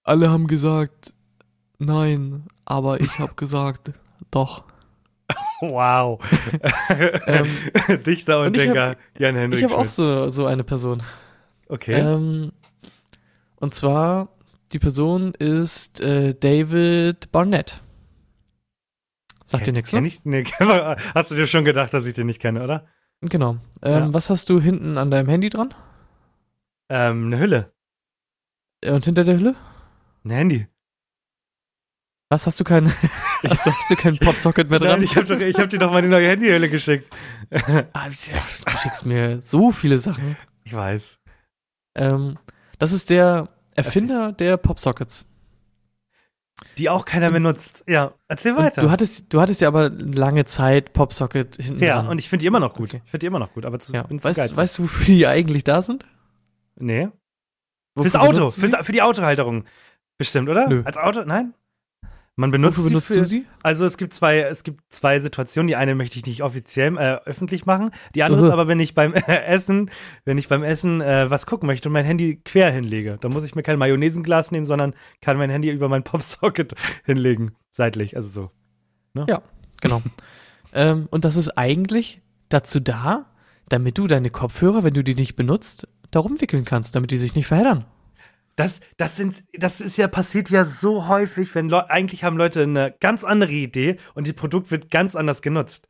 Alle 0.02 0.30
haben 0.30 0.46
gesagt, 0.46 1.14
nein, 1.78 2.44
aber 2.64 3.00
ich 3.00 3.18
habe 3.18 3.34
gesagt, 3.36 3.92
doch. 4.30 4.64
Wow. 5.60 6.18
Ähm, 7.26 7.46
Dichter 8.06 8.40
und, 8.40 8.46
und 8.48 8.54
hab- 8.56 8.64
Denker 8.64 8.96
Jan 9.18 9.36
Henrik 9.36 9.58
Ich 9.58 9.64
habe 9.64 9.76
auch 9.76 9.86
so, 9.86 10.28
so 10.28 10.46
eine 10.46 10.64
Person. 10.64 11.02
Okay. 11.68 12.00
Ähm, 12.00 12.52
und 13.56 13.74
zwar, 13.74 14.28
die 14.72 14.78
Person 14.78 15.34
ist 15.34 16.00
äh, 16.00 16.34
David 16.34 17.30
Barnett. 17.32 17.82
Sagt 19.46 19.66
dir 19.66 19.72
nichts, 19.72 19.92
ne? 19.92 20.06
ich? 20.06 20.24
Nee, 20.24 20.44
hast 21.14 21.30
du 21.30 21.34
dir 21.34 21.46
schon 21.48 21.64
gedacht, 21.64 21.92
dass 21.92 22.06
ich 22.06 22.14
den 22.14 22.26
nicht 22.26 22.40
kenne, 22.40 22.62
oder? 22.62 22.86
Genau. 23.20 23.56
Ähm, 23.82 23.92
Ja. 24.04 24.14
Was 24.14 24.30
hast 24.30 24.48
du 24.48 24.60
hinten 24.60 24.96
an 24.96 25.10
deinem 25.10 25.28
Handy 25.28 25.48
dran? 25.50 25.74
Ähm, 26.88 27.26
eine 27.26 27.38
Hülle. 27.38 27.72
Äh, 28.80 28.92
Und 28.92 29.04
hinter 29.04 29.24
der 29.24 29.36
Hülle? 29.36 29.56
Ein 30.24 30.30
Handy. 30.30 30.66
Was 32.28 32.46
hast 32.46 32.60
du 32.60 32.64
kein, 32.64 32.86
also 33.42 33.72
hast 33.72 33.90
du 33.90 33.96
kein 33.96 34.16
Popsocket 34.16 34.70
mehr 34.70 34.78
dran? 34.78 35.00
Nein, 35.00 35.02
ich 35.02 35.16
habe 35.16 35.44
ich 35.44 35.58
hab 35.58 35.68
dir 35.68 35.80
doch 35.80 35.90
meine 35.90 36.06
neue 36.08 36.28
Handyhülle 36.28 36.68
geschickt. 36.70 37.10
Ah, 37.92 38.08
du 38.08 38.14
schickst 38.78 39.04
mir 39.04 39.42
so 39.42 39.72
viele 39.72 39.98
Sachen. 39.98 40.36
ich 40.62 40.72
weiß. 40.72 41.18
Ähm, 41.96 42.38
das 42.78 42.92
ist 42.92 43.10
der 43.10 43.48
Erfinder 43.76 44.32
der 44.32 44.56
Popsockets. 44.56 45.24
Die 46.78 46.88
auch 46.88 47.04
keiner 47.04 47.30
mehr 47.30 47.40
nutzt. 47.40 47.84
Ja, 47.86 48.12
erzähl 48.28 48.52
Und 48.52 48.58
weiter. 48.58 48.82
Du 48.82 48.90
hattest, 48.90 49.32
du 49.32 49.40
hattest 49.40 49.60
ja 49.60 49.68
aber 49.68 49.90
lange 49.90 50.44
Zeit 50.44 50.92
Popsocket 50.92 51.56
hinten 51.56 51.82
ja, 51.82 51.96
dran. 51.96 52.08
und 52.08 52.18
ich 52.18 52.28
finde 52.28 52.42
die 52.42 52.46
immer 52.46 52.60
noch 52.60 52.74
gut. 52.74 52.90
Okay. 52.90 53.02
Ich 53.04 53.10
finde 53.10 53.20
die 53.20 53.26
immer 53.26 53.38
noch 53.38 53.52
gut, 53.54 53.64
aber 53.64 53.78
zu, 53.78 53.92
ja. 53.92 54.02
bin 54.02 54.18
zu 54.18 54.24
weißt, 54.24 54.36
geizig. 54.38 54.56
weißt 54.56 54.78
du, 54.78 54.82
wofür 54.84 55.06
die 55.06 55.26
eigentlich 55.26 55.64
da 55.64 55.82
sind? 55.82 56.04
nee. 56.76 57.08
Wofür 57.94 58.10
Fürs 58.10 58.22
Auto, 58.22 58.50
benutzt 58.50 58.84
für 58.84 58.92
die 58.92 59.02
Autohalterung. 59.02 59.64
Bestimmt, 60.16 60.48
oder? 60.48 60.68
Nö. 60.68 60.82
Als 60.84 60.96
Auto? 60.96 61.24
Nein? 61.24 61.54
Man 62.40 62.52
benutzt, 62.52 62.78
Wofür 62.78 62.84
sie 62.84 62.88
benutzt 62.88 63.06
für, 63.08 63.14
du 63.16 63.24
sie? 63.24 63.44
Also 63.62 63.84
es 63.84 63.98
gibt 63.98 64.14
zwei, 64.14 64.38
es 64.40 64.62
gibt 64.62 64.80
zwei 64.88 65.20
Situationen. 65.20 65.66
Die 65.66 65.76
eine 65.76 65.94
möchte 65.94 66.18
ich 66.18 66.24
nicht 66.24 66.42
offiziell 66.42 66.96
äh, 66.96 67.20
öffentlich 67.26 67.66
machen. 67.66 67.90
Die 68.14 68.22
andere 68.22 68.40
ist 68.40 68.46
Uhu. 68.46 68.52
aber, 68.54 68.66
wenn 68.66 68.80
ich 68.80 68.94
beim 68.94 69.12
Essen, 69.26 69.90
wenn 70.24 70.38
ich 70.38 70.48
beim 70.48 70.62
Essen 70.62 71.02
äh, 71.02 71.30
was 71.30 71.44
gucken 71.44 71.66
möchte 71.66 71.90
und 71.90 71.92
mein 71.92 72.06
Handy 72.06 72.40
quer 72.42 72.70
hinlege, 72.70 73.18
dann 73.20 73.30
muss 73.30 73.44
ich 73.44 73.54
mir 73.56 73.62
kein 73.62 73.78
Mayonnaisenglas 73.78 74.52
nehmen, 74.52 74.64
sondern 74.64 74.94
kann 75.20 75.36
mein 75.36 75.50
Handy 75.50 75.68
über 75.68 75.90
mein 75.90 76.02
Popsocket 76.02 76.74
hinlegen, 77.04 77.50
seitlich, 77.72 78.16
also 78.16 78.30
so. 78.30 78.50
Genau. 79.82 80.00
ähm, 80.72 81.08
und 81.10 81.26
das 81.26 81.36
ist 81.36 81.58
eigentlich 81.58 82.22
dazu 82.48 82.80
da, 82.80 83.26
damit 83.68 83.98
du 83.98 84.06
deine 84.06 84.30
Kopfhörer, 84.30 84.82
wenn 84.82 84.94
du 84.94 85.04
die 85.04 85.14
nicht 85.14 85.36
benutzt, 85.36 85.88
da 86.10 86.20
rumwickeln 86.20 86.64
kannst, 86.64 86.96
damit 86.96 87.10
die 87.10 87.18
sich 87.18 87.34
nicht 87.34 87.48
verheddern. 87.48 87.84
Das, 88.56 88.80
das 88.96 89.16
sind, 89.16 89.42
das 89.54 89.80
ist 89.80 89.96
ja 89.96 90.06
passiert 90.08 90.50
ja 90.50 90.64
so 90.64 91.08
häufig, 91.08 91.54
wenn 91.54 91.68
Leu 91.68 91.80
eigentlich 91.88 92.24
haben 92.24 92.36
Leute 92.36 92.62
eine 92.62 92.94
ganz 93.00 93.24
andere 93.24 93.52
Idee 93.52 93.96
und 94.14 94.26
das 94.26 94.34
Produkt 94.34 94.70
wird 94.70 94.90
ganz 94.90 95.16
anders 95.16 95.40
genutzt. 95.40 95.88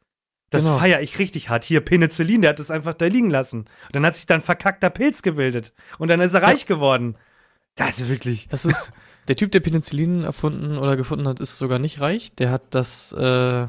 Das 0.50 0.62
Genau. 0.64 0.78
feiere 0.78 1.00
ich 1.00 1.18
richtig 1.18 1.48
hart. 1.48 1.64
Hier, 1.64 1.80
Penicillin, 1.80 2.42
der 2.42 2.50
hat 2.50 2.60
es 2.60 2.70
einfach 2.70 2.94
da 2.94 3.06
liegen 3.06 3.30
lassen. 3.30 3.60
Und 3.60 3.68
dann 3.92 4.04
hat 4.04 4.16
sich 4.16 4.26
dann 4.26 4.42
verkackter 4.42 4.90
Pilz 4.90 5.22
gebildet. 5.22 5.72
Und 5.98 6.08
dann 6.08 6.20
ist 6.20 6.34
er 6.34 6.42
reich 6.42 6.66
geworden. 6.66 7.16
Das 7.76 8.00
ist 8.00 8.08
wirklich. 8.08 8.48
Das 8.48 8.64
ist, 8.64 8.92
der 9.28 9.36
Typ, 9.36 9.52
der 9.52 9.60
Penicillin 9.60 10.24
erfunden 10.24 10.76
oder 10.76 10.96
gefunden 10.96 11.28
hat, 11.28 11.38
ist 11.38 11.56
sogar 11.58 11.78
nicht 11.78 12.00
reich. 12.00 12.34
Der 12.34 12.50
hat 12.50 12.62
das 12.70 13.12
äh, 13.12 13.66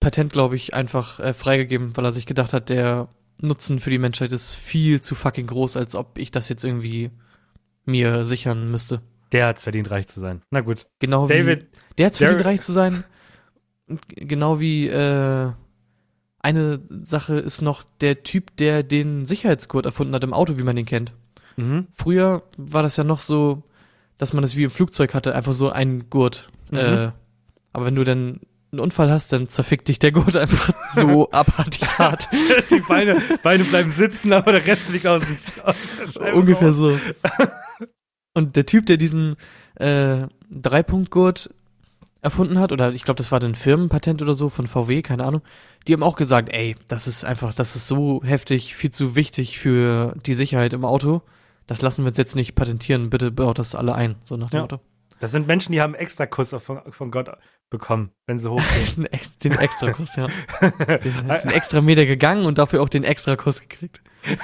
Patent, 0.00 0.32
glaube 0.32 0.56
ich, 0.56 0.74
einfach 0.74 1.20
äh, 1.20 1.34
freigegeben, 1.34 1.96
weil 1.96 2.04
er 2.04 2.12
sich 2.12 2.26
gedacht 2.26 2.52
hat, 2.52 2.68
der 2.68 3.08
Nutzen 3.40 3.78
für 3.78 3.90
die 3.90 3.98
Menschheit 3.98 4.32
ist 4.32 4.54
viel 4.54 5.00
zu 5.00 5.14
fucking 5.14 5.46
groß, 5.46 5.76
als 5.76 5.94
ob 5.94 6.18
ich 6.18 6.30
das 6.30 6.48
jetzt 6.48 6.64
irgendwie 6.64 7.10
mir 7.84 8.24
sichern 8.24 8.70
müsste. 8.70 9.02
Der 9.32 9.46
hat's 9.48 9.64
verdient, 9.64 9.90
reich 9.90 10.08
zu 10.08 10.20
sein. 10.20 10.42
Na 10.50 10.60
gut. 10.60 10.86
Genau 10.98 11.28
wie 11.28 11.34
David, 11.34 11.66
Der 11.98 12.06
hat's 12.06 12.18
verdient, 12.18 12.44
reich 12.44 12.62
zu 12.62 12.72
sein. 12.72 13.04
Genau 14.14 14.60
wie 14.60 14.88
äh, 14.88 15.50
eine 16.40 16.80
Sache 17.02 17.34
ist 17.36 17.60
noch 17.60 17.84
der 18.00 18.22
Typ, 18.22 18.56
der 18.56 18.82
den 18.82 19.26
Sicherheitsgurt 19.26 19.86
erfunden 19.86 20.14
hat 20.14 20.24
im 20.24 20.32
Auto, 20.32 20.58
wie 20.58 20.62
man 20.62 20.76
den 20.76 20.86
kennt. 20.86 21.12
mhm. 21.56 21.86
Früher 21.92 22.42
war 22.56 22.82
das 22.82 22.96
ja 22.96 23.04
noch 23.04 23.20
so, 23.20 23.62
dass 24.18 24.32
man 24.32 24.42
das 24.42 24.56
wie 24.56 24.64
im 24.64 24.70
Flugzeug 24.70 25.12
hatte, 25.14 25.34
einfach 25.34 25.52
so 25.52 25.70
ein 25.70 26.08
Gurt. 26.08 26.48
Mhm. 26.70 26.78
Äh, 26.78 27.10
aber 27.72 27.86
wenn 27.86 27.96
du 27.96 28.04
dann 28.04 28.40
einen 28.76 28.84
Unfall 28.84 29.10
hast, 29.10 29.32
dann 29.32 29.48
zerfickt 29.48 29.88
dich 29.88 29.98
der 29.98 30.12
Gurt 30.12 30.36
einfach 30.36 30.70
so 30.94 31.30
abartig 31.32 31.98
hart. 31.98 32.28
die 32.70 32.80
Beine, 32.80 33.20
Beine 33.42 33.64
bleiben 33.64 33.90
sitzen, 33.90 34.32
aber 34.32 34.52
der 34.52 34.66
Rest 34.66 34.82
fliegt 34.82 35.06
aus 35.06 35.22
dem 35.24 36.34
Ungefähr 36.34 36.68
raus. 36.68 36.76
so. 36.76 36.98
Und 38.34 38.56
der 38.56 38.66
Typ, 38.66 38.86
der 38.86 38.96
diesen 38.98 39.36
äh, 39.76 40.26
Dreipunktgurt 40.50 41.50
erfunden 42.22 42.58
hat, 42.58 42.72
oder 42.72 42.92
ich 42.92 43.04
glaube, 43.04 43.18
das 43.18 43.30
war 43.32 43.42
ein 43.42 43.54
Firmenpatent 43.54 44.20
oder 44.20 44.34
so 44.34 44.48
von 44.48 44.66
VW, 44.66 45.02
keine 45.02 45.24
Ahnung, 45.24 45.42
die 45.86 45.92
haben 45.92 46.02
auch 46.02 46.16
gesagt, 46.16 46.52
ey, 46.52 46.76
das 46.88 47.06
ist 47.06 47.24
einfach, 47.24 47.54
das 47.54 47.76
ist 47.76 47.86
so 47.86 48.20
heftig, 48.24 48.74
viel 48.74 48.90
zu 48.90 49.14
wichtig 49.14 49.58
für 49.58 50.14
die 50.26 50.34
Sicherheit 50.34 50.72
im 50.72 50.84
Auto. 50.84 51.22
Das 51.66 51.82
lassen 51.82 52.02
wir 52.04 52.08
uns 52.08 52.18
jetzt 52.18 52.36
nicht 52.36 52.54
patentieren, 52.54 53.10
bitte 53.10 53.30
baut 53.30 53.58
das 53.58 53.74
alle 53.74 53.94
ein, 53.94 54.16
so 54.24 54.36
nach 54.36 54.50
dem 54.50 54.56
Ja. 54.56 54.62
Motto. 54.62 54.80
Das 55.20 55.30
sind 55.30 55.46
Menschen, 55.46 55.72
die 55.72 55.80
haben 55.80 55.94
extra 55.94 56.26
Kuss 56.26 56.54
von, 56.58 56.80
von 56.90 57.10
Gott 57.10 57.30
bekommen, 57.70 58.10
wenn 58.26 58.38
sie 58.38 58.50
hochgehen. 58.50 58.86
Den, 58.96 59.06
Ex 59.06 59.38
den 59.38 59.52
Extrakuss, 59.52 60.16
ja. 60.16 60.26
Den, 60.60 61.28
den 61.28 61.50
extra 61.50 61.80
Meter 61.80 62.06
gegangen 62.06 62.46
und 62.46 62.58
dafür 62.58 62.82
auch 62.82 62.88
den 62.88 63.04
Extrakuss 63.04 63.60
gekriegt. 63.60 64.02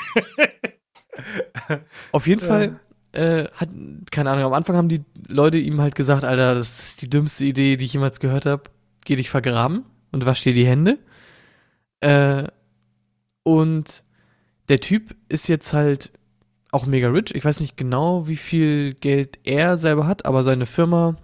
Auf 2.12 2.26
jeden 2.26 2.40
Fall 2.40 2.80
äh, 3.12 3.44
hat, 3.54 3.68
keine 4.10 4.30
Ahnung, 4.30 4.44
am 4.44 4.52
Anfang 4.52 4.76
haben 4.76 4.88
die 4.88 5.04
Leute 5.28 5.58
ihm 5.58 5.80
halt 5.80 5.94
gesagt, 5.94 6.24
Alter, 6.24 6.54
das 6.54 6.80
ist 6.80 7.02
die 7.02 7.10
dümmste 7.10 7.44
Idee, 7.44 7.76
die 7.76 7.84
ich 7.84 7.92
jemals 7.92 8.20
gehört 8.20 8.46
habe. 8.46 8.64
Geh 9.04 9.16
dich 9.16 9.30
vergraben 9.30 9.84
und 10.10 10.26
wasch 10.26 10.42
dir 10.42 10.54
die 10.54 10.66
Hände. 10.66 10.98
Äh, 12.00 12.44
und 13.42 14.04
der 14.68 14.80
Typ 14.80 15.14
ist 15.28 15.48
jetzt 15.48 15.72
halt 15.72 16.12
auch 16.70 16.86
mega 16.86 17.08
rich. 17.08 17.34
Ich 17.34 17.44
weiß 17.44 17.60
nicht 17.60 17.76
genau, 17.76 18.28
wie 18.28 18.36
viel 18.36 18.94
Geld 18.94 19.38
er 19.44 19.76
selber 19.76 20.06
hat, 20.06 20.24
aber 20.24 20.42
seine 20.42 20.66
Firma 20.66 21.16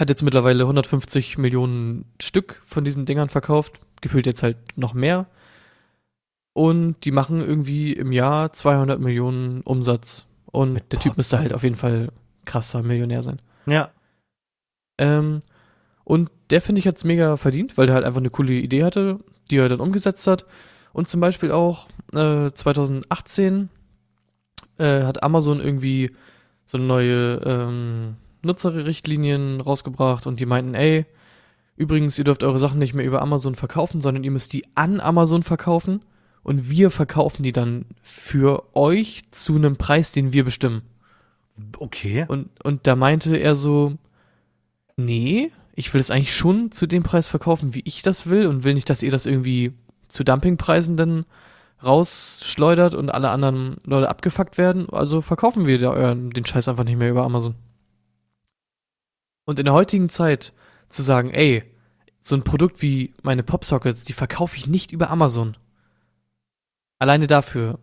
hat 0.00 0.08
jetzt 0.10 0.22
mittlerweile 0.22 0.64
150 0.64 1.38
Millionen 1.38 2.04
Stück 2.20 2.60
von 2.64 2.84
diesen 2.84 3.06
Dingern 3.06 3.28
verkauft. 3.28 3.80
Gefühlt 4.00 4.26
jetzt 4.26 4.42
halt 4.42 4.56
noch 4.76 4.94
mehr. 4.94 5.26
Und 6.52 7.04
die 7.04 7.10
machen 7.10 7.40
irgendwie 7.40 7.92
im 7.92 8.12
Jahr 8.12 8.52
200 8.52 9.00
Millionen 9.00 9.62
Umsatz. 9.62 10.26
Und 10.46 10.72
Mit 10.72 10.92
der 10.92 11.00
Typ 11.00 11.16
müsste 11.16 11.38
halt 11.38 11.52
auf 11.52 11.62
jeden 11.62 11.76
Fall 11.76 12.10
krasser 12.44 12.82
Millionär 12.82 13.22
sein. 13.22 13.40
ja. 13.66 13.90
Ähm, 15.00 15.40
und 16.02 16.30
der, 16.50 16.60
finde 16.62 16.80
ich, 16.80 16.88
hat's 16.88 17.04
mega 17.04 17.36
verdient, 17.36 17.76
weil 17.78 17.86
der 17.86 17.94
halt 17.94 18.04
einfach 18.04 18.18
eine 18.18 18.30
coole 18.30 18.54
Idee 18.54 18.82
hatte, 18.82 19.20
die 19.50 19.58
er 19.58 19.68
dann 19.68 19.78
umgesetzt 19.78 20.26
hat. 20.26 20.46
Und 20.92 21.06
zum 21.06 21.20
Beispiel 21.20 21.52
auch 21.52 21.86
äh, 22.14 22.50
2018 22.50 23.68
äh, 24.78 25.02
hat 25.02 25.22
Amazon 25.22 25.60
irgendwie 25.60 26.10
so 26.64 26.78
neue 26.78 27.40
ähm, 27.44 28.16
Nutzerrichtlinien 28.42 29.60
rausgebracht 29.60 30.26
und 30.26 30.40
die 30.40 30.46
meinten, 30.46 30.74
ey, 30.74 31.06
übrigens, 31.76 32.18
ihr 32.18 32.24
dürft 32.24 32.44
eure 32.44 32.58
Sachen 32.58 32.78
nicht 32.78 32.94
mehr 32.94 33.04
über 33.04 33.22
Amazon 33.22 33.54
verkaufen, 33.54 34.00
sondern 34.00 34.24
ihr 34.24 34.30
müsst 34.30 34.52
die 34.52 34.64
an 34.74 35.00
Amazon 35.00 35.42
verkaufen 35.42 36.00
und 36.42 36.70
wir 36.70 36.90
verkaufen 36.90 37.42
die 37.42 37.52
dann 37.52 37.84
für 38.02 38.64
euch 38.74 39.22
zu 39.30 39.56
einem 39.56 39.76
Preis, 39.76 40.12
den 40.12 40.32
wir 40.32 40.44
bestimmen. 40.44 40.82
Okay. 41.78 42.24
Und, 42.28 42.48
und 42.64 42.86
da 42.86 42.96
meinte 42.96 43.36
er 43.36 43.56
so, 43.56 43.94
nee, 44.96 45.50
ich 45.74 45.92
will 45.92 46.00
es 46.00 46.10
eigentlich 46.10 46.36
schon 46.36 46.72
zu 46.72 46.86
dem 46.86 47.02
Preis 47.02 47.28
verkaufen, 47.28 47.74
wie 47.74 47.82
ich 47.84 48.02
das 48.02 48.28
will 48.28 48.46
und 48.46 48.64
will 48.64 48.74
nicht, 48.74 48.90
dass 48.90 49.02
ihr 49.02 49.10
das 49.10 49.26
irgendwie 49.26 49.72
zu 50.08 50.24
Dumpingpreisen 50.24 50.96
dann 50.96 51.24
rausschleudert 51.84 52.94
und 52.94 53.10
alle 53.10 53.30
anderen 53.30 53.76
Leute 53.84 54.08
abgefuckt 54.08 54.58
werden. 54.58 54.88
Also 54.90 55.22
verkaufen 55.22 55.66
wir 55.66 55.78
da 55.78 55.90
euren, 55.90 56.30
den 56.30 56.44
Scheiß 56.44 56.68
einfach 56.68 56.84
nicht 56.84 56.98
mehr 56.98 57.10
über 57.10 57.24
Amazon. 57.24 57.54
Und 59.48 59.58
in 59.58 59.64
der 59.64 59.72
heutigen 59.72 60.10
Zeit 60.10 60.52
zu 60.90 61.02
sagen, 61.02 61.30
ey, 61.30 61.62
so 62.20 62.34
ein 62.36 62.42
Produkt 62.44 62.82
wie 62.82 63.14
meine 63.22 63.42
Popsockets, 63.42 64.04
die 64.04 64.12
verkaufe 64.12 64.54
ich 64.58 64.66
nicht 64.66 64.92
über 64.92 65.08
Amazon. 65.08 65.56
Alleine 66.98 67.26
dafür. 67.26 67.78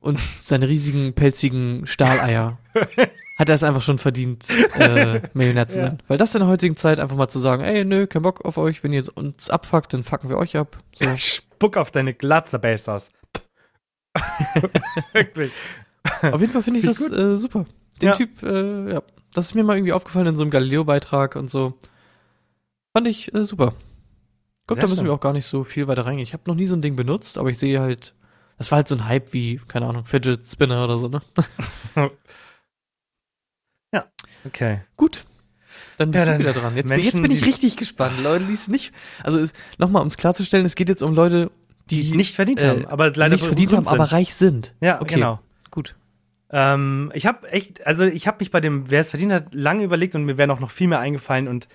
Und 0.00 0.20
seine 0.36 0.68
riesigen, 0.68 1.14
pelzigen 1.14 1.88
Stahleier 1.88 2.60
hat 3.36 3.48
er 3.48 3.54
es 3.56 3.64
einfach 3.64 3.82
schon 3.82 3.98
verdient, 3.98 4.44
äh, 4.78 5.22
Millionär 5.34 5.66
zu 5.66 5.78
Ja. 5.78 5.86
sein. 5.86 6.02
Weil 6.06 6.18
das 6.18 6.36
in 6.36 6.38
der 6.38 6.46
heutigen 6.48 6.76
Zeit 6.76 7.00
einfach 7.00 7.16
mal 7.16 7.26
zu 7.26 7.40
sagen, 7.40 7.64
ey, 7.64 7.84
nö, 7.84 8.06
kein 8.06 8.22
Bock 8.22 8.44
auf 8.44 8.56
euch, 8.56 8.84
wenn 8.84 8.92
ihr 8.92 9.04
uns 9.16 9.50
abfuckt, 9.50 9.92
dann 9.94 10.04
fucken 10.04 10.28
wir 10.28 10.36
euch 10.38 10.56
ab. 10.56 10.78
So. 10.94 11.04
Spuck 11.16 11.76
auf 11.76 11.90
deine 11.90 12.14
Glatze, 12.14 12.60
Bezos. 12.60 13.10
Wirklich. 15.12 15.50
Auf 16.22 16.40
jeden 16.40 16.52
Fall 16.52 16.62
finde 16.62 16.78
ich 16.78 16.86
das 16.86 17.00
äh, 17.00 17.38
super. 17.38 17.66
Den 18.00 18.06
Ja. 18.10 18.14
Typ, 18.14 18.40
äh, 18.44 18.92
ja, 18.92 19.02
das 19.34 19.46
ist 19.46 19.54
mir 19.54 19.64
mal 19.64 19.76
irgendwie 19.76 19.92
aufgefallen 19.92 20.26
in 20.28 20.36
so 20.36 20.42
einem 20.42 20.50
Galileo-Beitrag 20.50 21.36
und 21.36 21.50
so. 21.50 21.74
Fand 22.96 23.06
ich 23.06 23.34
äh, 23.34 23.44
super. 23.44 23.74
Guck, 24.66 24.80
da 24.80 24.86
müssen 24.86 25.04
wir 25.06 25.12
auch 25.14 25.20
gar 25.20 25.32
nicht 25.32 25.46
so 25.46 25.64
viel 25.64 25.86
weiter 25.88 26.04
reingehen. 26.06 26.24
Ich 26.24 26.32
habe 26.34 26.42
noch 26.46 26.54
nie 26.54 26.66
so 26.66 26.76
ein 26.76 26.82
Ding 26.82 26.94
benutzt, 26.96 27.38
aber 27.38 27.48
ich 27.50 27.58
sehe 27.58 27.80
halt, 27.80 28.14
das 28.58 28.70
war 28.70 28.76
halt 28.76 28.88
so 28.88 28.94
ein 28.96 29.06
Hype 29.06 29.32
wie, 29.32 29.60
keine 29.66 29.86
Ahnung, 29.86 30.04
Fidget 30.04 30.46
Spinner 30.46 30.84
oder 30.84 30.98
so, 30.98 31.08
ne? 31.08 31.22
Okay. 34.46 34.80
Gut. 34.96 35.24
Dann 35.96 36.12
bist 36.12 36.20
Ja, 36.20 36.24
du 36.26 36.30
dann 36.30 36.40
wieder 36.40 36.52
dran. 36.52 36.76
Jetzt, 36.76 36.88
bin- 36.88 36.98
jetzt 36.98 37.04
Menschen, 37.14 37.22
bin 37.22 37.30
ich 37.32 37.44
richtig 37.44 37.76
gespannt. 37.76 38.20
Leute, 38.22 38.44
die 38.46 38.54
es 38.54 38.68
nicht. 38.68 38.92
Also 39.24 39.44
nochmal, 39.78 40.00
um 40.02 40.08
es 40.08 40.16
klarzustellen, 40.16 40.64
es 40.64 40.76
geht 40.76 40.88
jetzt 40.88 41.02
um 41.02 41.12
Leute, 41.12 41.50
Die 41.90 41.96
die 41.96 42.08
es 42.08 42.14
nicht 42.14 42.36
verdient 42.36 42.62
äh, 42.62 42.68
haben, 42.68 42.86
aber 42.86 43.06
leider 43.10 43.30
nicht 43.34 43.44
verdient 43.44 43.72
haben, 43.72 43.82
berühmt 43.84 43.98
aber 44.00 44.06
sind. 44.06 44.16
reich 44.16 44.34
sind. 44.34 44.74
Ja, 44.80 45.00
okay. 45.00 45.16
genau. 45.16 45.40
Gut. 45.72 45.96
Ähm, 46.50 47.12
ich 47.14 47.26
habe 47.26 47.48
echt, 47.50 47.86
also 47.86 48.04
ich 48.04 48.26
habe 48.26 48.38
mich 48.40 48.50
bei 48.50 48.60
dem, 48.60 48.90
wer 48.90 49.00
es 49.00 49.10
verdient 49.10 49.32
hat, 49.32 49.54
lange 49.54 49.84
überlegt 49.84 50.14
und 50.14 50.24
mir 50.24 50.38
wäre 50.38 50.48
noch, 50.48 50.60
noch 50.60 50.70
viel 50.70 50.88
mehr 50.88 51.00
eingefallen. 51.00 51.48
Und 51.48 51.68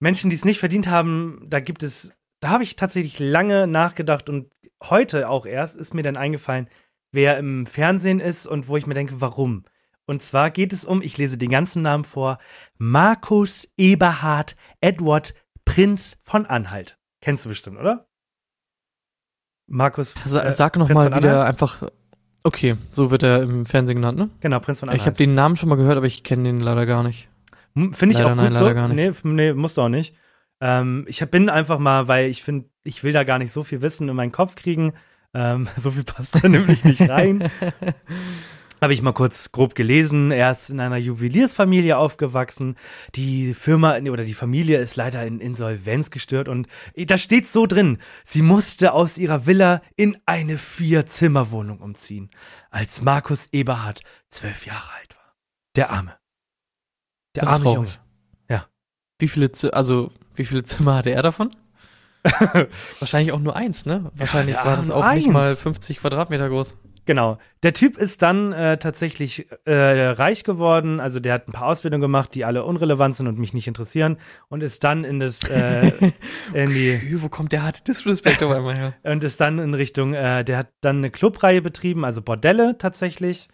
Menschen, 0.00 0.30
die 0.30 0.36
es 0.36 0.44
nicht 0.44 0.58
verdient 0.58 0.88
haben, 0.88 1.44
da 1.46 1.60
gibt 1.60 1.82
es, 1.82 2.10
da 2.40 2.50
habe 2.50 2.64
ich 2.64 2.76
tatsächlich 2.76 3.18
lange 3.18 3.66
nachgedacht 3.66 4.28
und 4.28 4.50
heute 4.82 5.28
auch 5.28 5.46
erst 5.46 5.76
ist 5.76 5.94
mir 5.94 6.02
dann 6.02 6.16
eingefallen, 6.16 6.68
wer 7.12 7.38
im 7.38 7.66
Fernsehen 7.66 8.20
ist 8.20 8.46
und 8.46 8.68
wo 8.68 8.76
ich 8.76 8.86
mir 8.86 8.94
denke, 8.94 9.20
warum. 9.20 9.64
Und 10.06 10.22
zwar 10.22 10.50
geht 10.50 10.72
es 10.72 10.84
um, 10.84 11.02
ich 11.02 11.18
lese 11.18 11.36
den 11.36 11.50
ganzen 11.50 11.82
Namen 11.82 12.04
vor, 12.04 12.38
Markus 12.78 13.68
Eberhard 13.76 14.56
Edward 14.80 15.34
Prinz 15.64 16.16
von 16.22 16.46
Anhalt. 16.46 16.98
Kennst 17.20 17.44
du 17.44 17.50
bestimmt, 17.50 17.78
oder? 17.78 18.08
Markus. 19.66 20.14
Sa 20.24 20.42
äh, 20.42 20.52
sag 20.52 20.76
noch 20.76 20.86
Prinz 20.86 20.96
mal 20.96 21.10
von 21.10 21.18
wieder 21.18 21.44
einfach. 21.44 21.82
Okay, 22.42 22.76
so 22.90 23.10
wird 23.10 23.22
er 23.22 23.42
im 23.42 23.66
Fernsehen 23.66 23.96
genannt, 23.96 24.18
ne? 24.18 24.30
Genau, 24.40 24.58
Prinz 24.60 24.80
von 24.80 24.88
Anhalt. 24.88 25.00
Ich 25.00 25.06
habe 25.06 25.16
den 25.16 25.34
Namen 25.34 25.56
schon 25.56 25.68
mal 25.68 25.76
gehört, 25.76 25.96
aber 25.96 26.06
ich 26.06 26.22
kenne 26.22 26.44
den 26.44 26.60
leider 26.60 26.86
gar 26.86 27.02
nicht. 27.02 27.28
Finde 27.74 28.12
ich 28.12 28.18
Leider 28.18 28.26
auch 28.26 28.30
gut 28.30 28.44
nein, 28.44 28.52
so. 28.52 28.64
leider 28.64 28.74
gar 28.74 28.88
nicht. 28.88 29.24
Nee, 29.24 29.32
nee, 29.32 29.52
musst 29.52 29.76
du 29.76 29.82
auch 29.82 29.88
nicht. 29.88 30.14
Ähm, 30.60 31.04
ich 31.08 31.24
bin 31.30 31.48
einfach 31.48 31.78
mal, 31.78 32.08
weil 32.08 32.28
ich 32.28 32.42
finde, 32.42 32.68
ich 32.82 33.04
will 33.04 33.12
da 33.12 33.24
gar 33.24 33.38
nicht 33.38 33.52
so 33.52 33.62
viel 33.62 33.82
Wissen 33.82 34.08
in 34.08 34.16
meinen 34.16 34.32
Kopf 34.32 34.56
kriegen. 34.56 34.94
Ähm, 35.34 35.68
so 35.76 35.90
viel 35.90 36.04
passt 36.04 36.42
da 36.42 36.48
nämlich 36.48 36.84
nicht 36.84 37.08
rein. 37.08 37.50
Habe 38.80 38.92
ich 38.92 39.02
mal 39.02 39.12
kurz 39.12 39.50
grob 39.50 39.74
gelesen. 39.74 40.30
Er 40.30 40.52
ist 40.52 40.70
in 40.70 40.78
einer 40.78 40.96
Juweliersfamilie 40.96 41.96
aufgewachsen. 41.96 42.76
Die 43.14 43.54
Firma 43.54 43.96
oder 43.96 44.24
die 44.24 44.34
Familie 44.34 44.78
ist 44.78 44.96
leider 44.96 45.26
in 45.26 45.40
Insolvenz 45.40 46.10
gestört 46.10 46.48
und 46.48 46.68
da 46.96 47.18
steht 47.18 47.48
so 47.48 47.66
drin, 47.66 47.98
sie 48.24 48.42
musste 48.42 48.92
aus 48.92 49.18
ihrer 49.18 49.46
Villa 49.46 49.82
in 49.96 50.16
eine 50.26 50.58
Vier-Zimmer-Wohnung 50.58 51.78
umziehen, 51.80 52.30
als 52.70 53.02
Markus 53.02 53.48
Eberhard 53.52 54.00
zwölf 54.30 54.66
Jahre 54.66 54.90
alt 55.00 55.16
war. 55.16 55.34
Der 55.74 55.90
Arme. 55.90 56.14
Der 57.34 57.44
Das 57.44 57.52
arme. 57.54 57.72
Junge. 57.72 57.92
Ja. 58.48 58.66
Wie 59.18 59.28
viele, 59.28 59.50
Z 59.50 59.74
also, 59.74 60.12
wie 60.34 60.44
viele 60.44 60.62
Zimmer 60.62 60.96
hatte 60.96 61.10
er 61.10 61.22
davon? 61.22 61.50
Wahrscheinlich 62.98 63.32
auch 63.32 63.38
nur 63.38 63.56
eins, 63.56 63.86
ne? 63.86 64.10
Wahrscheinlich 64.14 64.56
der 64.56 64.64
war 64.64 64.76
das 64.76 64.90
auch 64.90 65.14
nicht 65.14 65.26
eins. 65.26 65.32
mal 65.32 65.56
50 65.56 65.98
Quadratmeter 65.98 66.48
groß. 66.48 66.74
Genau. 67.08 67.38
Der 67.62 67.72
Typ 67.72 67.96
ist 67.96 68.20
dann 68.20 68.52
äh, 68.52 68.76
tatsächlich 68.76 69.48
äh, 69.64 69.72
reich 69.72 70.44
geworden. 70.44 71.00
Also 71.00 71.20
der 71.20 71.32
hat 71.32 71.48
ein 71.48 71.52
paar 71.52 71.68
Ausbildungen 71.68 72.02
gemacht, 72.02 72.34
die 72.34 72.44
alle 72.44 72.64
unrelevant 72.64 73.16
sind 73.16 73.26
und 73.26 73.38
mich 73.38 73.54
nicht 73.54 73.66
interessieren. 73.66 74.18
Und 74.50 74.62
ist 74.62 74.84
dann 74.84 75.04
in 75.04 75.18
das 75.18 75.42
äh, 75.44 75.90
in 76.52 76.68
die 76.68 77.16
Wo 77.22 77.30
kommt 77.30 77.52
der 77.52 77.62
harte 77.62 77.82
Disrespect 77.82 78.42
auf 78.42 78.52
einmal 78.52 78.76
her? 78.76 78.94
und 79.04 79.24
ist 79.24 79.40
dann 79.40 79.58
in 79.58 79.72
Richtung. 79.72 80.12
Äh, 80.12 80.44
der 80.44 80.58
hat 80.58 80.68
dann 80.82 80.98
eine 80.98 81.10
Clubreihe 81.10 81.62
betrieben, 81.62 82.04
also 82.04 82.20
Bordelle 82.20 82.76
tatsächlich. 82.76 83.48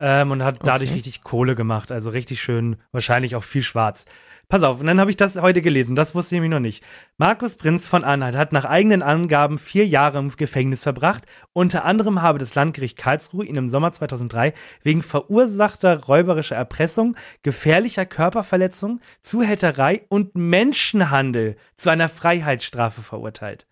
Ähm, 0.00 0.32
und 0.32 0.42
hat 0.42 0.58
dadurch 0.64 0.90
Okay. 0.90 0.96
richtig 0.96 1.22
Kohle 1.22 1.54
gemacht. 1.54 1.92
Also 1.92 2.10
richtig 2.10 2.42
schön, 2.42 2.78
wahrscheinlich 2.90 3.36
auch 3.36 3.44
viel 3.44 3.62
schwarz. 3.62 4.04
Pass 4.48 4.62
auf, 4.62 4.80
und 4.80 4.86
dann 4.86 5.00
habe 5.00 5.10
ich 5.10 5.16
das 5.16 5.36
heute 5.36 5.62
gelesen, 5.62 5.96
das 5.96 6.14
wusste 6.14 6.34
ich 6.34 6.40
nämlich 6.40 6.50
noch 6.50 6.60
nicht. 6.60 6.84
Markus 7.16 7.56
Prinz 7.56 7.86
von 7.86 8.04
Anhalt 8.04 8.36
hat 8.36 8.52
nach 8.52 8.64
eigenen 8.64 9.02
Angaben 9.02 9.58
vier 9.58 9.86
Jahre 9.86 10.18
im 10.18 10.28
Gefängnis 10.28 10.82
verbracht. 10.82 11.24
Unter 11.52 11.84
anderem 11.84 12.22
habe 12.22 12.38
das 12.38 12.54
Landgericht 12.54 12.98
Karlsruhe 12.98 13.46
ihn 13.46 13.56
im 13.56 13.68
Sommer 13.68 13.92
2003 13.92 14.52
wegen 14.82 15.02
verursachter 15.02 16.04
räuberischer 16.04 16.56
Erpressung, 16.56 17.16
gefährlicher 17.42 18.06
Körperverletzung, 18.06 19.00
Zuhälterei 19.22 20.02
und 20.08 20.34
Menschenhandel 20.34 21.56
zu 21.76 21.90
einer 21.90 22.08
Freiheitsstrafe 22.08 23.02
verurteilt. 23.02 23.66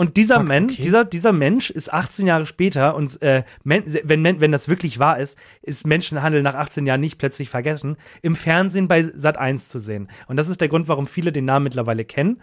Und 0.00 0.16
dieser 0.16 0.36
Fuck, 0.36 0.48
Mensch, 0.48 0.72
okay. 0.72 0.82
dieser, 0.82 1.04
dieser 1.04 1.32
Mensch 1.32 1.68
ist 1.68 1.92
18 1.92 2.26
Jahre 2.26 2.46
später 2.46 2.94
und 2.94 3.20
äh, 3.20 3.42
wenn, 3.64 4.40
wenn 4.40 4.50
das 4.50 4.66
wirklich 4.66 4.98
wahr 4.98 5.18
ist, 5.18 5.36
ist 5.60 5.86
Menschenhandel 5.86 6.42
nach 6.42 6.54
18 6.54 6.86
Jahren 6.86 7.02
nicht 7.02 7.18
plötzlich 7.18 7.50
vergessen, 7.50 7.98
im 8.22 8.34
Fernsehen 8.34 8.88
bei 8.88 9.02
Sat 9.02 9.36
1 9.36 9.68
zu 9.68 9.78
sehen. 9.78 10.08
Und 10.26 10.38
das 10.38 10.48
ist 10.48 10.62
der 10.62 10.68
Grund, 10.68 10.88
warum 10.88 11.06
viele 11.06 11.32
den 11.32 11.44
Namen 11.44 11.64
mittlerweile 11.64 12.06
kennen. 12.06 12.42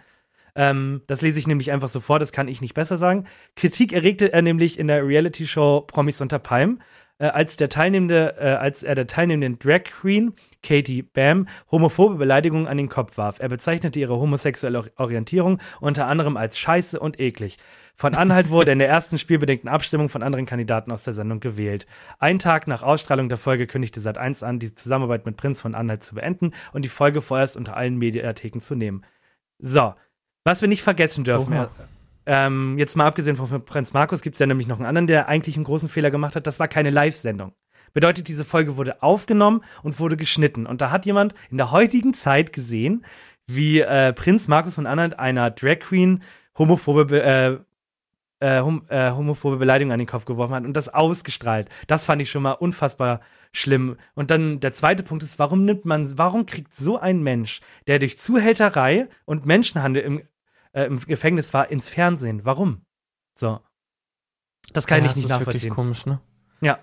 Ähm, 0.54 1.02
das 1.08 1.20
lese 1.20 1.40
ich 1.40 1.48
nämlich 1.48 1.72
einfach 1.72 1.88
so 1.88 1.98
vor, 1.98 2.20
das 2.20 2.30
kann 2.30 2.46
ich 2.46 2.60
nicht 2.60 2.74
besser 2.74 2.96
sagen. 2.96 3.24
Kritik 3.56 3.92
erregte 3.92 4.32
er 4.32 4.42
nämlich 4.42 4.78
in 4.78 4.86
der 4.86 5.04
Reality-Show 5.04 5.80
Promis 5.80 6.20
unter 6.20 6.38
Palm, 6.38 6.80
äh, 7.18 7.26
als 7.26 7.56
der 7.56 7.70
teilnehmende, 7.70 8.36
äh, 8.38 8.50
als 8.50 8.84
er 8.84 8.94
der 8.94 9.08
teilnehmenden 9.08 9.58
Drag 9.58 9.82
Queen 9.82 10.32
Katie 10.62 11.02
Bam 11.02 11.46
homophobe 11.70 12.16
Beleidigungen 12.16 12.66
an 12.66 12.76
den 12.76 12.88
Kopf 12.88 13.16
warf. 13.16 13.38
Er 13.38 13.48
bezeichnete 13.48 14.00
ihre 14.00 14.16
homosexuelle 14.16 14.78
Or- 14.78 14.90
Orientierung 14.96 15.60
unter 15.80 16.06
anderem 16.06 16.36
als 16.36 16.58
scheiße 16.58 16.98
und 16.98 17.20
eklig. 17.20 17.56
Von 17.94 18.14
Anhalt 18.14 18.50
wurde 18.50 18.72
in 18.72 18.78
der 18.78 18.88
ersten 18.88 19.18
spielbedingten 19.18 19.68
Abstimmung 19.68 20.08
von 20.08 20.22
anderen 20.22 20.46
Kandidaten 20.46 20.90
aus 20.92 21.04
der 21.04 21.14
Sendung 21.14 21.40
gewählt. 21.40 21.86
Einen 22.18 22.38
Tag 22.38 22.66
nach 22.66 22.82
Ausstrahlung 22.82 23.28
der 23.28 23.38
Folge 23.38 23.66
kündigte 23.66 24.00
Sat1 24.00 24.44
an, 24.44 24.58
die 24.58 24.74
Zusammenarbeit 24.74 25.26
mit 25.26 25.36
Prinz 25.36 25.60
von 25.60 25.74
Anhalt 25.74 26.02
zu 26.02 26.14
beenden 26.14 26.52
und 26.72 26.84
die 26.84 26.88
Folge 26.88 27.20
vorerst 27.20 27.56
unter 27.56 27.76
allen 27.76 27.96
Mediatheken 27.96 28.60
zu 28.60 28.74
nehmen. 28.74 29.04
So, 29.58 29.94
was 30.44 30.60
wir 30.60 30.68
nicht 30.68 30.82
vergessen 30.82 31.24
dürfen, 31.24 31.52
Oha. 31.52 31.70
ähm, 32.26 32.76
jetzt 32.78 32.96
mal 32.96 33.06
abgesehen 33.06 33.36
von 33.36 33.64
Prinz 33.64 33.92
Markus, 33.92 34.22
gibt 34.22 34.34
es 34.36 34.40
ja 34.40 34.46
nämlich 34.46 34.68
noch 34.68 34.76
einen 34.78 34.86
anderen, 34.86 35.06
der 35.08 35.28
eigentlich 35.28 35.56
einen 35.56 35.64
großen 35.64 35.88
Fehler 35.88 36.10
gemacht 36.10 36.36
hat. 36.36 36.46
Das 36.46 36.60
war 36.60 36.68
keine 36.68 36.90
Live-Sendung. 36.90 37.52
Bedeutet, 37.92 38.28
diese 38.28 38.44
Folge 38.44 38.76
wurde 38.76 39.02
aufgenommen 39.02 39.62
und 39.82 39.98
wurde 40.00 40.16
geschnitten. 40.16 40.66
Und 40.66 40.80
da 40.80 40.90
hat 40.90 41.06
jemand 41.06 41.34
in 41.50 41.58
der 41.58 41.70
heutigen 41.70 42.14
Zeit 42.14 42.52
gesehen, 42.52 43.04
wie 43.46 43.80
äh, 43.80 44.12
Prinz 44.12 44.48
Markus 44.48 44.74
von 44.74 44.86
Anhalt 44.86 45.18
einer 45.18 45.50
Drag 45.50 45.80
Queen 45.80 46.22
homophobe, 46.56 47.06
Be 47.06 47.22
äh, 47.22 47.58
äh, 48.40 48.62
hom 48.62 48.84
äh, 48.88 49.10
homophobe 49.10 49.56
Beleidigung 49.56 49.92
an 49.92 49.98
den 49.98 50.06
Kopf 50.06 50.24
geworfen 50.24 50.54
hat 50.54 50.64
und 50.64 50.74
das 50.74 50.88
ausgestrahlt. 50.88 51.68
Das 51.86 52.04
fand 52.04 52.22
ich 52.22 52.30
schon 52.30 52.42
mal 52.42 52.52
unfassbar 52.52 53.20
schlimm. 53.52 53.96
Und 54.14 54.30
dann 54.30 54.60
der 54.60 54.72
zweite 54.72 55.02
Punkt 55.02 55.22
ist, 55.22 55.38
warum 55.38 55.64
nimmt 55.64 55.84
man, 55.84 56.18
warum 56.18 56.46
kriegt 56.46 56.74
so 56.74 56.98
ein 56.98 57.22
Mensch, 57.22 57.60
der 57.86 57.98
durch 57.98 58.18
Zuhälterei 58.18 59.08
und 59.24 59.46
Menschenhandel 59.46 60.02
im, 60.02 60.22
äh, 60.72 60.84
im 60.84 61.00
Gefängnis 61.00 61.54
war, 61.54 61.70
ins 61.70 61.88
Fernsehen? 61.88 62.44
Warum? 62.44 62.82
So. 63.34 63.60
Das 64.72 64.86
kann 64.86 64.98
ja, 64.98 65.04
ich 65.04 65.10
das 65.12 65.16
nicht 65.16 65.24
ist 65.24 65.30
nachvollziehen. 65.30 65.62
wirklich 65.62 65.74
komisch, 65.74 66.06
ne? 66.06 66.20
Ja. 66.60 66.78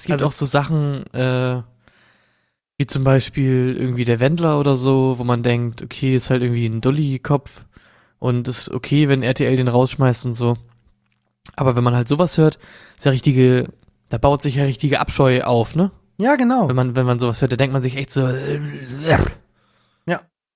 Es 0.00 0.06
gibt 0.06 0.12
Also- 0.14 0.26
auch 0.28 0.32
so 0.32 0.46
Sachen, 0.46 1.04
äh, 1.12 1.62
wie 2.78 2.86
zum 2.86 3.04
Beispiel 3.04 3.76
irgendwie 3.78 4.06
der 4.06 4.18
Wendler 4.20 4.58
oder 4.58 4.74
so, 4.76 5.18
wo 5.18 5.24
man 5.24 5.42
denkt, 5.42 5.82
okay, 5.82 6.16
ist 6.16 6.30
halt 6.30 6.42
irgendwie 6.42 6.66
ein 6.66 6.80
Dulli-Kopf 6.80 7.66
und 8.18 8.48
ist 8.48 8.70
okay, 8.70 9.08
wenn 9.08 9.22
RTL 9.22 9.56
den 9.56 9.68
rausschmeißt 9.68 10.24
und 10.24 10.32
so. 10.32 10.56
Aber 11.56 11.76
wenn 11.76 11.84
man 11.84 11.94
halt 11.94 12.08
sowas 12.08 12.38
hört, 12.38 12.58
ist 12.96 13.04
ja 13.04 13.10
richtige, 13.12 13.68
da 14.08 14.16
baut 14.16 14.40
sich 14.42 14.54
ja 14.56 14.64
richtige 14.64 15.00
Abscheu 15.00 15.42
auf, 15.42 15.74
ne? 15.76 15.90
Ja, 16.16 16.36
genau. 16.36 16.68
Wenn 16.68 16.76
man, 16.76 16.96
wenn 16.96 17.04
man 17.06 17.18
sowas 17.18 17.42
hört, 17.42 17.52
da 17.52 17.56
denkt 17.56 17.74
man 17.74 17.82
sich 17.82 17.96
echt 17.96 18.10
so, 18.10 18.26
äh, 18.26 18.60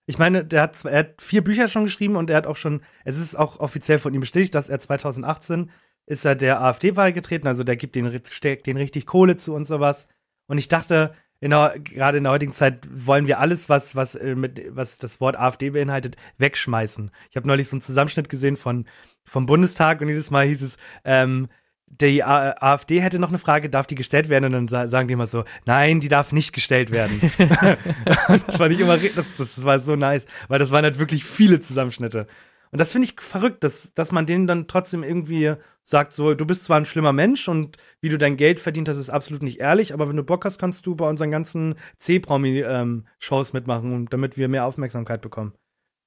Ich 0.06 0.18
meine, 0.18 0.44
der 0.44 0.60
hat, 0.60 0.84
er 0.84 0.98
hat 0.98 1.22
vier 1.22 1.42
Bücher 1.42 1.66
schon 1.66 1.84
geschrieben 1.84 2.16
und 2.16 2.28
er 2.28 2.36
hat 2.36 2.46
auch 2.46 2.56
schon, 2.56 2.82
es 3.06 3.16
ist 3.16 3.34
auch 3.38 3.58
offiziell 3.60 3.98
von 3.98 4.12
ihm 4.12 4.20
bestätigt, 4.20 4.54
dass 4.54 4.68
er 4.68 4.78
2018 4.78 5.70
ist 6.06 6.24
er 6.24 6.34
der 6.34 6.60
AfD 6.60 6.90
beigetreten, 6.92 7.46
also 7.46 7.64
der 7.64 7.76
gibt 7.76 7.96
den, 7.96 8.20
steckt 8.30 8.66
den 8.66 8.76
richtig 8.76 9.06
Kohle 9.06 9.36
zu 9.36 9.54
und 9.54 9.66
sowas. 9.66 10.06
Und 10.46 10.58
ich 10.58 10.68
dachte, 10.68 11.14
in 11.40 11.50
der, 11.50 11.74
gerade 11.78 12.18
in 12.18 12.24
der 12.24 12.32
heutigen 12.32 12.52
Zeit 12.52 12.86
wollen 12.90 13.26
wir 13.26 13.38
alles, 13.38 13.68
was, 13.68 13.96
was, 13.96 14.14
äh, 14.14 14.34
mit, 14.34 14.62
was 14.74 14.98
das 14.98 15.20
Wort 15.20 15.36
AfD 15.36 15.70
beinhaltet, 15.70 16.16
wegschmeißen. 16.38 17.10
Ich 17.30 17.36
habe 17.36 17.46
neulich 17.46 17.68
so 17.68 17.76
einen 17.76 17.82
Zusammenschnitt 17.82 18.28
gesehen 18.28 18.56
von, 18.56 18.86
vom 19.24 19.46
Bundestag 19.46 20.00
und 20.00 20.08
jedes 20.08 20.30
Mal 20.30 20.46
hieß 20.46 20.62
es, 20.62 20.76
ähm, 21.04 21.48
die 21.86 22.24
AfD 22.24 23.00
hätte 23.00 23.18
noch 23.18 23.28
eine 23.28 23.38
Frage, 23.38 23.70
darf 23.70 23.86
die 23.86 23.94
gestellt 23.94 24.28
werden? 24.28 24.46
Und 24.46 24.52
dann 24.52 24.68
sa 24.68 24.88
sagen 24.88 25.06
die 25.06 25.14
immer 25.14 25.26
so, 25.26 25.44
nein, 25.64 26.00
die 26.00 26.08
darf 26.08 26.32
nicht 26.32 26.52
gestellt 26.52 26.90
werden. 26.90 27.20
das 28.46 28.56
fand 28.56 28.72
ich 28.72 28.80
immer, 28.80 28.96
das, 28.96 29.36
das 29.36 29.62
war 29.64 29.78
so 29.80 29.94
nice, 29.94 30.26
weil 30.48 30.58
das 30.58 30.70
waren 30.70 30.84
halt 30.84 30.98
wirklich 30.98 31.24
viele 31.24 31.60
Zusammenschnitte. 31.60 32.26
Und 32.74 32.80
das 32.80 32.90
finde 32.90 33.06
ich 33.06 33.20
verrückt, 33.20 33.62
dass, 33.62 33.94
dass 33.94 34.10
man 34.10 34.26
denen 34.26 34.48
dann 34.48 34.66
trotzdem 34.66 35.04
irgendwie 35.04 35.54
sagt, 35.84 36.12
so, 36.12 36.34
du 36.34 36.44
bist 36.44 36.64
zwar 36.64 36.76
ein 36.76 36.86
schlimmer 36.86 37.12
Mensch 37.12 37.46
und 37.46 37.76
wie 38.00 38.08
du 38.08 38.18
dein 38.18 38.36
Geld 38.36 38.58
verdient 38.58 38.88
hast, 38.88 38.96
ist 38.96 39.10
absolut 39.10 39.44
nicht 39.44 39.60
ehrlich, 39.60 39.94
aber 39.94 40.08
wenn 40.08 40.16
du 40.16 40.24
Bock 40.24 40.44
hast, 40.44 40.58
kannst 40.58 40.84
du 40.84 40.96
bei 40.96 41.08
unseren 41.08 41.30
ganzen 41.30 41.76
C-Promi-Shows 42.00 43.52
mitmachen, 43.52 43.92
und 43.92 44.12
damit 44.12 44.36
wir 44.36 44.48
mehr 44.48 44.64
Aufmerksamkeit 44.64 45.20
bekommen. 45.20 45.52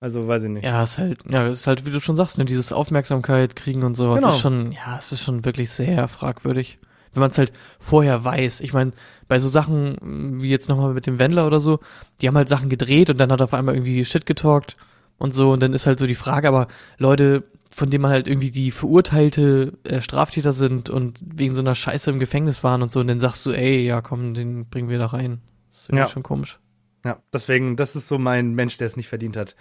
Also, 0.02 0.28
weiß 0.28 0.44
ich 0.44 0.50
nicht. 0.50 0.66
ja, 0.66 0.84
ist 0.84 0.98
halt, 0.98 1.20
ja, 1.30 1.48
ist 1.48 1.68
halt, 1.68 1.86
wie 1.86 1.90
du 1.92 2.02
schon 2.02 2.18
sagst, 2.18 2.38
ne, 2.38 2.44
dieses 2.44 2.74
Aufmerksamkeit 2.74 3.56
kriegen 3.56 3.84
und 3.84 3.96
sowas 3.96 4.20
Genau. 4.20 4.34
ist 4.34 4.40
schon, 4.42 4.74
ja, 4.74 4.98
es 5.00 5.14
ist 5.14 5.24
schon 5.24 5.46
wirklich 5.46 5.70
sehr 5.72 6.10
fragwürdig. 6.10 6.80
Wenn 7.14 7.22
man 7.22 7.32
es 7.32 7.38
halt 7.38 7.52
vorher 7.80 8.24
weiß. 8.26 8.60
Ich 8.60 8.74
meine, 8.74 8.92
bei 9.30 9.40
so 9.40 9.48
Sachen 9.48 10.42
wie 10.42 10.50
jetzt 10.50 10.68
nochmal 10.70 10.94
mit 10.94 11.08
dem 11.08 11.18
Wendler 11.18 11.48
oder 11.48 11.60
so, 11.62 11.80
die 12.22 12.28
haben 12.28 12.36
halt 12.36 12.50
Sachen 12.50 12.70
gedreht 12.70 13.10
und 13.10 13.18
dann 13.18 13.32
hat 13.32 13.42
auf 13.42 13.54
einmal 13.54 13.74
irgendwie 13.74 14.04
Shit 14.06 14.26
getalkt. 14.26 14.76
Und 15.18 15.34
so. 15.34 15.52
Und 15.52 15.62
dann 15.62 15.74
ist 15.74 15.86
halt 15.88 16.00
so 16.00 16.08
die 16.08 16.16
Frage, 16.16 16.48
aber 16.48 16.68
Leute, 16.98 17.44
von 17.72 17.90
denen 17.90 18.02
man 18.04 18.12
halt 18.12 18.28
irgendwie 18.28 18.52
die 18.52 18.72
verurteilte 18.72 19.74
äh, 19.84 20.02
Straftäter 20.02 20.54
sind 20.54 20.90
und 20.90 21.20
wegen 21.26 21.54
so 21.56 21.62
einer 21.62 21.76
Scheiße 21.76 22.10
im 22.12 22.20
Gefängnis 22.20 22.64
waren 22.64 22.82
und 22.82 22.92
so, 22.92 23.00
und 23.00 23.08
dann 23.08 23.20
sagst 23.20 23.46
du, 23.46 23.52
ey, 23.52 23.86
ja 23.86 24.02
komm, 24.02 24.34
den 24.34 24.68
bringen 24.70 24.90
wir 24.90 24.98
da 25.00 25.08
rein. 25.08 25.42
Das 25.70 25.80
ist 25.82 25.90
irgendwie 25.90 26.00
Ja. 26.02 26.08
schon 26.08 26.24
komisch. 26.24 26.60
Ja, 27.06 27.22
deswegen, 27.32 27.76
das 27.76 27.96
ist 27.96 28.08
so 28.08 28.18
mein 28.18 28.54
Mensch, 28.56 28.78
der 28.78 28.88
es 28.88 28.98
nicht 28.98 29.08
verdient 29.08 29.38
hat, 29.38 29.56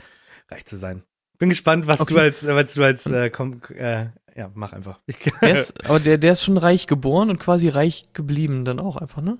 reich 0.50 0.64
zu 0.66 0.76
sein. 0.76 1.02
Bin 1.38 1.50
gespannt, 1.50 1.86
was 1.86 2.00
Okay. 2.00 2.14
du 2.14 2.20
als, 2.20 2.46
was 2.46 2.74
du 2.74 2.82
als, 2.82 3.06
äh, 3.06 3.28
komm, 3.30 3.60
äh, 3.76 4.06
ja, 4.34 4.50
mach 4.54 4.72
einfach. 4.72 5.00
Der 5.42 5.52
ist, 5.60 5.84
aber 5.88 6.00
der, 6.00 6.18
der 6.18 6.32
ist 6.32 6.42
schon 6.44 6.56
reich 6.58 6.86
geboren 6.86 7.28
und 7.30 7.38
quasi 7.38 7.68
reich 7.68 8.06
geblieben 8.14 8.64
dann 8.64 8.80
auch 8.80 8.96
einfach, 8.96 9.20
ne? 9.22 9.36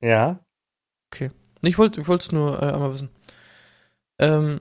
ja. 0.00 0.40
Ich 1.62 1.78
wollte 1.78 2.00
ich 2.00 2.06
wollte 2.08 2.26
es 2.26 2.32
nur 2.32 2.62
äh, 2.62 2.66
einmal 2.72 2.92
wissen. 2.92 3.08
Ähm, 4.18 4.60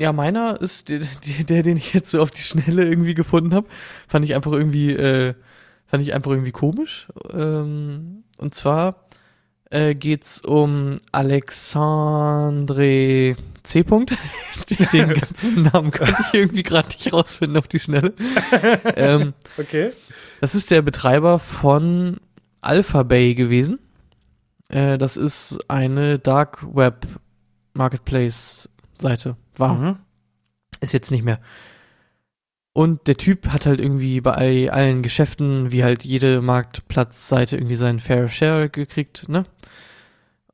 ja, 0.00 0.12
meiner 0.14 0.58
ist 0.60 0.88
der, 0.88 0.98
der, 0.98 1.44
der, 1.44 1.62
den 1.62 1.76
ich 1.76 1.92
jetzt 1.92 2.10
so 2.10 2.22
auf 2.22 2.30
die 2.30 2.40
Schnelle 2.40 2.88
irgendwie 2.88 3.14
gefunden 3.14 3.54
habe. 3.54 3.68
Fand 4.08 4.24
ich 4.24 4.34
einfach 4.34 4.52
irgendwie, 4.52 4.92
äh, 4.92 5.34
fand 5.86 6.02
ich 6.02 6.14
einfach 6.14 6.30
irgendwie 6.30 6.52
komisch. 6.52 7.08
Ähm, 7.30 8.24
und 8.38 8.54
zwar 8.54 9.04
äh, 9.68 9.94
geht's 9.94 10.40
um 10.40 10.96
Alexandre 11.12 13.36
C. 13.62 13.80
-Punkt. 13.80 14.16
Den 14.92 15.12
ganzen 15.14 15.64
Namen 15.64 15.90
konnte 15.90 16.16
ich 16.28 16.34
irgendwie 16.34 16.62
gerade 16.62 16.88
nicht 16.88 17.12
rausfinden 17.12 17.58
auf 17.58 17.68
die 17.68 17.78
Schnelle. 17.78 18.14
ähm, 18.96 19.34
Okay. 19.58 19.90
das 20.40 20.54
ist 20.54 20.70
der 20.70 20.80
Betreiber 20.80 21.38
von 21.38 22.16
Alphabay 22.62 23.34
gewesen. 23.34 23.78
Äh, 24.70 24.96
das 24.96 25.18
ist 25.18 25.58
eine 25.68 26.18
Dark 26.18 26.64
Web 26.74 27.06
Marketplace 27.74 28.70
Seite. 28.98 29.36
War. 29.60 29.74
Mhm. 29.74 29.96
Ist 30.80 30.92
jetzt 30.92 31.10
nicht 31.10 31.24
mehr. 31.24 31.40
Und 32.72 33.08
der 33.08 33.16
Typ 33.16 33.48
hat 33.48 33.66
halt 33.66 33.80
irgendwie 33.80 34.20
bei 34.20 34.70
allen 34.70 35.02
Geschäften, 35.02 35.72
wie 35.72 35.82
halt 35.82 36.04
jede 36.04 36.40
Marktplatzseite, 36.40 37.56
irgendwie 37.56 37.74
seinen 37.74 37.98
Fair 37.98 38.28
Share 38.28 38.70
gekriegt, 38.70 39.28
ne? 39.28 39.44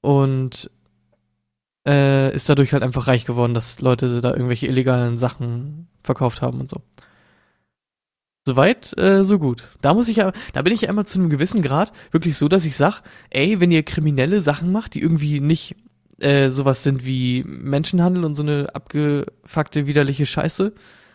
Und 0.00 0.70
äh, 1.86 2.34
ist 2.34 2.48
dadurch 2.48 2.72
halt 2.72 2.82
einfach 2.82 3.06
reich 3.06 3.24
geworden, 3.26 3.54
dass 3.54 3.80
Leute 3.80 4.20
da 4.20 4.30
irgendwelche 4.30 4.66
illegalen 4.66 5.18
Sachen 5.18 5.88
verkauft 6.02 6.42
haben 6.42 6.60
und 6.60 6.70
so. 6.70 6.80
Soweit, 8.46 8.96
äh, 8.98 9.24
so 9.24 9.38
gut. 9.38 9.68
Da 9.82 9.92
muss 9.92 10.08
ich 10.08 10.18
ja, 10.18 10.32
da 10.52 10.62
bin 10.62 10.72
ich 10.72 10.88
einmal 10.88 11.06
zu 11.06 11.18
einem 11.18 11.30
gewissen 11.30 11.62
Grad 11.62 11.92
wirklich 12.12 12.36
so, 12.36 12.48
dass 12.48 12.64
ich 12.64 12.76
sag, 12.76 13.02
ey, 13.30 13.60
wenn 13.60 13.72
ihr 13.72 13.82
kriminelle 13.82 14.40
Sachen 14.40 14.70
macht, 14.70 14.94
die 14.94 15.02
irgendwie 15.02 15.40
nicht 15.40 15.74
äh, 16.20 16.50
sowas 16.50 16.82
sind 16.82 17.04
wie 17.04 17.44
Menschenhandel 17.46 18.24
und 18.24 18.34
so 18.34 18.42
eine 18.42 18.74
abgefuckte, 18.74 19.86
widerliche 19.86 20.26
Scheiße, 20.26 20.72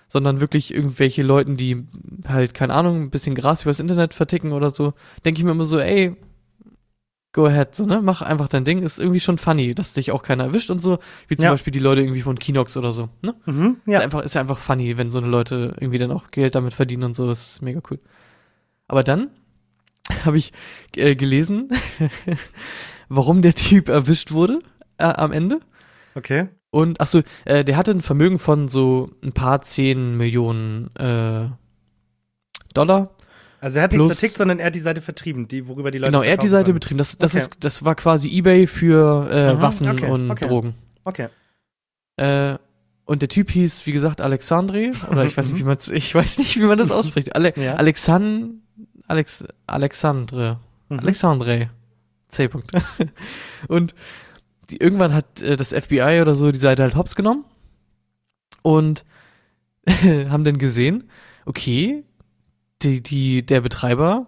sondern 0.08 0.42
wirklich 0.42 0.74
irgendwelche 0.74 1.24
Leuten, 1.24 1.58
die 1.58 1.88
halt, 2.28 2.54
keine 2.54 2.74
Ahnung, 2.74 3.02
ein 3.04 3.10
bisschen 3.10 3.34
Gras 3.36 3.64
übers 3.64 3.80
Internet 3.80 4.14
verticken 4.14 4.52
oder 4.52 4.70
so, 4.70 4.94
denke 5.26 5.40
ich 5.40 5.46
mir 5.46 5.52
immer 5.52 5.66
so, 5.66 5.80
ey, 5.80 6.16
go 7.34 7.46
ahead, 7.46 7.74
so, 7.74 7.86
ne? 7.86 8.02
Mach 8.04 8.22
einfach 8.22 8.50
dein 8.50 8.66
Ding. 8.66 8.84
Ist 8.84 9.00
irgendwie 9.00 9.22
schon 9.22 9.38
funny, 9.38 9.74
dass 9.74 9.94
dich 9.94 10.12
auch 10.12 10.22
keiner 10.22 10.44
erwischt 10.44 10.70
und 10.70 10.82
so, 10.82 11.00
wie 11.30 11.38
zum 11.38 11.46
Ja. 11.46 11.52
Beispiel 11.52 11.72
die 11.72 11.80
Leute 11.80 12.02
irgendwie 12.02 12.22
von 12.22 12.38
Kinox 12.38 12.76
oder 12.76 12.92
so, 12.92 13.08
ne? 13.22 13.36
Mhm. 13.46 13.78
Ist, 13.86 13.94
Ja. 13.94 14.00
einfach, 14.02 14.22
ist 14.22 14.36
ja 14.36 14.42
einfach 14.42 14.58
funny, 14.58 14.98
wenn 14.98 15.12
so 15.12 15.20
eine 15.20 15.28
Leute 15.30 15.74
irgendwie 15.80 15.98
dann 15.98 16.12
auch 16.12 16.30
Geld 16.32 16.56
damit 16.56 16.74
verdienen 16.74 17.04
und 17.04 17.16
so. 17.16 17.28
Das 17.28 17.52
ist 17.54 17.62
mega 17.62 17.80
cool. 17.90 18.00
Aber 18.90 19.04
dann 19.04 19.30
habe 20.26 20.38
ich 20.38 20.52
äh, 20.98 21.16
gelesen, 21.16 21.70
warum 23.10 23.42
der 23.42 23.56
Typ 23.56 23.88
erwischt 23.90 24.32
wurde 24.32 24.60
äh, 25.02 25.14
am 25.22 25.32
Ende. 25.32 25.60
Okay. 26.16 26.48
Und 26.70 27.02
achso, 27.02 27.22
äh, 27.46 27.64
der 27.66 27.76
hatte 27.78 27.92
ein 27.92 28.02
Vermögen 28.02 28.40
von 28.40 28.70
so 28.70 29.12
ein 29.24 29.34
paar 29.34 29.62
zehn 29.62 30.16
Millionen 30.18 30.94
äh, 30.96 31.50
Dollar. 32.74 33.12
Also 33.60 33.78
er 33.78 33.84
hat 33.84 33.92
Plus- 33.92 34.08
nichts 34.08 34.20
vertickt, 34.20 34.38
sondern 34.38 34.60
er 34.60 34.68
hat 34.68 34.76
die 34.76 34.80
Seite 34.80 35.02
vertrieben, 35.02 35.48
die, 35.48 35.68
worüber 35.68 35.92
die 35.92 35.98
Leute 36.00 36.12
genau, 36.12 36.24
er 36.24 36.34
hat 36.34 36.44
die 36.44 36.48
Seite 36.48 36.66
können. 36.66 36.76
betrieben. 36.76 36.98
Das, 36.98 37.18
das, 37.18 37.34
Okay. 37.36 37.42
ist, 37.44 37.64
das 37.64 37.86
war 37.86 37.96
quasi 37.96 38.30
Ebay 38.30 38.66
für 38.68 39.30
äh, 39.30 39.54
Mhm, 39.54 39.62
Waffen 39.62 39.90
okay, 39.90 40.10
und 40.10 40.32
okay. 40.32 40.48
Drogen. 40.48 40.74
Okay. 41.04 41.28
Äh, 42.18 42.58
und 43.06 43.22
der 43.22 43.30
Typ 43.30 43.52
hieß, 43.52 43.86
wie 43.86 43.92
gesagt, 43.92 44.22
Alexandre, 44.22 44.92
oder 45.12 45.26
ich 45.26 45.36
weiß 45.38 45.48
nicht, 45.50 45.60
wie 45.60 45.64
man 45.64 45.78
ich 45.92 46.16
weiß 46.16 46.38
nicht, 46.40 46.58
wie 46.58 46.64
man 46.66 46.78
das 46.78 46.90
ausspricht. 46.92 47.36
Ale 47.36 47.54
Ja. 47.58 47.76
Alexan 47.76 48.62
Alex 49.08 49.44
Alexandre. 49.68 50.60
Mhm. 50.90 51.00
Alexandre. 51.00 51.70
C. 52.30 52.46
-Punkt. 52.46 52.82
und 53.68 53.94
die, 54.72 54.78
irgendwann 54.78 55.14
hat 55.14 55.42
äh, 55.42 55.58
das 55.58 55.74
FBI 55.74 56.20
oder 56.22 56.36
so 56.36 56.52
die 56.52 56.60
Seite 56.60 56.84
halt 56.84 56.96
hops 56.96 57.16
genommen 57.16 57.46
und 58.62 59.06
haben 59.88 60.44
dann 60.44 60.58
gesehen, 60.58 61.10
okay, 61.46 62.04
die, 62.82 63.02
die, 63.02 63.46
der 63.46 63.62
Betreiber 63.62 64.28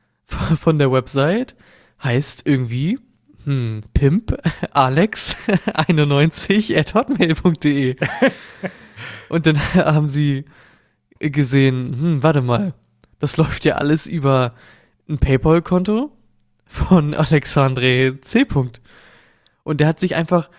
von 0.26 0.78
der 0.78 0.90
Website 0.92 1.54
heißt 2.02 2.46
irgendwie 2.46 2.98
hm, 3.44 3.80
Pimp 3.92 4.36
Alex 4.72 5.36
91 5.74 6.76
at 6.76 6.94
hotmail.de. 6.94 7.96
Und 9.28 9.46
dann 9.46 9.58
haben 9.74 10.08
sie 10.08 10.44
gesehen, 11.18 11.96
hm, 11.98 12.22
warte 12.22 12.42
mal, 12.42 12.74
das 13.18 13.36
läuft 13.36 13.64
ja 13.64 13.76
alles 13.76 14.06
über 14.06 14.54
ein 15.08 15.18
PayPal-Konto 15.18 16.12
von 16.66 17.14
Alexandre 17.14 18.18
C. 18.20 18.46
Und 19.64 19.80
der 19.80 19.88
hat 19.88 19.98
sich 19.98 20.14
einfach 20.14 20.50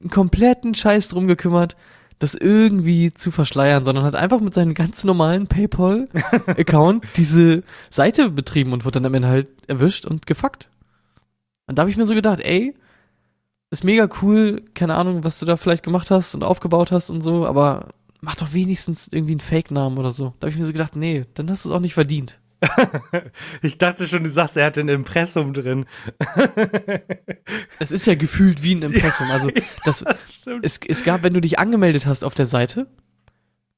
einen 0.00 0.10
kompletten 0.10 0.74
Scheiß 0.74 1.08
drum 1.08 1.26
gekümmert, 1.26 1.76
das 2.18 2.34
irgendwie 2.34 3.12
zu 3.12 3.30
verschleiern, 3.30 3.84
sondern 3.84 4.04
hat 4.04 4.14
einfach 4.14 4.40
mit 4.40 4.54
seinem 4.54 4.74
ganz 4.74 5.04
normalen 5.04 5.48
PayPal-Account 5.48 7.04
diese 7.16 7.64
Seite 7.90 8.30
betrieben 8.30 8.72
und 8.72 8.84
wurde 8.84 9.00
dann 9.00 9.06
am 9.06 9.14
Ende 9.14 9.28
halt 9.28 9.48
erwischt 9.68 10.06
und 10.06 10.26
gefuckt. 10.26 10.70
Und 11.66 11.76
da 11.76 11.82
habe 11.82 11.90
ich 11.90 11.96
mir 11.96 12.06
so 12.06 12.14
gedacht, 12.14 12.40
ey, 12.40 12.74
ist 13.70 13.84
mega 13.84 14.08
cool, 14.22 14.62
keine 14.74 14.94
Ahnung, 14.94 15.24
was 15.24 15.40
du 15.40 15.46
da 15.46 15.56
vielleicht 15.56 15.82
gemacht 15.82 16.10
hast 16.10 16.34
und 16.34 16.44
aufgebaut 16.44 16.92
hast 16.92 17.10
und 17.10 17.22
so, 17.22 17.46
aber 17.46 17.88
mach 18.20 18.36
doch 18.36 18.52
wenigstens 18.52 19.08
irgendwie 19.08 19.32
einen 19.32 19.40
Fake-Namen 19.40 19.98
oder 19.98 20.12
so. 20.12 20.34
Da 20.38 20.46
habe 20.46 20.50
ich 20.50 20.58
mir 20.58 20.66
so 20.66 20.72
gedacht, 20.72 20.94
nee, 20.94 21.24
dann 21.34 21.50
hast 21.50 21.64
du 21.64 21.70
es 21.70 21.74
auch 21.74 21.80
nicht 21.80 21.94
verdient. 21.94 22.38
Ich 23.62 23.78
dachte 23.78 24.06
schon, 24.06 24.24
du 24.24 24.30
sagst, 24.30 24.56
er 24.56 24.66
hat 24.66 24.78
ein 24.78 24.88
Impressum 24.88 25.52
drin. 25.52 25.86
Es 27.78 27.90
ist 27.90 28.06
ja 28.06 28.14
gefühlt 28.14 28.62
wie 28.62 28.74
ein 28.74 28.82
Impressum. 28.92 29.30
Also 29.30 29.50
das, 29.84 30.04
Stimmt. 30.30 30.64
es, 30.64 30.80
es 30.86 31.04
gab, 31.04 31.22
wenn 31.22 31.34
du 31.34 31.40
dich 31.40 31.58
angemeldet 31.58 32.06
hast 32.06 32.24
auf 32.24 32.34
der 32.34 32.46
Seite, 32.46 32.86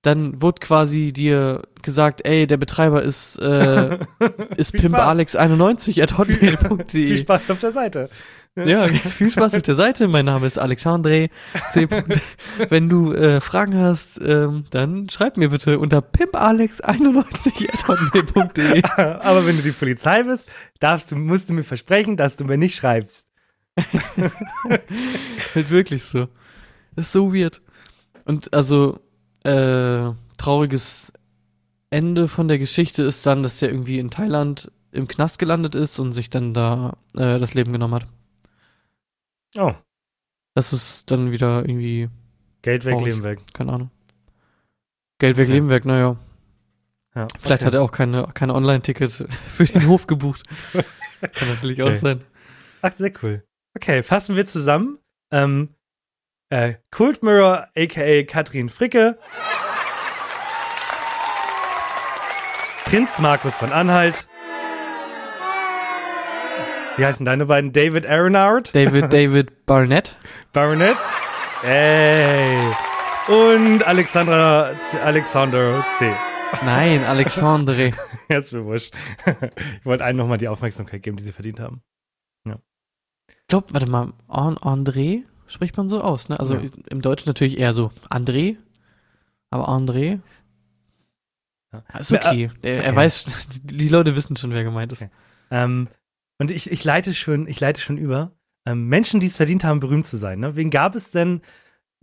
dann 0.03 0.43
wurde 0.43 0.61
quasi 0.61 1.12
dir 1.12 1.62
gesagt, 1.82 2.26
ey, 2.26 2.47
der 2.47 2.59
Betreiber 2.59 3.03
ist, 3.03 3.39
äh, 3.39 3.99
ist 4.57 4.72
Viel 4.72 4.80
Pimp 4.80 4.97
Spaß. 4.97 5.07
Alex 5.07 5.37
91 5.37 6.03
at 6.03 6.12
Viel 6.12 6.59
hotmail.de. 6.59 7.16
Spaß 7.16 7.51
auf 7.51 7.61
der 7.61 7.72
Seite. 7.72 8.11
Ja, 8.57 8.87
viel 8.87 9.31
Spaß 9.31 9.55
mit 9.55 9.67
der 9.67 9.75
Seite. 9.75 10.07
Mein 10.07 10.27
Name 10.27 10.47
ist 10.47 10.61
Alexandre 10.61 11.29
C. 11.73 11.89
Wenn 12.69 12.89
du 12.89 13.13
äh, 13.13 13.41
Fragen 13.41 13.77
hast, 13.77 14.21
ähm, 14.25 14.67
dann 14.71 15.09
schreib 15.09 15.37
mir 15.37 15.49
bitte 15.51 15.81
unter 15.81 15.99
pimpalex91 15.99 17.73
at 17.73 17.89
hotmail.de. 17.89 18.83
Aber 18.97 19.45
wenn 19.45 19.57
du 19.57 19.63
die 19.63 19.73
Polizei 19.73 20.23
bist, 20.23 20.49
darfst 20.79 21.11
du, 21.11 21.17
musst 21.17 21.49
du 21.49 21.53
mir 21.53 21.65
versprechen, 21.65 22.17
dass 22.17 22.37
du 22.37 22.45
mir 22.45 22.57
nicht 22.57 22.77
schreibst. 22.77 23.27
Halt 24.17 25.71
wirklich 25.71 26.05
so. 26.05 26.29
Das 26.95 27.07
ist 27.07 27.13
so 27.13 27.35
weird. 27.35 27.61
Und 28.25 28.55
also, 28.55 29.01
äh, 29.43 30.13
trauriges 30.37 31.13
Ende 31.91 32.29
von 32.29 32.47
der 32.47 32.61
Geschichte 32.61 33.03
ist 33.03 33.27
dann, 33.27 33.43
dass 33.43 33.59
der 33.59 33.71
irgendwie 33.71 33.99
in 33.99 34.11
Thailand 34.11 34.71
im 34.93 35.09
Knast 35.09 35.41
gelandet 35.41 35.75
ist 35.75 35.99
und 35.99 36.13
sich 36.13 36.31
dann 36.31 36.55
da 36.55 36.97
äh, 37.17 37.41
das 37.41 37.55
Leben 37.55 37.73
genommen 37.73 37.95
hat. 37.95 38.07
Oh, 39.57 39.73
Das 40.55 40.73
ist 40.73 41.11
dann 41.11 41.31
wieder 41.33 41.61
irgendwie, 41.61 42.09
Geld 42.63 42.85
weg. 42.85 43.01
Leben 43.01 43.23
weg. 43.23 43.41
keine 43.53 43.73
Ahnung. 43.73 43.91
Geld 45.19 45.37
weg, 45.37 45.45
Okay. 45.47 45.55
Leben 45.55 45.69
weg, 45.69 45.85
naja. 45.85 46.17
Ja, 47.15 47.29
Vielleicht 47.39 47.63
okay. 47.63 47.67
hat 47.67 47.75
er 47.75 47.83
auch 47.83 47.93
keine, 47.93 48.27
keine 48.35 48.55
Online-Ticket 48.55 49.13
für 49.47 49.65
den 49.65 49.87
Hof 49.87 50.07
gebucht. 50.07 50.43
Kann 51.21 51.49
natürlich 51.49 51.81
Okay. 51.83 51.95
auch 51.97 52.01
sein. 52.01 52.25
Ach, 52.83 52.93
sehr 52.97 53.13
cool. 53.23 53.45
Okay, 53.77 54.03
fassen 54.03 54.37
wir 54.37 54.47
zusammen. 54.47 54.99
Ähm, 55.31 55.75
äh, 56.51 56.75
Cult 56.91 57.23
Mirror, 57.23 57.69
aka 57.77 58.23
Katrin 58.25 58.69
Fricke. 58.69 59.19
Prinz 62.85 63.19
Markus 63.19 63.55
von 63.55 63.73
Anhalt. 63.73 64.27
Wie 66.97 67.05
heißen 67.05 67.25
deine 67.27 67.47
beiden? 67.47 67.73
David 67.73 68.07
Aronard, 68.07 68.75
David, 68.75 69.13
David 69.13 69.67
Barnett. 69.67 70.15
Baronet. 70.53 70.97
Ey. 71.65 72.57
Und 73.29 73.87
Alexandra 73.87 74.73
C, 74.91 74.99
Alexander 74.99 75.85
C. 75.99 76.13
Nein, 76.65 77.03
Alexandre. 77.05 77.91
Jetzt 78.29 78.53
mir 78.53 78.65
wurscht. 78.65 78.95
Ich 79.81 79.87
wollte 79.87 80.05
allen 80.05 80.17
nochmal 80.17 80.39
die 80.39 80.49
Aufmerksamkeit 80.49 81.03
geben, 81.03 81.17
die 81.17 81.25
sie 81.25 81.33
verdient 81.33 81.61
haben. 81.61 81.83
Ich 83.27 83.49
glaube, 83.49 83.75
warte 83.75 83.87
mal, 83.89 84.13
An 84.29 84.57
André 84.57 85.23
spricht 85.47 85.77
man 85.77 85.89
so 85.91 86.01
aus, 86.01 86.29
ne? 86.31 86.39
Also 86.41 86.57
Ja. 86.57 86.71
im 86.89 87.03
Deutschen 87.03 87.29
natürlich 87.29 87.59
eher 87.59 87.75
so 87.75 87.91
André, 88.09 88.57
aber 89.51 89.69
André. 89.69 90.21
Ja. 91.73 91.83
Ist 91.99 92.13
Na, 92.13 92.19
okay. 92.21 92.51
Er, 92.63 92.77
er 92.85 92.89
okay. 92.89 92.97
weiß, 92.97 93.27
die 93.65 93.89
Leute 93.89 94.17
wissen 94.17 94.37
schon, 94.37 94.53
wer 94.53 94.65
gemeint 94.65 94.93
ist. 94.93 95.03
Okay. 95.03 95.11
Ähm, 95.51 95.89
und 96.39 96.51
ich, 96.51 96.70
ich 96.70 96.85
leite 96.85 97.14
schon, 97.14 97.47
ich 97.47 97.61
leite 97.61 97.80
schon 97.80 97.99
über. 97.99 98.32
Ähm, 98.66 98.89
Menschen, 98.89 99.20
die 99.20 99.26
es 99.26 99.37
verdient 99.37 99.64
haben, 99.64 99.80
berühmt 99.80 100.07
zu 100.07 100.16
sein. 100.16 100.41
Ne? 100.41 100.57
Wen 100.57 100.70
gab 100.70 100.95
es 100.95 101.11
denn? 101.11 101.43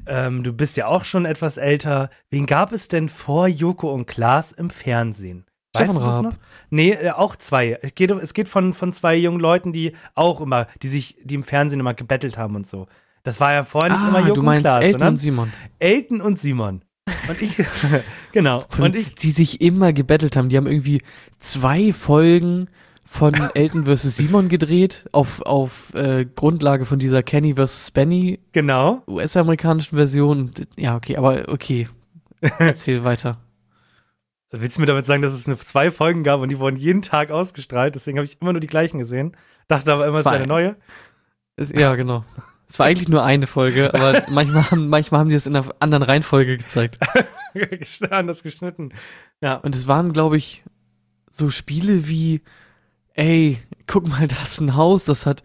Ähm, 0.05 0.43
du 0.43 0.53
bist 0.53 0.77
ja 0.77 0.87
auch 0.87 1.03
schon 1.03 1.25
etwas 1.25 1.57
älter. 1.57 2.09
Wen 2.29 2.45
gab 2.45 2.71
es 2.71 2.87
denn 2.87 3.09
vor 3.09 3.47
Joko 3.47 3.91
und 3.91 4.05
Klaas 4.05 4.51
im 4.51 4.69
Fernsehen? 4.69 5.45
Stefan 5.75 5.95
du 5.95 6.01
das 6.01 6.21
noch? 6.21 6.33
Nee, 6.69 6.91
äh, 6.91 7.11
auch 7.11 7.35
zwei. 7.35 7.79
Es 7.81 7.95
geht, 7.95 8.11
es 8.11 8.33
geht 8.33 8.49
von, 8.49 8.73
von 8.73 8.93
zwei 8.93 9.15
jungen 9.15 9.39
Leuten, 9.39 9.71
die 9.71 9.93
auch 10.15 10.41
immer, 10.41 10.67
die 10.81 10.89
sich, 10.89 11.17
die 11.23 11.35
im 11.35 11.43
Fernsehen 11.43 11.79
immer 11.79 11.93
gebettelt 11.93 12.37
haben 12.37 12.55
und 12.55 12.69
so. 12.69 12.87
Das 13.23 13.39
war 13.39 13.53
ja 13.53 13.63
vorher 13.63 13.91
nicht 13.91 14.07
immer 14.07 14.17
Ah, 14.17 14.21
Joko 14.21 14.33
du 14.33 14.39
und 14.41 14.45
meinst 14.45 14.63
Klaas, 14.63 14.83
Elton 14.83 15.03
und 15.03 15.17
Simon. 15.17 15.53
Elton 15.79 16.21
und 16.21 16.39
Simon. 16.39 16.81
Und 17.27 17.41
ich, 17.41 17.55
genau. 18.31 18.63
Und 18.77 18.95
ich, 18.95 19.15
die 19.15 19.31
sich 19.31 19.61
immer 19.61 19.93
gebettelt 19.93 20.35
haben. 20.35 20.49
Die 20.49 20.57
haben 20.57 20.67
irgendwie 20.67 21.01
zwei 21.39 21.93
Folgen 21.93 22.67
von 23.11 23.33
Elton 23.55 23.85
vs. 23.85 24.15
Simon 24.15 24.47
gedreht, 24.47 25.03
auf, 25.11 25.41
auf 25.41 25.93
äh, 25.95 26.25
Grundlage 26.25 26.85
von 26.85 26.97
dieser 26.97 27.21
Kenny 27.21 27.55
vs. 27.55 27.91
Benny 27.91 28.39
genau. 28.53 29.03
US-amerikanischen 29.05 29.97
Version. 29.97 30.51
Ja, 30.77 30.95
okay, 30.95 31.17
aber 31.17 31.49
okay. 31.49 31.89
Erzähl 32.57 33.03
weiter. 33.03 33.37
Willst 34.49 34.77
du 34.77 34.81
mir 34.81 34.87
damit 34.87 35.05
sagen, 35.05 35.21
dass 35.21 35.33
es 35.33 35.45
nur 35.45 35.59
zwei 35.59 35.91
Folgen 35.91 36.23
gab 36.23 36.39
und 36.39 36.49
die 36.49 36.59
wurden 36.59 36.77
jeden 36.77 37.01
Tag 37.01 37.31
ausgestrahlt? 37.31 37.95
Deswegen 37.95 38.17
habe 38.17 38.25
ich 38.25 38.37
immer 38.39 38.53
nur 38.53 38.61
die 38.61 38.67
gleichen 38.67 38.97
gesehen. 38.97 39.35
Dachte 39.67 39.91
aber 39.91 40.07
immer, 40.07 40.19
es 40.19 40.25
wäre 40.25 40.35
eine 40.35 40.47
neue. 40.47 40.77
Es, 41.57 41.69
ja, 41.69 41.95
genau. 41.95 42.23
Es 42.69 42.79
war 42.79 42.85
eigentlich 42.85 43.09
nur 43.09 43.25
eine 43.25 43.45
Folge, 43.45 43.93
aber 43.93 44.23
manchmal 44.29 44.71
haben, 44.71 44.87
manchmal 44.87 45.19
haben 45.19 45.29
die 45.29 45.35
es 45.35 45.47
in 45.47 45.55
einer 45.57 45.67
anderen 45.79 46.03
Reihenfolge 46.03 46.57
gezeigt. 46.57 46.97
Anders 48.09 48.41
geschnitten. 48.41 48.93
Ja. 49.41 49.55
Und 49.55 49.75
es 49.75 49.85
waren, 49.85 50.13
glaube 50.13 50.37
ich, 50.37 50.63
so 51.29 51.49
Spiele 51.49 52.07
wie, 52.07 52.41
ey, 53.13 53.57
guck 53.87 54.07
mal, 54.07 54.27
das 54.27 54.53
ist 54.53 54.61
ein 54.61 54.75
Haus, 54.75 55.05
das 55.05 55.25
hat 55.25 55.43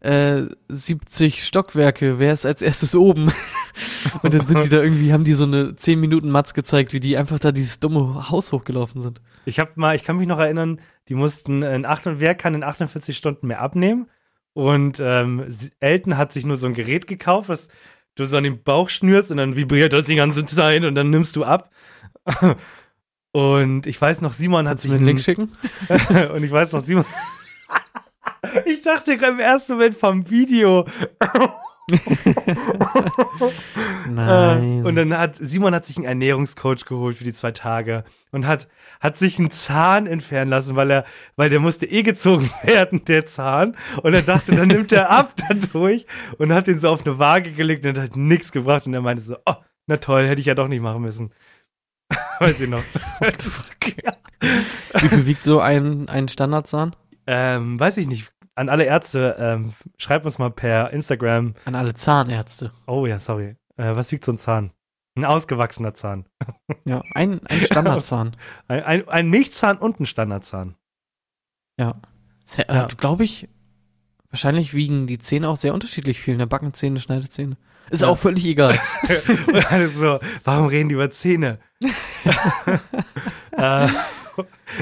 äh, 0.00 0.44
70 0.68 1.44
Stockwerke, 1.44 2.18
wer 2.18 2.32
ist 2.32 2.46
als 2.46 2.62
erstes 2.62 2.94
oben? 2.94 3.30
Und 4.22 4.32
dann 4.32 4.46
sind 4.46 4.64
die 4.64 4.68
da 4.68 4.82
irgendwie, 4.82 5.12
haben 5.12 5.24
die 5.24 5.34
so 5.34 5.44
eine 5.44 5.76
10 5.76 6.00
Minuten 6.00 6.30
Matz 6.30 6.54
gezeigt, 6.54 6.92
wie 6.92 7.00
die 7.00 7.16
einfach 7.16 7.38
da 7.38 7.52
dieses 7.52 7.80
dumme 7.80 8.30
Haus 8.30 8.52
hochgelaufen 8.52 9.02
sind. 9.02 9.20
Ich 9.44 9.58
habe 9.60 9.72
mal, 9.74 9.94
ich 9.94 10.04
kann 10.04 10.16
mich 10.16 10.26
noch 10.26 10.38
erinnern, 10.38 10.80
die 11.08 11.14
mussten 11.14 11.62
in 11.62 11.84
8, 11.84 12.20
wer 12.20 12.34
kann 12.34 12.54
in 12.54 12.64
48 12.64 13.16
Stunden 13.16 13.46
mehr 13.46 13.60
abnehmen? 13.60 14.08
Und 14.52 15.00
ähm, 15.00 15.46
Elton 15.80 16.16
hat 16.16 16.32
sich 16.32 16.44
nur 16.44 16.56
so 16.56 16.66
ein 16.66 16.74
Gerät 16.74 17.06
gekauft, 17.06 17.48
was 17.48 17.68
du 18.14 18.24
so 18.24 18.36
an 18.36 18.44
den 18.44 18.62
Bauch 18.62 18.88
schnürst 18.88 19.30
und 19.30 19.36
dann 19.36 19.56
vibriert 19.56 19.92
das 19.92 20.06
die 20.06 20.16
ganze 20.16 20.44
Zeit 20.44 20.84
und 20.84 20.94
dann 20.94 21.10
nimmst 21.10 21.36
du 21.36 21.44
ab. 21.44 21.70
Und 23.32 23.86
ich 23.86 24.00
weiß 24.00 24.20
noch, 24.22 24.32
Simon 24.32 24.66
hat 24.66 24.72
Kannst 24.72 24.82
sich 24.82 24.92
einen 24.92 25.02
ein- 25.02 25.06
Link 25.06 25.20
schicken? 25.20 25.52
und 26.34 26.42
ich 26.42 26.50
weiß 26.50 26.72
noch, 26.72 26.84
Simon. 26.84 27.04
ich 28.66 28.82
dachte 28.82 29.16
gerade 29.16 29.34
im 29.34 29.40
ersten 29.40 29.74
Moment 29.74 29.96
vom 29.96 30.28
Video. 30.30 30.86
Nein. 34.08 34.84
Äh, 34.84 34.86
und 34.86 34.94
dann 34.96 35.16
hat 35.16 35.36
Simon 35.40 35.74
hat 35.74 35.84
sich 35.84 35.96
einen 35.96 36.06
Ernährungscoach 36.06 36.84
geholt 36.86 37.16
für 37.16 37.24
die 37.24 37.32
zwei 37.32 37.50
Tage 37.52 38.04
und 38.30 38.46
hat 38.46 38.68
hat 39.00 39.16
sich 39.16 39.38
einen 39.38 39.50
Zahn 39.50 40.06
entfernen 40.06 40.50
lassen, 40.50 40.76
weil 40.76 40.90
er 40.90 41.04
weil 41.36 41.50
der 41.50 41.58
musste 41.60 41.86
eh 41.86 42.02
gezogen 42.02 42.50
werden 42.62 43.04
der 43.06 43.26
Zahn 43.26 43.76
und 44.02 44.14
er 44.14 44.22
dachte, 44.22 44.54
dann 44.54 44.68
nimmt 44.68 44.92
er 44.92 45.10
ab 45.10 45.34
dadurch 45.48 46.06
und 46.38 46.52
hat 46.52 46.66
den 46.68 46.78
so 46.78 46.88
auf 46.90 47.04
eine 47.04 47.18
Waage 47.18 47.50
gelegt 47.52 47.84
und 47.86 47.98
hat 47.98 48.14
nichts 48.16 48.52
gebracht 48.52 48.86
und 48.86 48.94
er 48.94 49.00
meinte 49.02 49.22
so, 49.22 49.36
oh, 49.46 49.54
na 49.86 49.96
toll, 49.96 50.26
hätte 50.28 50.40
ich 50.40 50.46
ja 50.46 50.54
doch 50.54 50.68
nicht 50.68 50.82
machen 50.82 51.02
müssen. 51.02 51.32
Weiß 52.40 52.60
ich 52.60 52.68
noch. 52.68 52.82
Wie 55.00 55.08
viel 55.08 55.26
wiegt 55.26 55.42
so 55.42 55.60
ein, 55.60 56.08
ein 56.08 56.28
Standardzahn? 56.28 56.96
ähm, 57.26 57.78
weiß 57.78 57.96
ich 57.98 58.06
nicht. 58.08 58.32
An 58.56 58.68
alle 58.68 58.84
Ärzte, 58.84 59.36
ähm, 59.38 59.72
schreibt 59.96 60.24
uns 60.26 60.38
mal 60.38 60.50
per 60.50 60.90
Instagram. 60.90 61.54
An 61.64 61.74
alle 61.74 61.94
Zahnärzte. 61.94 62.72
Oh 62.86 63.06
ja, 63.06 63.18
sorry. 63.18 63.56
Äh, 63.76 63.94
was 63.96 64.10
wiegt 64.12 64.24
so 64.24 64.32
ein 64.32 64.38
Zahn? 64.38 64.72
Ein 65.16 65.24
ausgewachsener 65.24 65.94
Zahn. 65.94 66.26
Ja, 66.84 67.02
ein, 67.14 67.40
ein 67.46 67.60
Standardzahn. 67.60 68.36
Ein, 68.68 68.82
ein, 68.84 69.08
ein 69.08 69.28
Milchzahn 69.30 69.76
und 69.78 70.00
ein 70.00 70.06
Standardzahn. 70.06 70.76
Ja. 71.78 72.00
Sehr, 72.44 72.66
Ja. 72.68 72.84
Äh, 72.86 72.88
Glaube 72.96 73.24
ich, 73.24 73.48
wahrscheinlich 74.30 74.72
wiegen 74.74 75.06
die 75.06 75.18
Zähne 75.18 75.48
auch 75.48 75.56
sehr 75.56 75.74
unterschiedlich 75.74 76.20
viel. 76.20 76.36
Ne? 76.36 76.46
Backenzähne, 76.46 77.00
Schneidezähne. 77.00 77.56
Ist 77.90 78.02
Ja. 78.02 78.08
auch 78.08 78.18
völlig 78.18 78.44
egal. 78.46 78.78
So, 79.96 80.20
warum 80.44 80.66
reden 80.66 80.88
die 80.88 80.94
über 80.94 81.10
Zähne? 81.10 81.58
äh, 83.52 83.88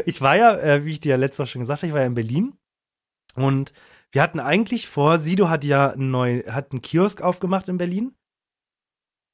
ich 0.05 0.21
war 0.21 0.37
ja, 0.37 0.57
äh, 0.59 0.85
wie 0.85 0.91
ich 0.91 1.01
dir 1.01 1.11
ja 1.11 1.17
letztes 1.17 1.39
Mal 1.39 1.47
schon 1.47 1.61
gesagt 1.61 1.81
habe, 1.83 1.89
ich 1.89 1.93
war 1.93 2.01
ja 2.01 2.07
in 2.07 2.15
Berlin 2.15 2.55
und 3.35 3.73
wir 4.13 4.23
hatten 4.23 4.41
eigentlich 4.41 4.89
vor, 4.89 5.19
Sido 5.19 5.49
hat 5.49 5.65
ja 5.65 5.91
einen 5.91 6.11
neuen, 6.11 6.43
hat 6.53 6.73
einen 6.73 6.83
Kiosk 6.83 7.21
aufgemacht 7.21 7.69
in 7.69 7.79
Berlin. 7.79 8.15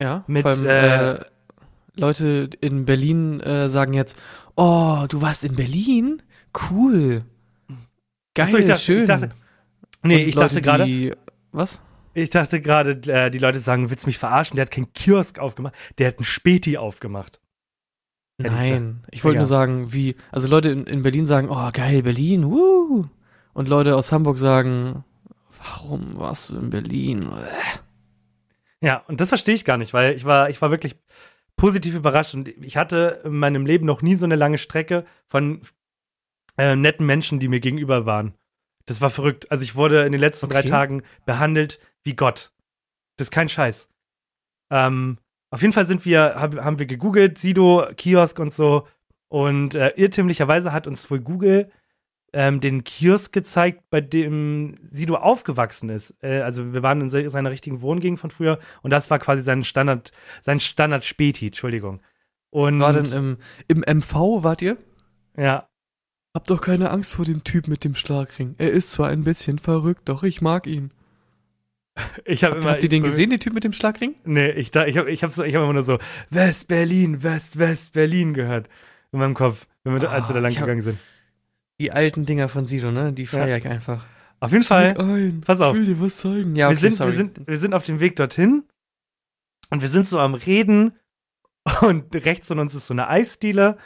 Ja, 0.02 0.24
Mit, 0.26 0.44
allem, 0.44 0.66
äh, 0.66 1.12
äh, 1.12 1.24
Leute 1.94 2.50
in 2.60 2.84
Berlin 2.84 3.40
sagen 3.68 3.92
jetzt, 3.94 4.18
oh, 4.56 5.04
du 5.08 5.22
warst 5.22 5.44
in 5.44 5.54
Berlin? 5.54 6.22
Cool. 6.70 7.24
Geil, 8.34 8.46
Achso, 8.46 8.58
ich 8.58 8.64
dachte, 8.64 8.80
schön. 8.82 8.98
ich 8.98 9.04
dachte, 9.04 9.30
nee, 10.02 10.22
Und 10.22 10.28
ich 10.28 10.34
dachte 10.34 10.54
Leute, 10.56 10.62
gerade, 10.62 10.84
die- 10.86 11.12
Was? 11.52 11.80
ich 12.14 12.30
dachte 12.30 12.60
gerade, 12.60 12.90
äh, 13.12 13.30
die 13.30 13.38
Leute 13.38 13.60
sagen, 13.60 13.90
willst 13.90 14.04
du 14.04 14.08
mich 14.08 14.18
verarschen? 14.18 14.56
Der 14.56 14.64
hat 14.66 14.72
keinen 14.72 14.92
Kiosk 14.92 15.38
aufgemacht, 15.38 15.74
der 15.98 16.08
hat 16.08 16.18
einen 16.18 16.24
Späti 16.24 16.76
aufgemacht. 16.76 17.40
Hätte 18.38 18.54
ich 18.54 18.60
Nein, 18.60 19.02
ich, 19.10 19.24
wollte 19.24 19.38
nur 19.38 19.46
sagen, 19.46 19.92
wie, 19.92 20.16
also 20.32 20.48
Leute 20.48 20.70
in, 20.70 20.86
in 20.86 21.02
Berlin 21.02 21.26
sagen, 21.26 21.48
oh 21.50 21.70
geil, 21.72 22.02
Berlin, 22.02 22.50
wuh. 22.50 23.06
Und 23.52 23.68
Leute 23.68 23.94
aus 23.94 24.10
Hamburg 24.10 24.38
sagen, 24.38 25.04
warum 25.62 26.16
warst 26.16 26.50
du 26.50 26.56
in 26.56 26.70
Berlin? 26.70 27.30
Ja, 28.80 29.02
und 29.06 29.20
das 29.20 29.28
verstehe 29.28 29.54
ich 29.54 29.64
gar 29.64 29.76
nicht, 29.76 29.94
weil 29.94 30.14
ich 30.14 30.24
war, 30.24 30.50
ich 30.50 30.60
war 30.60 30.70
wirklich 30.70 30.96
positiv 31.56 31.94
überrascht 31.94 32.34
und 32.34 32.48
ich 32.48 32.76
hatte 32.76 33.22
in 33.24 33.38
meinem 33.38 33.66
Leben 33.66 33.86
noch 33.86 34.02
nie 34.02 34.16
so 34.16 34.24
eine 34.26 34.36
lange 34.36 34.58
Strecke 34.58 35.06
von 35.28 35.62
äh, 36.58 36.74
netten 36.74 37.06
Menschen, 37.06 37.38
die 37.38 37.48
mir 37.48 37.60
gegenüber 37.60 38.04
waren. 38.04 38.34
Das 38.86 39.00
war 39.00 39.10
verrückt. 39.10 39.50
Also 39.50 39.64
ich 39.64 39.76
wurde 39.76 40.04
in 40.04 40.12
den 40.12 40.20
letzten 40.20 40.48
drei 40.48 40.60
Okay. 40.60 40.68
Tagen 40.68 41.02
behandelt 41.24 41.78
wie 42.02 42.14
Gott. 42.14 42.52
Das 43.16 43.26
ist 43.26 43.30
kein 43.30 43.48
Scheiß. 43.48 43.88
Ähm, 44.70 45.18
auf 45.54 45.62
jeden 45.62 45.72
Fall 45.72 45.86
sind 45.86 46.04
wir, 46.04 46.34
hab, 46.36 46.56
haben 46.56 46.78
wir 46.78 46.86
gegoogelt, 46.86 47.38
Sido, 47.38 47.86
Kiosk 47.96 48.38
und 48.40 48.52
so. 48.52 48.86
Und 49.28 49.74
äh, 49.74 49.90
irrtümlicherweise 49.96 50.72
hat 50.72 50.86
uns 50.86 51.10
wohl 51.10 51.20
Google 51.20 51.70
ähm, 52.32 52.60
den 52.60 52.82
Kiosk 52.82 53.32
gezeigt, 53.32 53.84
bei 53.90 54.00
dem 54.00 54.74
Sido 54.90 55.14
aufgewachsen 55.16 55.88
ist. 55.90 56.14
Äh, 56.22 56.40
also 56.40 56.72
wir 56.74 56.82
waren 56.82 57.00
in 57.00 57.10
se- 57.10 57.30
seiner 57.30 57.50
richtigen 57.52 57.80
Wohngegend 57.82 58.18
von 58.18 58.30
früher 58.30 58.58
und 58.82 58.90
das 58.90 59.08
war 59.10 59.18
quasi 59.20 59.42
sein 59.42 59.62
Standard, 59.64 60.10
sein 60.42 60.58
Standard 60.60 61.04
Späti, 61.04 61.46
Entschuldigung. 61.46 62.00
Und 62.50 62.80
War 62.80 62.92
denn 62.92 63.06
im, 63.12 63.38
im 63.68 63.98
MV, 63.98 64.42
wart 64.44 64.60
ihr? 64.62 64.76
ja, 65.36 65.68
Hab 66.34 66.46
doch 66.48 66.60
keine 66.60 66.90
Angst 66.90 67.12
vor 67.12 67.24
dem 67.24 67.44
Typ 67.44 67.68
mit 67.68 67.84
dem 67.84 67.94
Schlagring. 67.94 68.54
Er 68.58 68.70
ist 68.72 68.90
zwar 68.92 69.08
ein 69.08 69.22
bisschen 69.22 69.58
verrückt, 69.60 70.08
doch 70.08 70.24
ich 70.24 70.40
mag 70.40 70.66
ihn. 70.66 70.92
Ich 72.24 72.42
habe 72.44 72.54
Habt, 72.56 72.64
immer 72.64 72.72
habt 72.74 72.82
ihr 72.82 72.88
den 72.88 73.02
gesehen, 73.02 73.30
den 73.30 73.40
Typ 73.40 73.52
mit 73.54 73.64
dem 73.64 73.72
Schlagring? 73.72 74.14
Nee, 74.24 74.50
ich 74.52 74.70
da, 74.70 74.86
ich 74.86 74.98
habe 74.98 75.10
ich 75.10 75.22
hab 75.22 75.32
so, 75.32 75.44
ich 75.44 75.54
hab 75.54 75.62
immer 75.62 75.72
nur 75.72 75.82
so 75.82 75.98
West-Berlin, 76.30 77.22
West-West-Berlin 77.22 78.34
gehört 78.34 78.68
in 79.12 79.18
meinem 79.20 79.34
Kopf, 79.34 79.66
wenn 79.84 80.00
wir, 80.00 80.10
als 80.10 80.28
wir 80.28 80.34
da 80.34 80.40
Ah, 80.40 80.42
lang 80.42 80.50
ich 80.52 80.58
hab- 80.58 80.64
gegangen 80.66 80.82
sind. 80.82 80.98
Die 81.80 81.90
alten 81.92 82.24
Dinger 82.26 82.48
von 82.48 82.66
Sido, 82.66 82.90
ne? 82.92 83.12
Die 83.12 83.26
feiere 83.26 83.56
ich 83.56 83.66
einfach. 83.66 84.06
Auf 84.40 84.52
jeden 84.52 84.64
Fall, 84.64 84.96
ein. 84.98 85.40
pass 85.40 85.60
auf. 85.60 85.74
Ich 85.74 85.80
will 85.86 85.94
dir 85.94 86.00
was 86.00 86.18
zeigen. 86.18 86.54
Ja, 86.54 86.68
wir, 86.68 86.72
okay, 86.76 86.80
sind, 86.80 86.94
sorry. 86.94 87.10
wir, 87.12 87.16
sind, 87.16 87.46
wir 87.48 87.58
sind 87.58 87.74
auf 87.74 87.84
dem 87.84 87.98
Weg 88.00 88.16
dorthin 88.16 88.64
und 89.70 89.82
wir 89.82 89.88
sind 89.88 90.08
so 90.08 90.18
am 90.20 90.34
Reden 90.34 90.92
und 91.80 92.14
rechts 92.14 92.48
von 92.48 92.58
uns 92.58 92.74
ist 92.74 92.86
so 92.88 92.94
eine 92.94 93.08
Eisdiele 93.08 93.76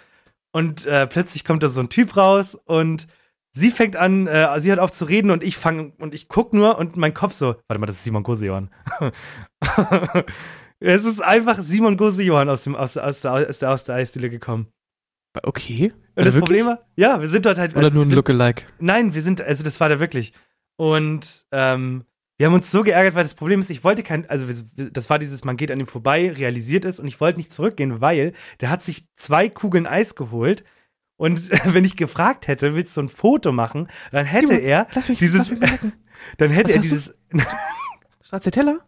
und 0.53 0.85
äh, 0.87 1.07
plötzlich 1.07 1.45
kommt 1.45 1.63
da 1.63 1.69
so 1.69 1.81
ein 1.81 1.89
Typ 1.89 2.17
raus 2.17 2.55
und 2.65 3.07
sie 3.59 3.71
fängt 3.71 3.97
an, 3.97 4.27
äh, 4.27 4.61
sie 4.61 4.71
hört 4.71 4.79
auf 4.79 4.93
zu 4.93 5.05
reden 5.05 5.31
und 5.31 5.43
ich 5.43 5.57
fange 5.57 5.93
und 5.99 6.15
ich 6.15 6.29
guck 6.29 6.53
nur 6.53 6.79
und 6.79 6.97
mein 6.97 7.15
Kopf 7.15 7.33
so, 7.33 7.57
warte 7.67 7.81
mal, 7.81 7.87
das 7.87 7.97
ist 7.97 8.05
Simon 8.05 8.23
Gosejohann. 8.23 8.71
es 10.81 11.05
ist 11.05 11.23
einfach 11.23 11.59
Simon 11.61 11.97
Gosejohann 11.97 12.49
aus, 12.49 12.65
dem, 12.65 12.77
aus, 12.77 12.97
aus, 12.97 13.21
der, 13.21 13.33
aus, 13.33 13.59
der, 13.59 13.71
aus 13.71 13.85
der 13.85 13.97
Eisdiele 13.97 14.31
gekommen. 14.31 14.69
Okay. 15.43 15.93
Und 16.15 16.25
das 16.25 16.35
Wirklich? 16.35 16.41
Problem 16.41 16.67
war, 16.67 16.87
ja, 16.97 17.21
wir 17.21 17.29
sind 17.29 17.47
dort 17.47 17.59
halt. 17.59 17.73
Oder 17.77 17.87
also 17.87 17.95
nur 17.95 18.05
ein 18.05 18.09
sind, 18.09 18.17
Lookalike. 18.17 18.65
Nein, 18.79 19.15
wir 19.15 19.23
sind, 19.23 19.41
also 19.41 19.63
das 19.63 19.79
war 19.81 19.89
da 19.89 20.01
wirklich. 20.01 20.33
Und 20.77 21.47
ähm, 21.53 22.05
wir 22.39 22.47
haben 22.47 22.55
uns 22.55 22.71
so 22.71 22.83
geärgert, 22.83 23.15
weil 23.15 23.25
das 23.25 23.35
Problem 23.35 23.61
ist, 23.61 23.71
ich 23.71 23.83
wollte 23.83 24.05
kein, 24.05 24.29
also 24.31 24.47
das 24.77 25.11
war 25.11 25.19
dieses, 25.19 25.45
man 25.45 25.57
geht 25.57 25.73
an 25.73 25.81
ihm 25.81 25.89
vorbei, 25.89 26.31
realisiert 26.31 26.85
es 26.85 27.01
und 27.01 27.09
ich 27.09 27.21
wollte 27.21 27.39
nicht 27.39 27.53
zurückgehen, 27.53 28.01
weil 28.01 28.33
der 28.61 28.71
hat 28.71 28.83
sich 28.83 29.09
zwei 29.17 29.49
Kugeln 29.49 29.87
Eis 29.87 30.15
geholt. 30.15 30.65
Und 31.19 31.51
wenn 31.75 31.85
ich 31.85 31.97
gefragt 31.97 32.49
hätte, 32.49 32.75
willst 32.75 32.97
du 32.97 33.03
ein 33.03 33.09
Foto 33.11 33.53
machen, 33.53 33.89
dann 34.11 34.25
hätte 34.25 34.47
Simon, 34.47 34.63
er 34.63 34.87
mich, 35.09 35.19
dieses, 35.19 35.49
dann 36.39 36.51
hätte 36.51 36.71
Was 36.71 36.77
er 36.77 36.81
dieses, 36.81 37.15
Stracciatella? 38.23 38.79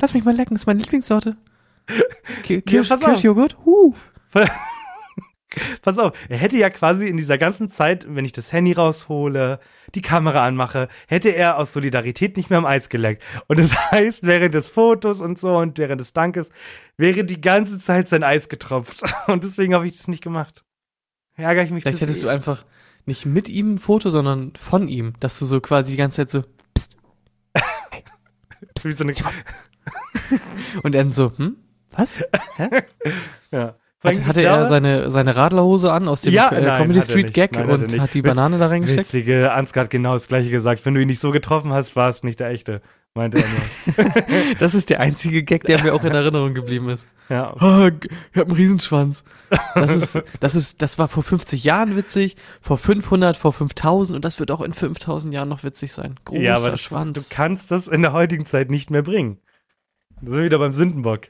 Lass 0.00 0.12
mich 0.12 0.24
mal 0.24 0.34
lecken, 0.34 0.54
das 0.54 0.62
ist 0.62 0.66
meine 0.66 0.80
Lieblingssorte. 0.80 1.36
Ki- 2.42 2.62
Kirsch. 2.62 2.88
Kirschjoghurt? 2.88 3.56
Huh. 3.64 3.94
Pass 5.82 5.98
auf, 5.98 6.16
er 6.30 6.38
hätte 6.38 6.56
ja 6.56 6.70
quasi 6.70 7.06
in 7.06 7.18
dieser 7.18 7.36
ganzen 7.36 7.68
Zeit, 7.68 8.06
wenn 8.08 8.24
ich 8.24 8.32
das 8.32 8.52
Handy 8.52 8.72
raushole, 8.72 9.60
die 9.94 10.00
Kamera 10.00 10.46
anmache, 10.46 10.88
hätte 11.06 11.28
er 11.28 11.58
aus 11.58 11.74
Solidarität 11.74 12.38
nicht 12.38 12.48
mehr 12.48 12.58
am 12.58 12.64
Eis 12.64 12.88
geleckt. 12.88 13.22
Und 13.48 13.58
das 13.58 13.90
heißt, 13.90 14.26
während 14.26 14.54
des 14.54 14.68
Fotos 14.68 15.20
und 15.20 15.38
so 15.38 15.58
und 15.58 15.76
während 15.76 16.00
des 16.00 16.14
Dankes 16.14 16.48
wäre 16.96 17.24
die 17.24 17.40
ganze 17.42 17.78
Zeit 17.78 18.08
sein 18.08 18.22
Eis 18.24 18.48
getropft. 18.48 19.02
Und 19.26 19.44
deswegen 19.44 19.74
habe 19.74 19.86
ich 19.86 19.96
das 19.98 20.08
nicht 20.08 20.22
gemacht. 20.22 20.64
Ärgere 21.36 21.64
ich 21.64 21.70
mich 21.70 21.82
Vielleicht 21.82 22.00
hättest 22.00 22.22
du 22.22 22.28
einfach 22.28 22.64
nicht 23.06 23.26
mit 23.26 23.48
ihm 23.48 23.74
ein 23.74 23.78
Foto, 23.78 24.10
sondern 24.10 24.52
von 24.54 24.88
ihm, 24.88 25.14
dass 25.20 25.38
du 25.38 25.44
so 25.44 25.60
quasi 25.60 25.92
die 25.92 25.96
ganze 25.96 26.26
Zeit 26.26 26.30
so 26.30 26.44
wie 28.84 28.92
so 28.92 29.04
eine, 29.04 29.12
und 30.82 30.94
dann 30.94 31.12
so, 31.12 31.36
hm? 31.36 31.56
Was? 31.90 32.22
ja. 33.50 33.76
Hat, 34.02 34.24
hatte 34.26 34.42
er 34.42 34.66
seine, 34.66 35.10
seine 35.10 35.36
Radlerhose 35.36 35.92
an 35.92 36.08
aus 36.08 36.22
dem 36.22 36.32
Ja, 36.34 36.50
äh, 36.50 36.60
nein, 36.62 36.82
Comedy 36.82 37.02
Street. 37.02 37.32
Gag 37.32 37.52
Nein, 37.52 37.70
und 37.70 38.00
hat 38.00 38.14
die 38.14 38.22
Witz- 38.24 38.34
Banane 38.34 38.58
da 38.58 38.66
reingesteckt? 38.66 39.00
Witzige, 39.00 39.52
Ansgar 39.52 39.84
hat 39.84 39.90
genau 39.90 40.14
das 40.14 40.26
gleiche 40.28 40.50
gesagt. 40.50 40.84
Wenn 40.84 40.94
du 40.94 41.00
ihn 41.00 41.06
nicht 41.08 41.20
so 41.20 41.30
getroffen 41.30 41.72
hast, 41.72 41.94
war 41.94 42.08
es 42.08 42.22
nicht 42.24 42.40
der 42.40 42.48
echte, 42.50 42.82
meinte 43.14 43.38
er 43.38 43.44
nur. 43.46 44.12
Das 44.58 44.74
ist 44.74 44.90
der 44.90 44.98
einzige 45.00 45.44
Gag, 45.44 45.64
der 45.64 45.82
mir 45.82 45.94
auch 45.94 46.02
in 46.04 46.12
Erinnerung 46.14 46.52
geblieben 46.54 46.88
ist. 46.88 47.06
ja. 47.28 47.54
Oh, 47.60 47.88
ich 48.32 48.38
hab 48.40 48.48
einen 48.48 48.56
Riesenschwanz. 48.56 49.22
Das 49.76 49.94
ist, 49.94 50.18
das 50.40 50.54
ist, 50.56 50.82
das 50.82 50.98
war 50.98 51.06
vor 51.08 51.22
50 51.22 51.62
Jahren 51.62 51.96
witzig, 51.96 52.36
vor 52.60 52.78
500, 52.78 53.36
vor 53.36 53.52
5000 53.52 54.16
und 54.16 54.24
das 54.24 54.40
wird 54.40 54.50
auch 54.50 54.62
in 54.62 54.72
5000 54.74 55.32
Jahren 55.32 55.48
noch 55.48 55.62
witzig 55.62 55.92
sein. 55.92 56.16
Großer 56.24 56.42
ja, 56.42 56.56
aber 56.56 56.70
das, 56.72 56.80
Schwanz. 56.80 57.28
du 57.28 57.34
kannst 57.34 57.70
das 57.70 57.86
in 57.86 58.02
der 58.02 58.12
heutigen 58.12 58.46
Zeit 58.46 58.68
nicht 58.70 58.90
mehr 58.90 59.02
bringen. 59.02 59.38
So 60.24 60.42
wieder 60.42 60.58
beim 60.58 60.72
Sündenbock. 60.72 61.28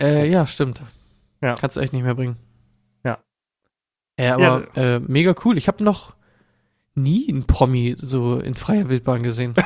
Äh, 0.00 0.30
ja, 0.30 0.46
stimmt. 0.46 0.82
Ja. 1.42 1.56
Kannst 1.56 1.76
du 1.76 1.80
echt 1.80 1.92
nicht 1.92 2.02
mehr 2.02 2.14
bringen. 2.14 2.36
Ja. 3.04 3.18
Ja, 4.18 4.34
aber 4.34 4.76
äh, 4.76 5.00
mega 5.00 5.34
cool. 5.44 5.58
Ich 5.58 5.68
habe 5.68 5.82
noch 5.84 6.14
nie 6.94 7.28
einen 7.28 7.46
Promi 7.46 7.94
so 7.96 8.38
in 8.38 8.54
freier 8.54 8.88
Wildbahn 8.88 9.22
gesehen. 9.22 9.54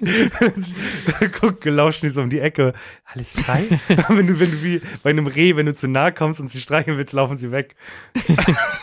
Guck, 1.40 1.60
gelauschen 1.60 2.06
die 2.06 2.10
so 2.10 2.22
um 2.22 2.30
die 2.30 2.40
Ecke. 2.40 2.72
Alles 3.04 3.38
frei? 3.40 3.80
wenn 4.08 4.26
du, 4.26 4.38
wenn 4.38 4.50
du 4.50 4.62
wie 4.62 4.80
bei 5.02 5.10
einem 5.10 5.26
Reh, 5.26 5.56
wenn 5.56 5.66
du 5.66 5.74
zu 5.74 5.88
nahe 5.88 6.12
kommst 6.12 6.40
und 6.40 6.48
sie 6.50 6.60
streicheln 6.60 6.96
willst, 6.96 7.12
laufen 7.12 7.38
sie 7.38 7.50
weg. 7.50 7.74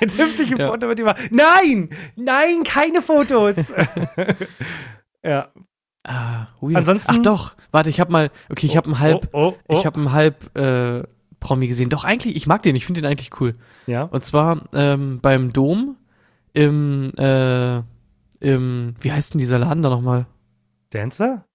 Ich 0.02 0.20
ein 0.22 0.58
Ja. 0.58 0.70
Foto 0.70 0.88
mit 0.88 1.00
dir 1.00 1.06
machen. 1.06 1.28
Nein! 1.32 1.90
Nein, 2.16 2.64
keine 2.64 3.02
Fotos! 3.02 3.56
ja. 5.24 5.50
Ah, 6.08 6.48
weird. 6.62 6.76
Ansonsten- 6.78 7.12
Ach 7.12 7.18
doch, 7.22 7.56
warte, 7.72 7.90
ich 7.90 8.00
habe 8.00 8.12
mal, 8.12 8.32
okay, 8.50 8.68
ich 8.68 8.78
habe 8.78 8.86
einen 8.88 9.00
halb, 9.00 9.30
Oh, 9.34 9.48
oh, 9.48 9.58
oh. 9.68 9.78
ich 9.80 9.86
habe 9.86 9.98
einen 9.98 10.12
halb 10.12 10.56
äh, 10.58 11.04
Promi 11.40 11.68
gesehen. 11.68 11.90
Doch 11.90 12.04
eigentlich, 12.04 12.36
ich 12.36 12.46
mag 12.48 12.62
den, 12.64 12.76
ich 12.76 12.86
finde 12.86 13.02
den 13.02 13.10
eigentlich 13.10 13.40
cool. 13.40 13.54
ja. 13.88 14.04
Und 14.04 14.26
zwar 14.26 14.62
ähm, 14.74 15.20
beim 15.22 15.52
Dom 15.52 15.98
im, 16.54 17.12
äh, 17.18 17.82
im, 18.40 18.96
wie 19.02 19.12
heißt 19.12 19.34
denn 19.34 19.40
dieser 19.40 19.60
Laden 19.60 19.82
da 19.84 19.90
nochmal? 19.90 20.28
Dancer? 20.92 21.46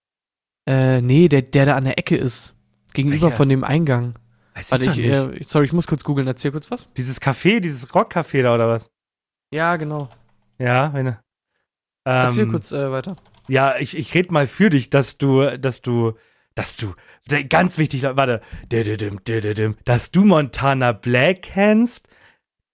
Äh, 0.67 1.01
nee, 1.01 1.29
der, 1.29 1.43
der 1.43 1.67
da 1.67 1.77
an 1.77 1.85
der 1.85 1.99
Ecke 1.99 2.17
ist. 2.17 2.55
Gegenüber 2.93 3.27
Welcher? 3.27 3.37
von 3.37 3.49
dem 3.49 3.65
Eingang. 3.65 4.15
Weiß 4.55 4.73
Warte, 4.73 4.85
ich 4.85 4.91
doch 4.91 4.97
ich, 4.97 5.07
nicht. 5.07 5.41
äh, 5.41 5.45
sorry, 5.45 5.67
ich 5.67 5.73
muss 5.73 5.87
kurz 5.87 6.03
googeln, 6.05 6.27
erzähl 6.27 6.51
kurz 6.51 6.71
was. 6.71 6.89
Dieses 6.97 7.23
Café, 7.23 7.61
dieses 7.61 7.89
Rockcafé 7.91 8.43
da 8.43 8.55
oder 8.55 8.69
was? 8.69 8.91
Ja, 9.53 9.77
genau. 9.77 10.09
Ja, 10.59 10.93
wenn 10.93 11.17
Erzähl 12.05 12.45
ähm, 12.45 12.51
kurz 12.51 12.73
äh, 12.73 12.91
weiter. 12.91 13.17
Ja, 13.51 13.75
ich, 13.81 13.99
ich 13.99 14.15
rede 14.15 14.33
mal 14.33 14.47
für 14.47 14.71
dich, 14.71 14.91
dass 14.91 15.19
du, 15.19 15.59
dass 15.59 15.81
du, 15.81 16.13
dass 16.55 16.77
du, 16.77 16.95
ganz 17.49 17.79
wichtig, 17.79 18.05
warte, 18.05 18.43
dass 19.85 20.11
du 20.13 20.25
Montana 20.25 20.93
Black 20.93 21.43
kennst, 21.43 22.09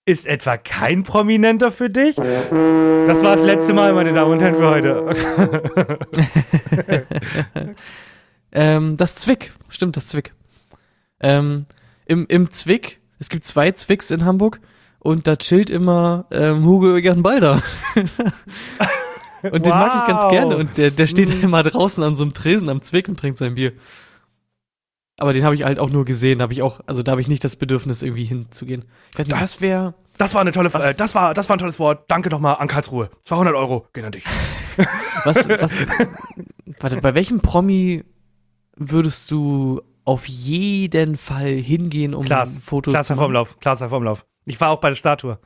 ist 0.04 0.26
etwa 0.26 0.58
kein 0.58 1.02
Prominenter 1.02 1.72
für 1.72 1.88
dich? 1.88 2.16
Das 2.16 3.22
war 3.22 3.36
das 3.36 3.46
letzte 3.46 3.72
Mal, 3.72 3.94
meine 3.94 4.12
Damen 4.12 4.32
und 4.32 4.42
Herren, 4.42 4.54
für 4.54 4.68
heute. 4.68 5.14
Ähm, 8.52 8.96
das 8.96 9.16
Zwick, 9.16 9.52
stimmt, 9.68 9.98
das 9.98 10.06
Zwick. 10.06 10.32
Ähm, 11.20 11.66
im, 12.06 12.26
Im 12.28 12.50
Zwick, 12.52 13.00
es 13.18 13.28
gibt 13.28 13.44
zwei 13.44 13.72
Zwicks 13.72 14.10
in 14.10 14.24
Hamburg 14.24 14.60
und 14.98 15.26
da 15.26 15.36
chillt 15.36 15.68
immer 15.68 16.24
ähm, 16.30 16.64
Hugo 16.64 16.96
Egan 16.96 17.22
Balder. 17.22 17.62
und 19.52 19.64
den 19.64 19.70
mag 19.72 19.92
ich 20.02 20.06
ganz 20.08 20.22
Wow. 20.24 20.30
gerne 20.30 20.56
und 20.56 20.76
der, 20.78 20.90
der 20.90 21.06
steht 21.06 21.28
Mhm. 21.28 21.42
immer 21.42 21.62
draußen 21.62 22.02
an 22.02 22.16
so 22.16 22.22
einem 22.24 22.34
Tresen 22.34 22.68
am 22.68 22.82
Zwick 22.82 23.08
und 23.08 23.18
trinkt 23.18 23.38
sein 23.38 23.54
Bier. 23.54 23.72
Aber 25.18 25.32
den 25.32 25.44
habe 25.44 25.54
ich 25.54 25.64
halt 25.64 25.78
auch 25.78 25.88
nur 25.88 26.04
gesehen, 26.04 26.42
habe 26.42 26.52
ich 26.52 26.60
auch, 26.62 26.80
also 26.86 27.02
da 27.02 27.12
habe 27.12 27.20
ich 27.22 27.28
nicht 27.28 27.42
das 27.42 27.56
Bedürfnis 27.56 28.02
irgendwie 28.02 28.24
hinzugehen. 28.24 28.84
Ich 29.12 29.18
weiß 29.18 29.26
nicht, 29.26 29.40
was 29.40 29.60
wäre, 29.62 29.94
Das 30.18 30.34
war 30.34 30.42
eine 30.42 30.52
tolle, 30.52 30.72
Was? 30.74 30.84
äh, 30.84 30.94
das 30.94 31.14
war, 31.14 31.32
das 31.32 31.48
war 31.48 31.56
ein 31.56 31.58
tolles 31.58 31.78
Wort. 31.78 32.04
Danke 32.08 32.28
nochmal 32.28 32.56
an 32.58 32.68
Karlsruhe. 32.68 33.08
200 33.24 33.54
Euro, 33.54 33.86
gehen 33.94 34.04
an 34.04 34.12
dich. 34.12 34.24
was, 35.24 35.48
was, 35.48 35.72
warte, 36.80 36.98
bei 37.00 37.14
welchem 37.14 37.40
Promi 37.40 38.04
würdest 38.76 39.30
du 39.30 39.80
auf 40.04 40.28
jeden 40.28 41.16
Fall 41.16 41.48
hingehen, 41.48 42.14
um 42.14 42.24
Klaas, 42.26 42.54
ein 42.56 42.60
Foto 42.60 42.90
Klaas 42.90 43.06
zu 43.06 43.14
machen? 43.14 43.20
Vormlauf, 43.20 43.58
Klaas 43.58 43.80
Herr 43.80 43.88
Vormlauf. 43.88 44.26
Ich 44.44 44.60
war 44.60 44.68
auch 44.70 44.80
bei 44.80 44.90
der 44.90 44.96
Statue. 44.96 45.38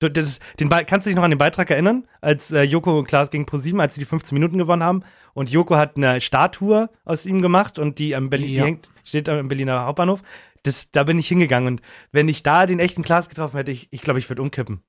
Du, 0.00 0.08
das, 0.08 0.38
den 0.60 0.68
Be 0.68 0.84
kannst 0.84 1.06
du 1.06 1.10
dich 1.10 1.16
noch 1.16 1.24
an 1.24 1.30
den 1.30 1.38
Beitrag 1.38 1.70
erinnern, 1.70 2.06
als 2.20 2.52
äh, 2.52 2.62
Joko 2.62 2.96
und 2.98 3.06
Klaas 3.08 3.30
gegen 3.30 3.46
ProSieben, 3.46 3.80
als 3.80 3.94
sie 3.94 4.00
die 4.00 4.04
15 4.06 4.34
Minuten 4.36 4.56
gewonnen 4.56 4.82
haben 4.84 5.02
und 5.34 5.50
Joko 5.50 5.76
hat 5.76 5.96
eine 5.96 6.20
Statue 6.20 6.88
aus 7.04 7.26
ihm 7.26 7.40
gemacht 7.42 7.78
und 7.80 7.98
die 7.98 8.14
am 8.14 8.30
Berlin, 8.30 8.48
Ja. 8.50 8.62
die 8.62 8.66
hängt, 8.68 8.90
steht 9.02 9.28
am 9.28 9.48
Berliner 9.48 9.84
Hauptbahnhof. 9.86 10.22
Das, 10.62 10.90
da 10.92 11.02
bin 11.04 11.18
ich 11.18 11.26
hingegangen 11.28 11.74
und 11.74 11.82
wenn 12.12 12.28
ich 12.28 12.42
da 12.42 12.66
den 12.66 12.78
echten 12.78 13.02
Klaas 13.02 13.28
getroffen 13.28 13.56
hätte, 13.56 13.72
ich, 13.72 13.88
ich 13.90 14.02
glaube, 14.02 14.18
ich 14.20 14.28
würde 14.28 14.42
umkippen. 14.42 14.82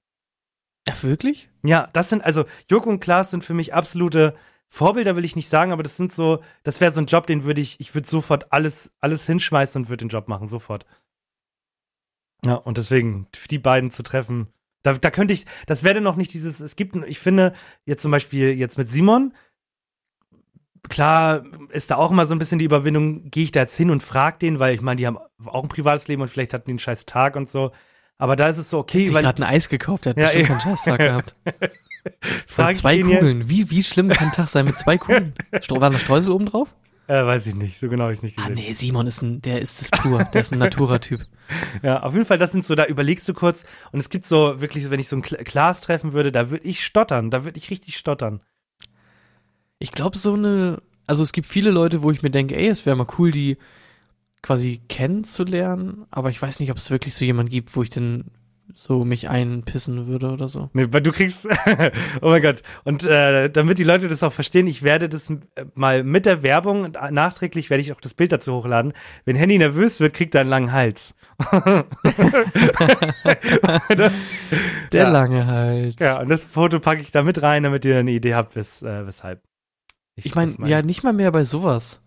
Ja, 0.88 0.94
wirklich? 1.02 1.50
Ja, 1.64 1.90
das 1.94 2.10
sind, 2.10 2.24
also 2.24 2.46
Joko 2.70 2.90
und 2.90 3.00
Klaas 3.00 3.32
sind 3.32 3.44
für 3.44 3.54
mich 3.54 3.74
absolute 3.74 4.36
Vorbilder, 4.68 5.16
will 5.16 5.26
ich 5.26 5.36
nicht 5.36 5.50
sagen, 5.50 5.72
aber 5.72 5.82
das 5.82 5.98
sind 5.98 6.12
so, 6.12 6.44
das 6.64 6.80
wäre 6.82 6.92
so 6.92 7.02
ein 7.02 7.08
Job, 7.08 7.26
den 7.26 7.44
würde 7.44 7.62
ich, 7.62 7.80
ich 7.80 7.96
würde 7.96 8.08
sofort 8.08 8.54
alles, 8.54 8.92
alles 9.00 9.26
hinschmeißen 9.26 9.82
und 9.82 9.90
würde 9.90 10.06
den 10.06 10.10
Job 10.10 10.28
machen, 10.28 10.48
sofort. 10.48 10.86
Ja, 12.46 12.54
und 12.56 12.78
deswegen, 12.78 13.28
die 13.50 13.58
beiden 13.58 13.90
zu 13.92 14.04
treffen, 14.04 14.48
da, 14.84 14.94
da 14.94 15.12
könnte 15.12 15.34
ich, 15.34 15.46
das 15.66 15.84
wäre 15.84 16.02
noch 16.02 16.16
nicht 16.16 16.34
dieses, 16.34 16.60
es 16.60 16.76
gibt, 16.76 16.96
ich 17.08 17.20
finde, 17.20 17.54
jetzt 17.86 18.02
zum 18.02 18.12
Beispiel 18.12 18.52
jetzt 18.52 18.78
mit 18.78 18.90
Simon, 18.90 19.34
klar 20.88 21.44
ist 21.70 21.92
da 21.92 21.98
auch 21.98 22.12
immer 22.12 22.26
so 22.26 22.34
ein 22.34 22.40
bisschen 22.40 22.60
die 22.60 22.66
Überwindung, 22.66 23.30
gehe 23.30 23.44
ich 23.44 23.52
da 23.52 23.62
jetzt 23.62 23.76
hin 23.76 23.90
und 23.92 24.04
frag 24.04 24.40
den, 24.40 24.60
weil 24.60 24.74
ich 24.74 24.82
meine, 24.82 24.98
die 24.98 25.08
haben 25.08 25.18
auch 25.46 25.64
ein 25.64 25.70
privates 25.70 26.08
Leben 26.08 26.22
und 26.22 26.30
vielleicht 26.30 26.54
hatten 26.54 26.66
die 26.66 26.72
einen 26.72 26.80
scheiß 26.80 27.06
Tag 27.06 27.36
und 27.36 27.50
so. 27.50 27.72
Aber 28.18 28.36
da 28.36 28.48
ist 28.48 28.58
es 28.58 28.70
so, 28.70 28.80
okay, 28.80 29.04
Ich 29.04 29.14
weil 29.14 29.24
gerade 29.24 29.42
ein 29.44 29.50
Eis 29.50 29.70
gekauft, 29.70 30.06
der 30.06 30.12
hat 30.12 30.18
Ja, 30.18 30.24
bestimmt 30.26 30.48
keinen 30.48 30.62
Scheißtag 30.62 30.98
gehabt. 31.00 31.36
frag 32.48 32.76
zwei 32.76 32.96
jetzt? 32.96 33.08
Kugeln. 33.08 33.50
Wie, 33.50 33.70
wie 33.70 33.84
schlimm 33.84 34.10
kann 34.10 34.28
ein 34.28 34.34
Tag 34.34 34.50
sein 34.50 34.66
mit 34.66 34.78
zwei 34.78 34.98
Kugeln? 34.98 35.34
War 35.70 35.90
da 35.90 35.98
Streusel 35.98 36.32
oben 36.34 36.46
drauf? 36.46 36.76
Äh, 37.10 37.26
weiß 37.26 37.48
ich 37.48 37.56
nicht, 37.56 37.80
so 37.80 37.90
genau 37.90 38.04
habe 38.04 38.14
ich 38.14 38.22
nicht 38.22 38.38
Ah, 38.38 38.50
gesehen. 38.50 38.54
nee, 38.68 38.72
Simon 38.74 39.08
ist 39.08 39.24
ein, 39.24 39.42
der 39.42 39.60
ist 39.64 39.82
es 39.82 39.90
pur. 39.90 40.24
Der 40.26 40.42
ist 40.42 40.54
ein 40.54 40.60
Natura-Typ. 40.60 41.22
Ja, 41.82 42.04
auf 42.04 42.14
jeden 42.14 42.28
Fall, 42.28 42.38
das 42.38 42.52
sind 42.52 42.64
so, 42.64 42.76
da 42.76 42.86
überlegst 42.86 43.28
du 43.28 43.34
kurz 43.34 43.64
und 43.92 44.00
es 44.00 44.10
gibt 44.12 44.24
so 44.26 44.62
wirklich, 44.62 44.92
wenn 44.92 45.00
ich 45.00 45.10
so 45.10 45.16
ein 45.16 45.24
Klaas 45.24 45.82
treffen 45.82 46.14
würde, 46.14 46.32
da 46.32 46.52
würde 46.52 46.64
ich 46.68 46.86
stottern, 46.86 47.32
da 47.32 47.44
würde 47.44 47.58
ich 47.58 47.72
richtig 47.72 47.98
stottern. 47.98 48.42
Ich 49.80 49.92
glaube, 49.92 50.16
so 50.16 50.36
eine, 50.36 50.84
also 51.08 51.24
es 51.24 51.32
gibt 51.32 51.48
viele 51.48 51.72
Leute, 51.72 52.04
wo 52.04 52.12
ich 52.12 52.22
mir 52.22 52.30
denke, 52.30 52.56
ey, 52.56 52.68
es 52.68 52.86
wäre 52.86 52.96
mal 52.96 53.08
cool, 53.18 53.32
die 53.32 53.58
quasi 54.44 54.80
kennenzulernen, 54.90 56.06
aber 56.12 56.30
ich 56.30 56.40
weiß 56.40 56.60
nicht, 56.60 56.70
ob 56.70 56.78
es 56.78 56.92
wirklich 56.92 57.16
so 57.16 57.26
jemand 57.26 57.50
gibt, 57.50 57.76
wo 57.76 57.82
ich 57.82 57.90
denn 57.90 58.26
so 58.74 59.04
mich 59.04 59.30
einpissen 59.30 60.08
würde 60.08 60.32
oder 60.32 60.48
so. 60.48 60.70
Nee, 60.74 60.88
weil 60.92 61.02
du 61.02 61.12
kriegst, 61.12 61.48
oh 62.22 62.30
mein 62.30 62.42
Gott. 62.42 62.62
Und 62.84 63.04
äh, 63.04 63.50
damit 63.50 63.78
die 63.80 63.84
Leute 63.84 64.08
das 64.08 64.24
auch 64.24 64.34
verstehen, 64.34 64.68
ich 64.68 64.84
werde 64.84 65.10
das 65.10 65.30
äh, 65.30 65.38
mal 65.76 66.04
mit 66.04 66.26
der 66.26 66.44
Werbung, 66.44 66.84
und 66.84 66.98
nachträglich 67.12 67.70
werde 67.70 67.82
ich 67.82 67.92
auch 67.94 68.02
das 68.02 68.14
Bild 68.14 68.32
dazu 68.32 68.54
hochladen. 68.54 68.94
Wenn 69.26 69.36
Henny 69.36 69.58
nervös 69.58 70.00
wird, 70.00 70.14
kriegt 70.14 70.36
er 70.36 70.42
einen 70.42 70.50
langen 70.50 70.72
Hals. 70.72 71.14
Der 74.92 75.04
Ja. 75.04 75.10
lange 75.10 75.46
Hals. 75.48 75.96
Ja, 76.00 76.20
und 76.20 76.30
das 76.30 76.44
Foto 76.44 76.80
packe 76.80 77.02
ich 77.02 77.12
da 77.12 77.24
mit 77.24 77.42
rein, 77.42 77.64
damit 77.64 77.86
ihr 77.86 77.98
eine 77.98 78.12
Idee 78.12 78.36
habt, 78.36 78.56
wes, 78.56 78.82
äh, 78.82 79.06
weshalb. 79.06 79.42
Ich 80.16 80.36
meine, 80.36 80.54
das 80.60 80.70
ja, 80.70 80.82
nicht 80.82 81.04
mal 81.04 81.14
mehr 81.14 81.32
bei 81.32 81.44
sowas. 81.44 82.02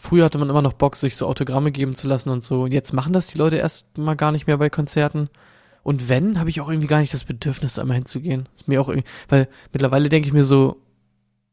Früher 0.00 0.24
hatte 0.24 0.38
man 0.38 0.48
immer 0.48 0.62
noch 0.62 0.72
Bock, 0.74 0.96
sich 0.96 1.16
so 1.16 1.26
Autogramme 1.26 1.72
geben 1.72 1.94
zu 1.94 2.06
lassen 2.08 2.30
und 2.30 2.42
so. 2.42 2.62
Und 2.62 2.72
jetzt 2.72 2.92
machen 2.92 3.12
das 3.12 3.26
die 3.26 3.38
Leute 3.38 3.56
erst 3.56 3.98
mal 3.98 4.14
gar 4.14 4.32
nicht 4.32 4.46
mehr 4.46 4.56
bei 4.56 4.70
Konzerten. 4.70 5.28
Und 5.88 6.10
wenn, 6.10 6.38
habe 6.38 6.50
ich 6.50 6.60
auch 6.60 6.68
irgendwie 6.68 6.86
gar 6.86 7.00
nicht 7.00 7.14
das 7.14 7.24
Bedürfnis, 7.24 7.72
da 7.72 7.84
mal 7.86 7.94
hinzugehen. 7.94 8.46
Ist 8.54 8.68
mir 8.68 8.78
auch 8.78 8.90
irgendwie, 8.90 9.08
weil 9.30 9.48
mittlerweile 9.72 10.10
denke 10.10 10.28
ich 10.28 10.34
mir 10.34 10.44
so, 10.44 10.82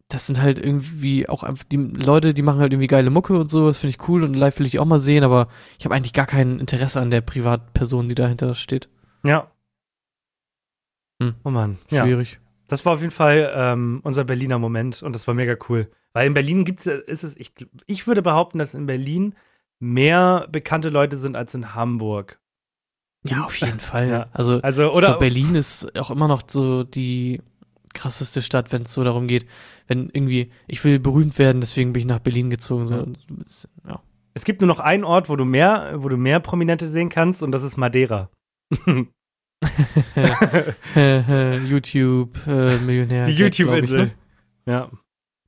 das 0.09 0.27
sind 0.27 0.41
halt 0.41 0.59
irgendwie 0.59 1.29
auch 1.29 1.43
einfach 1.43 1.63
die 1.63 1.77
Leute, 1.77 2.33
die 2.33 2.41
machen 2.41 2.59
halt 2.59 2.73
irgendwie 2.73 2.87
geile 2.87 3.11
Mucke 3.11 3.39
und 3.39 3.49
so. 3.49 3.67
Das 3.67 3.79
finde 3.79 3.91
ich 3.91 4.09
cool 4.09 4.25
und 4.25 4.33
live 4.33 4.59
will 4.59 4.65
ich 4.65 4.77
auch 4.77 4.85
mal 4.85 4.99
sehen, 4.99 5.23
aber 5.23 5.47
ich 5.79 5.85
habe 5.85 5.95
eigentlich 5.95 6.11
gar 6.11 6.25
kein 6.25 6.59
Interesse 6.59 6.99
an 6.99 7.11
der 7.11 7.21
Privatperson, 7.21 8.09
die 8.09 8.15
dahinter 8.15 8.55
steht. 8.55 8.89
Ja. 9.23 9.49
Hm. 11.23 11.35
Oh 11.45 11.49
Mann. 11.49 11.77
Ja. 11.89 12.03
Schwierig. 12.03 12.41
Das 12.67 12.85
war 12.85 12.91
auf 12.91 12.99
jeden 12.99 13.13
Fall 13.13 13.53
ähm, 13.55 14.01
unser 14.03 14.25
Berliner 14.25 14.59
Moment 14.59 15.01
und 15.01 15.15
das 15.15 15.29
war 15.29 15.33
mega 15.33 15.55
cool. 15.69 15.89
Weil 16.11 16.27
in 16.27 16.33
Berlin 16.33 16.65
gibt's 16.65 16.83
ja, 16.83 16.95
ist 16.95 17.23
es, 17.23 17.37
ich, 17.37 17.53
ich 17.87 18.05
würde 18.05 18.21
behaupten, 18.21 18.57
dass 18.57 18.73
in 18.73 18.85
Berlin 18.85 19.33
mehr 19.79 20.45
bekannte 20.51 20.89
Leute 20.89 21.15
sind 21.15 21.37
als 21.37 21.55
in 21.55 21.73
Hamburg. 21.73 22.41
Ja, 23.25 23.43
auf 23.45 23.55
jeden 23.57 23.79
Fall. 23.79 24.07
Ja. 24.09 24.27
Also, 24.33 24.61
Also, 24.61 24.91
oder 24.93 25.07
glaub, 25.09 25.19
Berlin 25.19 25.55
ist 25.55 25.97
auch 25.99 26.11
immer 26.11 26.27
noch 26.27 26.43
so 26.47 26.83
die 26.83 27.41
krasseste 27.93 28.41
Stadt, 28.41 28.71
wenn 28.71 28.83
es 28.83 28.93
so 28.93 29.03
darum 29.03 29.27
geht, 29.27 29.45
wenn 29.87 30.09
irgendwie, 30.13 30.51
ich 30.67 30.83
will 30.83 30.99
berühmt 30.99 31.37
werden, 31.39 31.61
deswegen 31.61 31.93
bin 31.93 32.01
ich 32.01 32.05
nach 32.05 32.19
Berlin 32.19 32.49
gezogen. 32.49 32.85
So, 32.87 33.07
ja. 33.87 34.01
es 34.33 34.43
gibt 34.45 34.61
nur 34.61 34.67
noch 34.67 34.79
einen 34.79 35.03
Ort, 35.03 35.29
wo 35.29 35.35
du 35.35 35.45
mehr, 35.45 35.93
wo 35.97 36.09
du 36.09 36.17
mehr 36.17 36.39
Prominente 36.39 36.87
sehen 36.87 37.09
kannst, 37.09 37.41
und 37.41 37.51
das 37.51 37.63
ist 37.63 37.77
Madeira. 37.77 38.29
YouTube, 40.95 42.35
äh, 42.47 42.77
Millionär. 42.77 43.25
Die 43.25 43.31
ich, 43.31 43.39
YouTube-Insel. 43.39 44.05
ne? 44.05 44.11
Ja. 44.65 44.89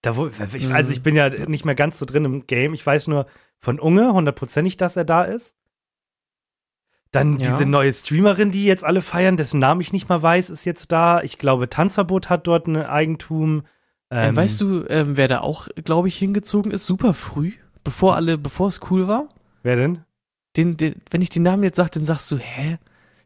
Da 0.01 0.15
wo, 0.15 0.27
ich, 0.27 0.67
Mhm. 0.69 0.75
also 0.75 0.91
ich 0.91 1.01
bin 1.03 1.15
ja 1.15 1.29
nicht 1.29 1.65
mehr 1.65 1.75
ganz 1.75 1.99
so 1.99 2.05
drin 2.05 2.25
im 2.25 2.47
Game. 2.47 2.73
Ich 2.73 2.85
weiß 2.85 3.07
nur 3.07 3.25
von 3.59 3.79
Unge 3.79 4.13
hundertprozentig, 4.13 4.77
dass 4.77 4.95
er 4.95 5.05
da 5.05 5.23
ist. 5.23 5.53
Dann 7.19 7.39
Ja. 7.39 7.49
diese 7.51 7.65
neue 7.65 7.91
Streamerin, 7.93 8.51
die 8.51 8.65
jetzt 8.65 8.83
alle 8.83 9.01
feiern, 9.01 9.37
dessen 9.37 9.59
Namen 9.59 9.81
ich 9.81 9.93
nicht 9.93 10.09
mal 10.09 10.21
weiß, 10.21 10.49
ist 10.49 10.65
jetzt 10.65 10.91
da. 10.91 11.21
Ich 11.21 11.37
glaube, 11.37 11.69
Tanzverbot 11.69 12.29
hat 12.29 12.47
dort 12.47 12.67
ein 12.67 12.77
Eigentum. 12.77 13.63
Ähm, 14.09 14.29
Ähm, 14.29 14.35
weißt 14.35 14.61
du, 14.61 14.85
ähm, 14.89 15.17
wer 15.17 15.27
da 15.27 15.41
auch, 15.41 15.67
glaube 15.83 16.07
ich, 16.07 16.17
hingezogen 16.17 16.71
ist? 16.71 16.85
Super 16.85 17.13
früh, 17.13 17.53
bevor 17.83 18.15
alle, 18.15 18.37
bevor 18.37 18.67
es 18.69 18.79
cool 18.89 19.07
war. 19.07 19.27
Wer 19.63 19.75
denn? 19.75 20.03
Den, 20.55 20.77
den, 20.77 20.95
wenn 21.09 21.21
ich 21.21 21.29
den 21.29 21.43
Namen 21.43 21.63
jetzt 21.63 21.75
sage, 21.75 21.91
dann 21.91 22.05
sagst 22.05 22.31
du, 22.31 22.37
hä? 22.37 22.77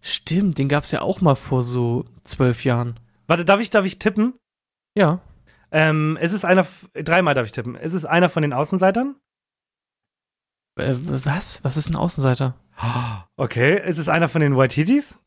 Stimmt, 0.01 0.57
den 0.57 0.67
gab's 0.67 0.91
ja 0.91 1.01
auch 1.03 1.21
mal 1.21 1.35
vor 1.35 1.61
so 1.63 2.05
zwölf 2.23 2.65
Jahren. 2.65 2.99
Warte, 3.27 3.45
darf 3.45 3.59
ich, 3.61 3.69
darf 3.69 3.85
ich 3.85 3.99
tippen? 3.99 4.33
Ja. 4.95 5.19
Ähm, 5.71 6.17
es 6.19 6.33
ist 6.33 6.43
einer, 6.43 6.65
dreimal 6.95 7.33
darf 7.35 7.45
ich 7.45 7.51
tippen. 7.51 7.75
Ist 7.75 7.93
es 7.93 8.03
einer 8.03 8.27
von 8.29 8.41
den 8.41 8.51
Außenseitern? 8.51 9.15
Äh, 10.77 10.95
was? 10.97 11.63
Was 11.63 11.77
ist 11.77 11.89
ein 11.89 11.95
Außenseiter? 11.95 12.55
Okay. 13.37 13.81
Ist 13.87 13.97
es 13.97 14.09
einer 14.09 14.29
von 14.29 14.41
den 14.41 14.55
Waititis? 14.57 15.17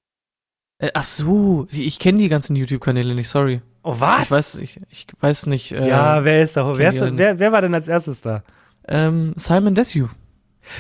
Äh, 0.78 0.90
ach 0.94 1.04
so, 1.04 1.66
ich 1.70 1.98
kenne 1.98 2.18
die 2.18 2.28
ganzen 2.28 2.56
YouTube-Kanäle 2.56 3.14
nicht, 3.14 3.28
sorry. 3.28 3.62
Oh, 3.82 3.96
was? 3.98 4.22
Ich 4.24 4.30
weiß, 4.30 4.54
ich, 4.56 4.80
ich 4.90 5.06
weiß 5.20 5.46
nicht. 5.46 5.72
Äh, 5.72 5.88
ja, 5.88 6.24
wer 6.24 6.42
ist 6.42 6.56
da? 6.56 6.76
Wer, 6.76 6.90
ist, 6.92 7.00
wer, 7.00 7.38
wer 7.38 7.52
war 7.52 7.60
denn 7.60 7.74
als 7.74 7.88
erstes 7.88 8.20
da? 8.20 8.42
ähm, 8.88 9.32
Simon 9.36 9.74
Desue. 9.74 10.10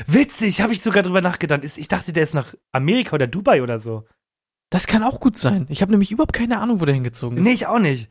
Witzig, 0.06 0.62
habe 0.62 0.72
ich 0.72 0.80
sogar 0.80 1.02
drüber 1.02 1.20
nachgedacht. 1.20 1.62
Ich 1.64 1.88
dachte, 1.88 2.12
der 2.12 2.22
ist 2.22 2.34
nach 2.34 2.54
Amerika 2.72 3.14
oder 3.14 3.26
Dubai 3.26 3.62
oder 3.62 3.78
so. 3.78 4.04
Das 4.70 4.86
kann 4.86 5.02
auch 5.02 5.20
gut 5.20 5.36
sein. 5.38 5.66
Ich 5.68 5.82
habe 5.82 5.92
nämlich 5.92 6.10
überhaupt 6.10 6.32
keine 6.32 6.58
Ahnung, 6.58 6.80
wo 6.80 6.84
der 6.86 6.94
hingezogen 6.94 7.38
ist. 7.38 7.44
Nee, 7.44 7.52
ich 7.52 7.66
auch 7.66 7.78
nicht. 7.78 8.08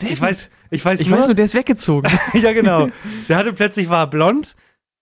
Sehr 0.00 0.10
Ich 0.10 0.18
gut. 0.18 0.28
weiß, 0.28 0.50
ich 0.70 0.84
weiß 0.84 1.00
ich 1.00 1.08
nur, 1.08 1.18
weiß 1.18 1.26
nur, 1.26 1.34
der 1.34 1.44
ist 1.44 1.54
weggezogen. 1.54 2.10
ja 2.34 2.52
genau. 2.52 2.88
Der 3.28 3.36
hatte 3.36 3.52
plötzlich 3.52 3.88
war 3.90 4.08
blond 4.08 4.56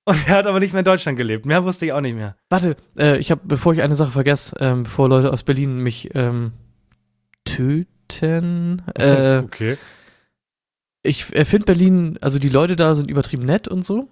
und 0.05 0.29
er 0.29 0.37
hat 0.37 0.47
aber 0.47 0.61
nicht 0.61 0.73
mehr 0.73 0.81
in 0.81 0.85
Deutschland 0.85 1.17
gelebt. 1.17 1.47
Mehr 1.47 1.65
wusste 1.65 1.87
ich 1.87 1.93
auch 1.93 2.01
nicht 2.01 2.15
mehr. 2.15 2.37
Warte, 2.51 2.77
äh, 2.99 3.19
ich 3.19 3.31
habe, 3.31 3.43
bevor 3.45 3.73
ich 3.73 3.83
eine 3.83 3.97
Sache 3.97 4.11
vergesse, 4.11 4.57
ähm, 4.61 4.83
bevor 4.85 5.09
Leute 5.09 5.33
aus 5.33 5.43
Berlin 5.43 5.79
mich 5.79 6.11
ähm, 6.15 6.53
töten, 7.45 8.83
äh, 8.95 9.43
okay. 9.45 9.77
ich 11.03 11.35
äh, 11.35 11.45
finde 11.45 11.67
Berlin, 11.67 12.19
also 12.21 12.39
die 12.39 12.49
Leute 12.49 12.77
da 12.77 12.95
sind 12.95 13.11
übertrieben 13.11 13.45
nett 13.45 13.69
und 13.69 13.85
so. 13.85 14.09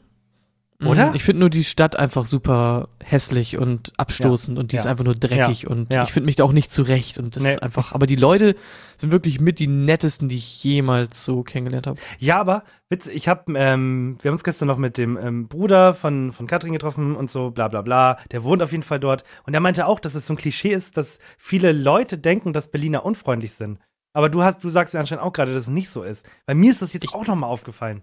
Mm, 0.80 0.86
Oder? 0.86 1.14
Ich 1.14 1.22
finde 1.22 1.40
nur 1.40 1.50
die 1.50 1.64
Stadt 1.64 1.96
einfach 1.96 2.24
super 2.24 2.88
hässlich 3.04 3.58
und 3.58 3.92
abstoßend 3.98 4.58
und 4.58 4.72
die 4.72 4.76
Ja. 4.76 4.80
ist 4.82 4.86
einfach 4.86 5.04
nur 5.04 5.14
dreckig 5.14 5.66
und 5.68 5.92
Ja. 5.92 6.04
ich 6.04 6.10
finde 6.12 6.24
mich 6.26 6.36
da 6.36 6.44
auch 6.44 6.52
nicht 6.52 6.72
zurecht 6.72 7.18
und 7.18 7.36
das 7.36 7.42
Nee. 7.42 7.50
ist 7.50 7.62
einfach, 7.62 7.92
aber 7.92 8.06
die 8.06 8.16
Leute 8.16 8.56
sind 8.96 9.12
wirklich 9.12 9.40
mit 9.40 9.58
die 9.58 9.66
nettesten, 9.66 10.28
die 10.28 10.36
ich 10.36 10.64
jemals 10.64 11.22
so 11.24 11.42
kennengelernt 11.42 11.86
habe. 11.86 12.00
Ja, 12.18 12.40
aber 12.40 12.64
witzig, 12.88 13.14
ich 13.14 13.28
habe, 13.28 13.52
ähm, 13.56 14.16
wir 14.22 14.30
haben 14.30 14.36
uns 14.36 14.44
gestern 14.44 14.68
noch 14.68 14.78
mit 14.78 14.96
dem 14.96 15.16
ähm, 15.18 15.48
Bruder 15.48 15.92
von, 15.94 16.32
von 16.32 16.46
Katrin 16.46 16.72
getroffen 16.72 17.14
und 17.14 17.30
so, 17.30 17.50
bla 17.50 17.68
bla 17.68 17.82
bla. 17.82 18.18
Der 18.30 18.42
wohnt 18.42 18.62
auf 18.62 18.72
jeden 18.72 18.82
Fall 18.84 19.00
dort. 19.00 19.24
Und 19.44 19.52
er 19.54 19.60
meinte 19.60 19.86
auch, 19.86 20.00
dass 20.00 20.14
es 20.14 20.26
so 20.26 20.32
ein 20.32 20.36
Klischee 20.38 20.70
ist, 20.72 20.96
dass 20.96 21.18
viele 21.36 21.72
Leute 21.72 22.16
denken, 22.18 22.52
dass 22.52 22.70
Berliner 22.70 23.04
unfreundlich 23.04 23.52
sind. 23.52 23.78
Aber 24.12 24.28
du 24.28 24.42
hast, 24.42 24.64
du 24.64 24.70
sagst 24.70 24.94
ja 24.94 25.00
anscheinend 25.00 25.22
auch 25.24 25.32
gerade, 25.32 25.52
dass 25.54 25.64
es 25.64 25.68
nicht 25.68 25.88
so 25.90 26.02
ist. 26.02 26.26
Bei 26.46 26.54
mir 26.54 26.70
ist 26.70 26.82
das 26.82 26.92
jetzt 26.94 27.04
Ich- 27.04 27.14
auch 27.14 27.26
nochmal 27.26 27.50
aufgefallen. 27.50 28.02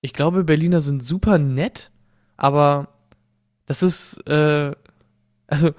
Ich 0.00 0.12
glaube, 0.12 0.44
Berliner 0.44 0.80
sind 0.80 1.02
super 1.02 1.38
nett, 1.38 1.90
aber 2.36 2.88
das 3.66 3.82
ist, 3.82 4.18
äh, 4.28 4.72
also, 5.48 5.70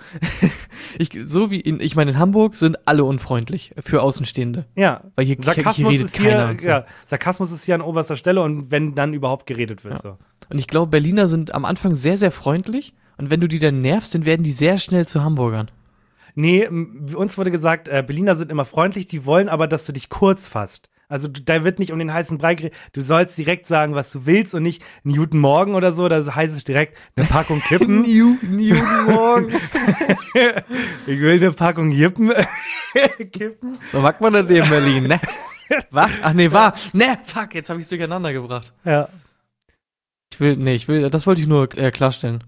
ich, 0.98 1.10
so 1.26 1.52
wie 1.52 1.60
in, 1.60 1.80
ich 1.80 1.96
meine, 1.96 2.12
in 2.12 2.20
Hamburg 2.20 2.56
sind 2.56 2.88
alle 2.88 3.04
unfreundlich 3.04 3.74
für 3.80 4.02
Außenstehende. 4.02 4.66
Ja. 4.76 5.04
Weil 5.16 5.26
hier, 5.26 5.36
hier, 5.36 5.46
hier 5.46 5.54
Sarkasmus 5.54 5.94
redet 5.94 6.06
ist 6.08 6.14
keiner 6.16 6.50
hier, 6.50 6.60
so. 6.60 6.70
ja, 6.70 6.86
Sarkasmus 7.06 7.52
ist 7.52 7.64
hier 7.64 7.76
an 7.76 7.82
oberster 7.82 8.16
Stelle 8.16 8.42
und 8.42 8.72
wenn 8.72 8.96
dann 8.96 9.14
überhaupt 9.14 9.46
geredet 9.46 9.84
wird. 9.84 9.96
Ja. 9.96 10.00
So. 10.00 10.18
Und 10.50 10.60
ich 10.60 10.68
glaube, 10.68 10.90
Berliner 10.90 11.28
sind 11.28 11.54
am 11.54 11.66
Anfang 11.66 11.96
sehr, 11.96 12.18
sehr 12.18 12.32
freundlich. 12.32 12.94
Und 13.18 13.30
wenn 13.30 13.40
du 13.40 13.48
die 13.48 13.60
dann 13.60 13.82
nervst, 13.82 14.16
dann 14.16 14.26
werden 14.26 14.44
die 14.44 14.52
sehr 14.52 14.78
schnell 14.78 15.06
zu 15.06 15.24
Hamburgern. 15.24 15.70
Nee, 16.36 16.68
uns 16.68 17.38
wurde 17.38 17.52
gesagt, 17.52 17.88
äh, 17.88 18.04
Berliner 18.06 18.36
sind 18.36 18.50
immer 18.50 18.66
freundlich, 18.66 19.08
die 19.08 19.26
wollen 19.26 19.50
aber, 19.50 19.68
dass 19.68 19.86
du 19.86 19.92
dich 19.92 20.10
kurz 20.10 20.48
fasst. 20.48 20.90
Also 21.12 21.28
du, 21.28 21.42
da 21.42 21.64
wird 21.64 21.80
nicht 21.80 21.92
um 21.92 21.98
den 21.98 22.14
heißen 22.14 22.38
Brei 22.38 22.54
geredet. 22.54 22.78
Du 22.94 23.02
sollst 23.02 23.36
direkt 23.36 23.66
sagen, 23.66 23.96
was 23.96 24.12
du 24.12 24.28
willst 24.28 24.54
und 24.54 24.62
nicht 24.62 24.84
einen 25.04 25.16
guten 25.18 25.40
Morgen 25.40 25.74
oder 25.74 25.92
so. 25.92 26.08
Da 26.08 26.24
heißt 26.36 26.56
es 26.56 26.64
direkt 26.64 26.98
eine 27.16 27.26
Packung 27.26 27.62
Kippen. 27.62 28.02
New, 28.04 28.38
Newton 28.44 29.06
Morgen. 29.06 29.50
ich 31.08 31.20
will 31.20 31.38
eine 31.40 31.52
Packung 31.52 31.92
Jippen. 31.92 32.32
Kippen. 33.32 33.78
so 33.92 34.00
mag 34.02 34.22
man 34.22 34.34
das 34.34 34.48
hier 34.48 34.64
in 34.64 34.70
Berlin, 34.70 35.08
ne? 35.08 35.20
Was? 35.92 36.12
Ach 36.22 36.34
nee, 36.34 36.52
war. 36.52 36.74
Ne, 36.94 37.18
fuck, 37.26 37.54
jetzt 37.56 37.70
habe 37.70 37.80
ich 37.80 37.86
es 37.86 37.90
durcheinander 37.90 38.32
gebracht. 38.34 38.74
Ja. 38.86 39.10
Ich 40.32 40.40
will, 40.40 40.58
nee, 40.58 40.76
ich 40.76 40.88
will, 40.88 41.10
das 41.10 41.26
wollte 41.28 41.42
ich 41.42 41.48
nur 41.48 41.76
äh, 41.78 41.92
klarstellen. 41.92 42.44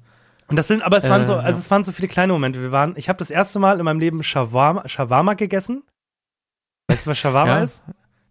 Und 0.47 0.55
das 0.57 0.68
sind, 0.68 0.82
aber 0.84 0.97
es 0.97 1.09
waren 1.09 1.24
Äh, 1.24 1.26
so, 1.26 1.34
also 1.36 1.51
ja. 1.51 1.57
es 1.57 1.72
waren 1.72 1.84
so 1.84 1.91
viele 1.91 2.07
kleine 2.07 2.34
Momente. 2.34 2.62
Wir 2.62 2.72
waren, 2.72 2.93
ich 2.95 3.09
habe 3.09 3.18
das 3.18 3.32
erste 3.32 3.57
Mal 3.59 3.80
in 3.80 3.86
meinem 3.86 3.99
Leben 3.99 4.22
Shawarma, 4.22 4.88
Shawarma 4.88 5.34
gegessen. 5.34 5.84
Weißt 6.88 7.05
du, 7.05 7.09
was 7.12 7.18
Shawarma 7.18 7.57
Ja. 7.57 7.64
ist? 7.64 7.82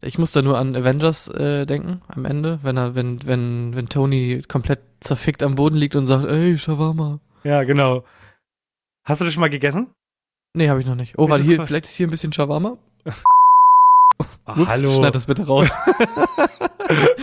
Ich 0.03 0.19
muss 0.19 0.33
da 0.33 0.41
nur 0.41 0.59
an 0.59 0.75
Avengers 0.75 1.29
äh, 1.29 1.67
denken, 1.67 2.01
am 2.09 2.25
Ende, 2.25 2.59
wenn 2.63 2.77
er, 2.77 2.95
wenn, 2.95 3.25
wenn, 3.27 3.77
wenn 3.77 3.89
Tony 3.89 4.43
komplett 4.49 4.81
zerfickt 5.01 5.43
am 5.43 5.57
Boden 5.57 5.77
liegt 5.77 5.95
und 5.95 6.07
sagt, 6.07 6.25
ey, 6.25 6.57
Shawarma. 6.57 7.21
Ja, 7.45 7.65
genau. 7.65 8.05
Hast 9.05 9.21
du 9.21 9.27
das 9.27 9.35
schon 9.35 9.43
mal 9.43 9.51
gegessen? 9.51 9.89
Nee, 10.55 10.69
habe 10.69 10.81
ich 10.81 10.87
noch 10.87 10.95
nicht. 10.95 11.19
Oh, 11.19 11.25
Ist 11.25 11.31
warte, 11.31 11.43
es 11.43 11.49
hier, 11.49 11.67
vielleicht 11.67 11.85
ist 11.85 11.95
hier 11.95 12.07
ein 12.07 12.11
bisschen 12.11 12.33
Shawarma. 12.33 12.79
Oh, 13.05 13.11
Ups, 14.47 14.69
hallo. 14.69 14.93
schneid 14.93 15.15
das 15.15 15.27
bitte 15.27 15.47
raus. 15.47 15.71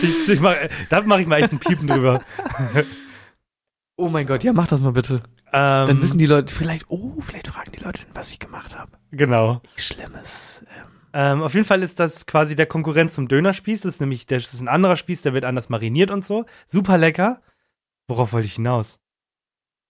Ich, 0.00 0.28
ich 0.28 0.40
mach, 0.40 0.54
da 0.88 1.02
mache 1.02 1.20
ich 1.20 1.26
mal 1.26 1.42
echt 1.42 1.52
ein 1.52 1.58
Piepen 1.58 1.86
drüber. 1.86 2.22
oh 3.98 4.08
mein 4.08 4.26
Gott, 4.26 4.42
ja, 4.42 4.54
mach 4.54 4.66
das 4.66 4.80
mal 4.80 4.92
bitte. 4.92 5.22
Ähm, 5.52 5.86
Dann 5.86 6.00
wissen 6.02 6.16
die 6.16 6.24
Leute, 6.24 6.54
vielleicht, 6.54 6.86
oh, 6.88 7.20
vielleicht 7.20 7.48
fragen 7.48 7.72
die 7.72 7.84
Leute, 7.84 8.00
was 8.14 8.30
ich 8.30 8.38
gemacht 8.38 8.78
habe. 8.78 8.92
Genau. 9.10 9.60
Schlimmes. 9.76 10.64
Ähm, 10.74 10.97
Ähm, 11.18 11.42
auf 11.42 11.54
jeden 11.54 11.66
Fall 11.66 11.82
ist 11.82 11.98
das 11.98 12.26
quasi 12.26 12.54
der 12.54 12.66
Konkurrent 12.66 13.10
zum 13.10 13.26
Dönerspieß. 13.26 13.80
Das 13.80 13.94
ist 13.94 14.00
nämlich 14.00 14.26
der, 14.26 14.38
das 14.38 14.54
ist 14.54 14.60
ein 14.60 14.68
anderer 14.68 14.94
Spieß, 14.94 15.22
der 15.22 15.34
wird 15.34 15.44
anders 15.44 15.68
mariniert 15.68 16.12
und 16.12 16.24
so. 16.24 16.44
Super 16.68 16.96
lecker. 16.96 17.42
Worauf 18.06 18.32
wollte 18.32 18.46
ich 18.46 18.54
hinaus? 18.54 19.00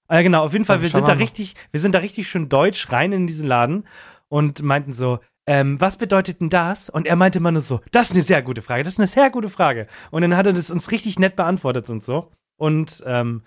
Ah, 0.07 0.17
ja, 0.17 0.23
genau, 0.23 0.43
auf 0.43 0.55
jeden 0.55 0.65
Fall, 0.65 0.81
wir 0.81 0.89
sind 0.89 1.07
da 1.07 1.13
richtig, 1.13 1.55
wir 1.71 1.81
sind 1.81 1.95
da 1.95 1.99
richtig 1.99 2.31
schön 2.31 2.49
deutsch 2.49 2.91
rein 2.93 3.13
in 3.13 3.27
diesen 3.27 3.47
Laden 3.47 3.87
und 4.29 4.63
meinten 4.63 4.95
so, 4.95 5.19
ähm, 5.47 5.79
was 5.79 5.99
bedeutet 5.99 6.41
denn 6.41 6.49
das? 6.49 6.89
Und 6.89 7.07
er 7.07 7.17
meinte 7.17 7.41
immer 7.41 7.53
nur 7.53 7.61
so, 7.61 7.83
das 7.93 8.09
ist 8.09 8.15
eine 8.15 8.25
sehr 8.25 8.41
gute 8.41 8.63
Frage, 8.63 8.83
das 8.83 8.95
ist 8.95 8.99
eine 8.99 9.07
sehr 9.07 9.29
gute 9.29 9.51
Frage. 9.51 9.87
Und 10.11 10.23
dann 10.23 10.35
hat 10.35 10.47
er 10.47 10.55
das 10.55 10.71
uns 10.71 10.91
richtig 10.91 11.19
nett 11.19 11.37
beantwortet 11.37 11.91
und 11.91 12.03
so. 12.03 12.31
Und 12.57 13.03
ähm, 13.05 13.45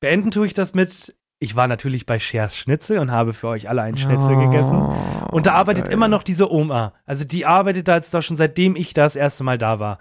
beenden 0.00 0.32
tue 0.32 0.48
ich 0.48 0.54
das 0.54 0.74
mit, 0.74 1.14
ich 1.42 1.56
war 1.56 1.66
natürlich 1.66 2.04
bei 2.04 2.18
Schers 2.18 2.54
Schnitzel 2.54 2.98
und 2.98 3.10
habe 3.10 3.32
für 3.32 3.48
euch 3.48 3.68
alle 3.68 3.80
einen 3.80 3.96
Schnitzel 3.96 4.36
gegessen. 4.36 4.76
Und 5.32 5.46
da 5.46 5.54
arbeitet 5.54 5.84
geil. 5.84 5.94
immer 5.94 6.06
noch 6.06 6.22
diese 6.22 6.52
Oma. 6.52 6.92
Also 7.06 7.24
die 7.24 7.46
arbeitet 7.46 7.88
da 7.88 7.96
jetzt 7.96 8.12
doch 8.12 8.22
schon 8.22 8.36
seitdem 8.36 8.76
ich 8.76 8.92
da 8.92 9.04
das 9.04 9.16
erste 9.16 9.42
Mal 9.42 9.56
da 9.56 9.80
war. 9.80 9.98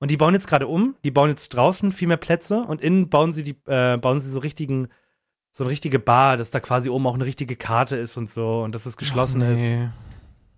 Und 0.00 0.10
die 0.10 0.18
bauen 0.18 0.34
jetzt 0.34 0.48
gerade 0.48 0.66
um. 0.66 0.94
Die 1.02 1.10
bauen 1.10 1.30
jetzt 1.30 1.48
draußen 1.48 1.92
viel 1.92 2.08
mehr 2.08 2.18
Plätze 2.18 2.60
und 2.60 2.82
innen 2.82 3.08
bauen 3.08 3.32
sie 3.32 3.42
die, 3.42 3.56
äh, 3.66 3.96
bauen 3.96 4.20
sie 4.20 4.30
so 4.30 4.38
richtigen, 4.40 4.88
so 5.50 5.64
eine 5.64 5.70
richtige 5.70 5.98
Bar, 5.98 6.36
dass 6.36 6.50
da 6.50 6.60
quasi 6.60 6.90
oben 6.90 7.06
auch 7.06 7.14
eine 7.14 7.24
richtige 7.24 7.56
Karte 7.56 7.96
ist 7.96 8.18
und 8.18 8.30
so 8.30 8.62
und 8.62 8.74
dass 8.74 8.84
es 8.84 8.98
geschlossen 8.98 9.42
Ach, 9.42 9.48
ist. 9.48 9.60
nee. 9.60 9.88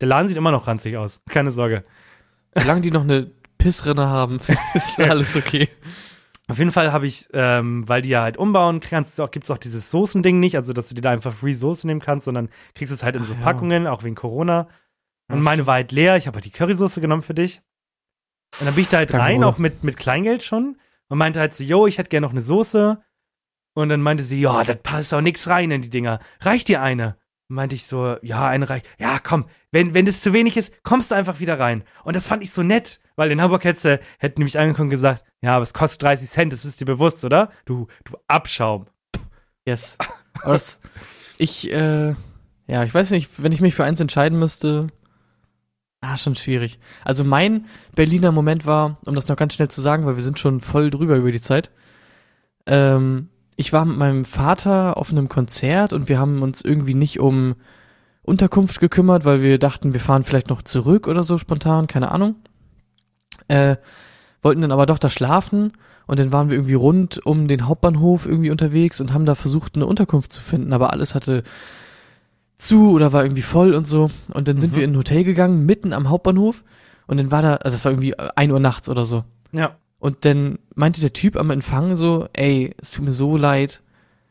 Der 0.01 0.09
Laden 0.09 0.27
sieht 0.27 0.37
immer 0.37 0.51
noch 0.51 0.67
ranzig 0.67 0.97
aus. 0.97 1.21
Keine 1.31 1.53
Sorge. 1.53 1.85
Solange 2.57 2.81
die 2.81 2.91
noch 2.91 3.03
eine 3.03 3.31
Pissrinne 3.57 4.09
haben, 4.09 4.41
ist 4.75 4.99
alles 4.99 5.37
okay. 5.37 5.69
Auf 6.47 6.59
jeden 6.59 6.73
Fall 6.73 6.93
habe 6.93 7.07
ich, 7.07 7.29
ähm, 7.33 7.89
weil 7.89 8.03
die 8.03 8.11
ja 8.11 8.23
halt 8.23 8.37
umbauen, 8.37 8.81
kannst 8.81 9.19
du 9.19 9.23
auch, 9.23 9.31
gibt's 9.31 9.51
auch 9.51 9.59
dieses 9.59 9.91
Soßending 9.91 10.39
nicht, 10.41 10.57
also 10.57 10.75
dass 10.75 10.89
du 10.89 10.95
dir 10.95 11.01
da 11.01 11.11
einfach 11.11 11.33
Free 11.33 11.55
Soße 11.55 11.87
nehmen 11.87 12.01
kannst, 12.01 12.27
sondern 12.27 12.51
kriegst 12.75 12.93
es 12.93 13.03
halt 13.03 13.17
in 13.17 13.23
Ach 13.23 13.27
so 13.27 13.35
ja. 13.35 13.41
Packungen, 13.41 13.87
auch 13.87 14.03
wegen 14.03 14.15
Corona. 14.15 14.69
Und 15.29 15.41
meine 15.41 15.67
war 15.67 15.75
halt 15.75 15.93
leer, 15.93 16.17
ich 16.17 16.27
habe 16.27 16.37
halt 16.37 16.45
die 16.45 16.51
Currysoße 16.51 17.01
genommen 17.01 17.23
für 17.23 17.35
dich. 17.35 17.63
Und 18.61 18.67
dann 18.67 18.75
bin 18.75 18.83
ich 18.83 18.91
da 18.91 18.99
halt 18.99 19.11
Danke, 19.11 19.23
rein, 19.25 19.37
Bruder. 19.37 19.49
auch 19.49 19.59
mit, 19.59 19.85
mit 19.85 19.97
Kleingeld 19.97 20.43
schon. 20.43 20.77
Und 21.09 21.19
meinte 21.19 21.41
halt 21.41 21.55
so, 21.55 21.65
yo, 21.65 21.87
ich 21.87 21.99
hätte 21.99 22.11
gerne 22.11 22.27
noch 22.27 22.33
eine 22.33 22.41
Soße. 22.41 23.03
Und 23.75 23.89
dann 23.89 24.03
meinte 24.03 24.23
sie, 24.23 24.41
ja, 24.41 24.63
das 24.65 24.77
passt 24.83 25.15
auch 25.15 25.21
nix 25.21 25.49
rein 25.49 25.71
in 25.71 25.83
die 25.83 25.91
Dinger. 25.91 26.21
Reicht 26.41 26.69
dir 26.69 26.83
eine? 26.83 27.17
Meinte 27.55 27.75
ich 27.75 27.87
so, 27.87 28.17
ja, 28.23 28.47
eine 28.47 28.69
reicht. 28.69 28.87
Ja, 28.99 29.19
komm, 29.23 29.47
wenn, 29.71 29.95
wenn 29.95 30.07
das 30.07 30.21
zu 30.21 30.33
wenig 30.33 30.57
ist, 30.57 30.73
kommst 30.83 31.11
du 31.11 31.15
einfach 31.15 31.41
wieder 31.41 31.59
rein. 31.59 31.85
Und 32.05 32.17
das 32.17 32.27
fand 32.27 32.43
ich 32.43 32.53
so 32.53 32.63
nett, 32.63 33.01
weil 33.17 33.31
in 33.31 33.41
Hamburg 33.41 33.65
hätte 33.65 34.01
hätten 34.19 34.41
nämlich 34.41 34.59
angekommen 34.59 34.89
und 34.89 34.91
gesagt, 34.91 35.25
ja, 35.41 35.55
aber 35.55 35.63
es 35.63 35.75
kostet 35.75 36.03
30 36.03 36.29
Cent, 36.29 36.53
das 36.53 36.65
ist 36.65 36.81
dir 36.81 36.85
bewusst, 36.85 37.25
oder? 37.25 37.51
Du, 37.65 37.87
du 38.05 38.17
Abschaum. 38.29 38.87
Yes. 39.67 39.97
Das, 40.45 40.79
ich, 41.39 41.71
äh, 41.71 42.15
ja, 42.67 42.85
ich 42.85 42.93
weiß 42.93 43.11
nicht, 43.11 43.43
wenn 43.43 43.53
ich 43.53 43.61
mich 43.61 43.75
für 43.75 43.85
eins 43.85 44.01
entscheiden 44.01 44.39
müsste, 44.39 44.89
ah, 46.01 46.17
schon 46.17 46.35
schwierig. 46.35 46.79
Also 47.05 47.25
mein 47.25 47.67
Berliner 47.95 48.33
Moment 48.33 48.67
war, 48.67 48.99
um 49.07 49.15
das 49.15 49.29
noch 49.29 49.37
ganz 49.37 49.55
schnell 49.55 49.69
zu 49.69 49.81
sagen, 49.81 50.07
weil 50.07 50.17
wir 50.17 50.23
sind 50.23 50.39
schon 50.39 50.61
voll 50.61 50.91
drüber 50.91 51.17
über 51.17 51.33
die 51.33 51.41
Zeit. 51.41 51.71
Ähm, 52.67 53.29
ich 53.57 53.73
war 53.73 53.85
mit 53.85 53.97
meinem 53.97 54.25
Vater 54.25 54.97
auf 54.97 55.11
einem 55.11 55.29
Konzert 55.29 55.93
und 55.93 56.09
wir 56.09 56.19
haben 56.19 56.43
uns 56.43 56.63
irgendwie 56.63 56.95
nicht 56.95 57.21
um 57.21 57.55
Unterkunft 58.23 58.81
gekümmert, 58.81 59.25
weil 59.25 59.43
wir 59.43 59.59
dachten, 59.59 59.93
wir 59.93 60.01
fahren 60.01 60.25
vielleicht 60.25 60.49
noch 60.51 60.63
zurück 60.63 61.07
oder 61.09 61.25
so 61.25 61.39
spontan, 61.39 61.87
keine 61.87 62.11
Ahnung. 62.11 62.37
Äh, 63.49 63.77
wollten 64.43 64.63
dann 64.63 64.73
aber 64.73 64.87
doch 64.87 64.99
da 64.99 65.11
schlafen 65.11 65.73
und 66.07 66.19
dann 66.19 66.33
waren 66.33 66.49
wir 66.49 66.57
irgendwie 66.57 66.75
rund 66.75 67.25
um 67.27 67.49
den 67.49 67.67
Hauptbahnhof 67.67 68.27
irgendwie 68.27 68.51
unterwegs 68.51 69.01
und 69.01 69.13
haben 69.13 69.27
da 69.27 69.35
versucht, 69.35 69.75
eine 69.77 69.87
Unterkunft 69.87 70.33
zu 70.33 70.41
finden, 70.41 70.73
aber 70.73 70.93
alles 70.93 71.15
hatte 71.15 71.43
zu 72.57 72.93
oder 72.93 73.13
war 73.13 73.23
irgendwie 73.25 73.43
voll 73.43 73.75
und 73.75 73.89
so. 73.89 74.11
Und 74.33 74.49
dann 74.49 74.59
sind 74.59 74.73
Mhm. 74.73 74.77
wir 74.77 74.85
in 74.85 74.93
ein 74.93 74.97
Hotel 74.99 75.25
gegangen, 75.25 75.67
mitten 75.67 75.93
am 75.93 76.09
Hauptbahnhof 76.09 76.63
und 77.07 77.19
dann 77.19 77.31
war 77.31 77.43
da, 77.43 77.55
also 77.57 77.75
es 77.75 77.85
war 77.85 77.93
irgendwie 77.93 78.19
ein 78.19 78.51
Uhr 78.51 78.61
nachts 78.61 78.89
oder 78.89 79.05
so. 79.05 79.25
Ja. 79.53 79.77
Und 80.05 80.27
dann 80.27 80.59
meinte 80.75 81.01
der 81.01 81.15
Typ 81.15 81.35
am 81.35 81.49
Empfang 81.49 81.97
so, 81.97 82.29
ey, 82.35 82.75
es 82.77 82.91
tut 82.91 83.07
mir 83.07 83.15
so 83.15 83.39
leid, 83.39 83.81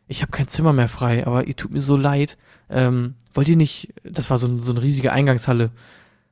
ich 0.06 0.22
habe 0.22 0.32
kein 0.32 0.48
Zimmer 0.48 0.72
mehr 0.72 0.88
frei, 0.88 1.26
aber 1.26 1.48
ihr 1.48 1.56
tut 1.56 1.72
mir 1.72 1.82
so 1.82 1.98
leid. 1.98 2.38
Ähm, 2.70 3.16
wollt 3.34 3.48
ihr 3.50 3.58
nicht, 3.58 3.92
das 4.04 4.30
war 4.30 4.38
so, 4.38 4.60
so 4.60 4.72
eine 4.72 4.84
riesige 4.84 5.12
Eingangshalle, 5.12 5.72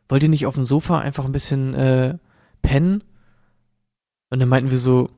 wollt 0.09 0.21
ihr 0.21 0.29
nicht 0.29 0.45
auf 0.45 0.53
dem 0.53 0.65
Sofa 0.65 0.99
einfach 0.99 1.25
ein 1.25 1.31
bisschen 1.31 1.73
äh, 1.73 2.19
pennen? 2.61 3.03
Und 4.29 4.41
dann 4.41 4.47
meinten 4.47 4.69
wir 4.69 4.77
so, 4.77 5.09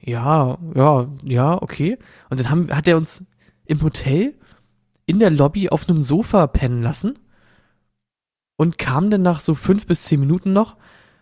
ja, 0.00 0.58
ja, 0.74 1.06
ja, 1.22 1.62
okay. 1.62 1.98
Und 2.30 2.40
dann 2.40 2.50
haben, 2.50 2.74
hat 2.74 2.88
er 2.88 2.96
uns 2.96 3.22
im 3.64 3.80
Hotel 3.80 4.34
in 5.06 5.20
der 5.20 5.30
Lobby 5.30 5.68
auf 5.68 5.88
einem 5.88 6.02
Sofa 6.02 6.48
pennen 6.48 6.82
lassen 6.82 7.16
und 8.56 8.76
kam 8.76 9.08
dann 9.08 9.22
nach 9.22 9.38
so 9.38 9.54
fünf 9.54 9.86
bis 9.86 10.02
zehn 10.02 10.18
Minuten 10.18 10.52
noch 10.52 10.76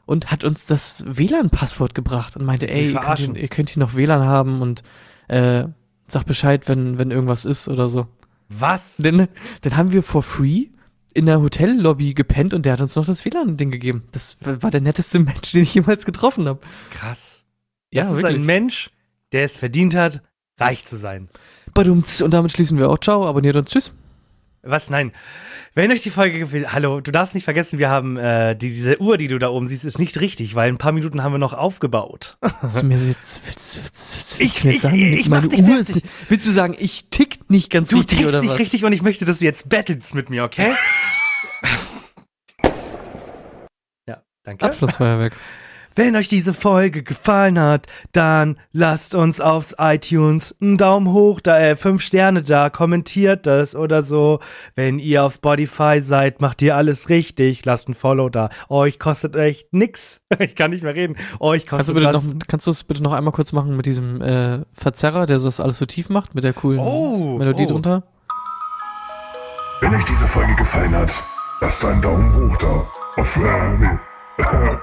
und 0.07 0.31
hat 0.31 0.45
uns 0.45 0.67
das 0.67 1.05
WLAN-Passwort 1.07 1.95
gebracht 1.95 2.37
und 2.37 2.45
meinte, 2.45 2.69
ey, 2.69 2.93
ihr 2.93 3.01
könnt, 3.01 3.19
hier, 3.19 3.37
ihr 3.37 3.49
könnt 3.49 3.71
hier 3.71 3.81
noch 3.81 3.95
WLAN 3.95 4.23
haben 4.23 4.63
und 4.63 4.83
äh, 5.29 5.65
sag 6.07 6.25
Bescheid, 6.25 6.69
wenn, 6.69 6.99
wenn 6.99 7.11
irgendwas 7.11 7.45
ist 7.45 7.69
oder 7.69 7.89
so. 7.89 8.07
Was? 8.49 8.97
Dann, 8.99 9.29
dann 9.63 9.77
haben 9.77 9.93
wir 9.93 10.03
for 10.03 10.23
free 10.23 10.69
in 11.13 11.27
der 11.27 11.41
Hotellobby 11.41 12.15
gepennt 12.15 12.55
und 12.55 12.65
der 12.65 12.75
hat 12.75 12.81
uns 12.81 12.95
noch 12.95 13.05
das 13.05 13.25
WLAN-Ding 13.25 13.71
gegeben. 13.71 14.05
Das 14.13 14.39
war 14.41 14.71
der 14.71 14.81
netteste 14.81 15.19
Mensch, 15.19 15.53
den 15.53 15.65
ich 15.65 15.75
jemals 15.75 16.07
getroffen 16.07 16.47
habe. 16.47 16.61
Krass. 16.91 17.45
Ja, 17.91 18.03
das 18.03 18.13
ist 18.13 18.23
wirklich. 18.23 18.41
ein 18.41 18.47
Mensch, 18.47 18.91
der 19.33 19.45
es 19.45 19.57
verdient 19.57 19.95
hat, 19.95 20.23
reich 20.59 20.85
zu 20.85 20.97
sein. 20.97 21.29
Badumts. 21.75 22.23
Und 22.23 22.33
damit 22.33 22.53
schließen 22.53 22.79
wir 22.79 22.91
auch. 22.91 22.99
Ciao, 22.99 23.27
abonniert 23.27 23.57
uns. 23.57 23.71
Tschüss. 23.71 23.93
Was? 24.67 24.91
Nein. 24.91 25.13
Wenn 25.75 25.93
euch 25.93 26.03
die 26.03 26.11
Folge 26.11 26.39
gefällt, 26.39 26.73
hallo, 26.73 27.01
du 27.01 27.11
darfst 27.11 27.35
nicht 27.35 27.45
vergessen, 27.45 27.79
wir 27.79 27.91
haben 27.91 28.17
äh, 28.17 28.57
die, 28.57 28.69
diese 28.69 29.01
Uhr, 29.01 29.17
die 29.19 29.29
du 29.29 29.39
da 29.39 29.51
oben 29.51 29.67
siehst, 29.69 29.85
ist 29.85 29.99
nicht 29.99 30.19
richtig, 30.21 30.55
weil 30.55 30.69
ein 30.71 30.79
paar 30.79 30.93
Minuten 30.93 31.23
haben 31.23 31.33
wir 31.33 31.39
noch 31.39 31.53
aufgebaut. 31.55 32.39
Willst 32.63 32.83
du 32.83 32.87
mir 32.87 32.97
jetzt, 32.99 33.43
willst, 33.47 33.77
willst, 33.77 34.39
willst, 34.39 34.41
Ich- 34.41 34.65
mir 34.65 34.73
ich- 34.73 34.81
sagen, 34.81 34.95
ich 34.97 35.29
meine 35.29 35.49
dich 35.49 35.63
Uhr 35.63 35.79
ist 35.79 36.01
willst 36.29 36.47
du 36.47 36.51
sagen, 36.53 36.75
ich 36.79 37.09
tick 37.11 37.51
nicht 37.51 37.71
ganz 37.71 37.91
Du 37.91 37.97
richtig 37.99 38.19
tickst 38.19 38.29
oder 38.29 38.41
nicht 38.41 38.53
was? 38.53 38.59
richtig 38.59 38.85
und 38.85 38.93
ich 38.93 39.03
möchte, 39.03 39.25
dass 39.25 39.39
du 39.39 39.45
jetzt 39.45 39.69
battlest 39.69 40.15
mit 40.15 40.31
mir, 40.31 40.45
okay? 40.45 40.73
ja, 44.09 44.23
danke. 44.45 44.65
Abschlussfeuerwerk. 44.65 45.35
Wenn 45.99 46.15
euch 46.15 46.29
diese 46.29 46.53
Folge 46.53 47.03
gefallen 47.03 47.59
hat, 47.59 47.87
dann 48.13 48.59
lasst 48.73 49.15
uns 49.15 49.41
auf 49.41 49.75
iTunes 49.79 50.55
einen 50.61 50.77
Daumen 50.77 51.11
hoch 51.15 51.41
da, 51.41 51.59
äh, 51.59 51.75
fünf 51.75 52.03
Sterne 52.03 52.43
da, 52.43 52.69
kommentiert 52.69 53.47
das 53.47 53.75
oder 53.75 54.03
so. 54.03 54.41
Wenn 54.75 54.99
ihr 54.99 55.25
auf 55.25 55.33
Spotify 55.33 56.03
seid, 56.03 56.43
macht 56.43 56.61
ihr 56.61 56.77
alles 56.77 57.09
richtig, 57.09 57.65
lasst 57.65 57.89
ein 57.89 57.95
Follow 57.95 58.29
da. 58.29 58.51
Euch 58.69 58.99
kostet 58.99 59.37
echt 59.37 59.73
nix. 59.73 60.21
Ich 60.39 60.55
kann 60.55 60.71
nicht 60.71 60.83
mehr 60.83 60.95
reden. 60.95 61.17
Euch 61.41 61.65
Kannst 61.65 61.89
du 61.89 61.95
kostet 61.95 61.95
bitte 61.95 62.07
was. 62.15 62.25
noch, 62.25 62.35
kannst 62.47 62.67
du 62.67 62.71
es 62.73 62.85
bitte 62.85 63.03
noch 63.03 63.13
einmal 63.13 63.33
kurz 63.33 63.53
machen 63.53 63.75
mit 63.75 63.87
diesem 63.87 64.21
äh, 64.21 64.61
Verzerrer, 64.75 65.25
der 65.25 65.39
das 65.39 65.61
alles 65.61 65.79
so 65.79 65.87
tief 65.87 66.11
macht, 66.11 66.35
mit 66.35 66.45
der 66.45 66.53
coolen 66.53 66.79
Oh, 66.79 67.39
Melodie 67.39 67.65
oh. 67.65 67.69
drunter? 67.69 68.03
Wenn 69.81 69.95
euch 69.95 70.05
diese 70.05 70.27
Folge 70.27 70.55
gefallen 70.57 70.95
hat, 70.95 71.15
lasst 71.63 71.83
einen 71.87 72.03
Daumen 72.03 72.35
hoch 72.35 72.57
da. 72.59 72.87
Auf, 73.21 73.37
äh, 73.37 73.79
nee. 73.79 74.77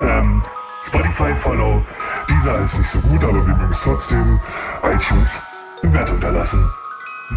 Ähm, 0.00 0.42
Spotify 0.84 1.34
Follow. 1.34 1.84
Dieser 2.28 2.58
ist 2.60 2.78
nicht 2.78 2.90
so 2.90 3.00
gut, 3.00 3.22
aber 3.24 3.46
wir 3.46 3.54
mögen 3.54 3.72
es 3.72 3.80
trotzdem. 3.80 4.40
iTunes, 4.82 5.42
Bewertung 5.82 6.20
da 6.20 6.30
lassen. 6.30 6.70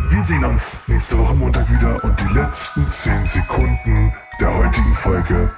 Wir 0.09 0.23
sehen 0.23 0.45
uns 0.45 0.87
nächste 0.87 1.17
Woche 1.17 1.33
Montag 1.35 1.69
wieder 1.71 2.03
und 2.03 2.15
die 2.21 2.33
letzten 2.37 2.87
10 2.87 3.25
Sekunden 3.25 4.13
der 4.39 4.55
heutigen 4.55 4.95
Folge 4.95 5.51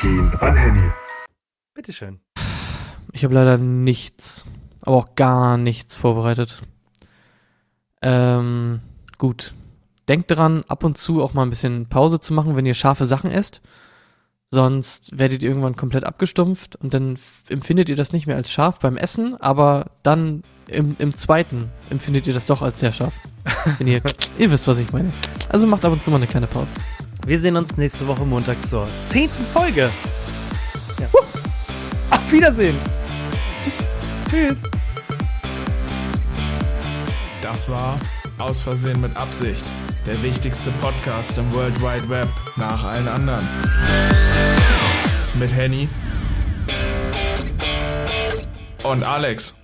gehen 0.00 0.32
an 0.40 0.56
Henny. 0.56 0.90
Bitteschön. 1.74 2.20
Ich 3.12 3.22
habe 3.24 3.34
leider 3.34 3.56
nichts, 3.56 4.44
aber 4.82 4.96
auch 4.96 5.14
gar 5.14 5.56
nichts 5.56 5.94
vorbereitet. 5.94 6.60
Ähm, 8.02 8.80
gut. 9.16 9.54
Denkt 10.08 10.30
dran, 10.30 10.64
ab 10.68 10.84
und 10.84 10.98
zu 10.98 11.22
auch 11.22 11.34
mal 11.34 11.42
ein 11.42 11.50
bisschen 11.50 11.88
Pause 11.88 12.18
zu 12.18 12.32
machen, 12.32 12.56
wenn 12.56 12.66
ihr 12.66 12.74
scharfe 12.74 13.06
Sachen 13.06 13.30
esst. 13.30 13.60
Sonst 14.50 15.18
werdet 15.18 15.42
ihr 15.42 15.50
irgendwann 15.50 15.76
komplett 15.76 16.04
abgestumpft 16.04 16.76
und 16.76 16.94
dann 16.94 17.18
empfindet 17.50 17.90
ihr 17.90 17.96
das 17.96 18.14
nicht 18.14 18.26
mehr 18.26 18.36
als 18.36 18.50
scharf 18.50 18.78
beim 18.80 18.96
Essen, 18.96 19.38
aber 19.38 19.90
dann 20.02 20.42
im, 20.68 20.96
im 20.98 21.14
zweiten 21.14 21.70
empfindet 21.90 22.26
ihr 22.26 22.32
das 22.32 22.46
doch 22.46 22.62
als 22.62 22.80
sehr 22.80 22.92
scharf. 22.92 23.12
Wenn 23.76 23.86
ihr, 23.86 24.00
ihr 24.38 24.50
wisst, 24.50 24.66
was 24.66 24.78
ich 24.78 24.90
meine. 24.90 25.12
Also 25.50 25.66
macht 25.66 25.84
ab 25.84 25.92
und 25.92 26.02
zu 26.02 26.10
mal 26.10 26.16
eine 26.16 26.26
kleine 26.26 26.46
Pause. 26.46 26.72
Wir 27.26 27.38
sehen 27.38 27.56
uns 27.56 27.76
nächste 27.76 28.06
Woche 28.06 28.24
Montag 28.24 28.64
zur 28.66 28.86
zehnten 29.06 29.44
Folge. 29.44 29.90
Ja. 30.98 31.08
Auf 32.10 32.32
Wiedersehen. 32.32 32.76
Tschüss. 33.64 33.84
Tschüss. 34.30 34.62
Das 37.42 37.68
war 37.68 37.98
Aus 38.38 38.62
Versehen 38.62 39.00
mit 39.00 39.14
Absicht. 39.14 39.64
Der 40.08 40.22
wichtigste 40.22 40.70
Podcast 40.80 41.36
im 41.36 41.52
World 41.52 41.78
Wide 41.82 42.08
Web 42.08 42.28
nach 42.56 42.82
allen 42.82 43.06
anderen. 43.06 43.46
Mit 45.38 45.54
Henny 45.54 45.86
und 48.84 49.02
Alex. 49.02 49.57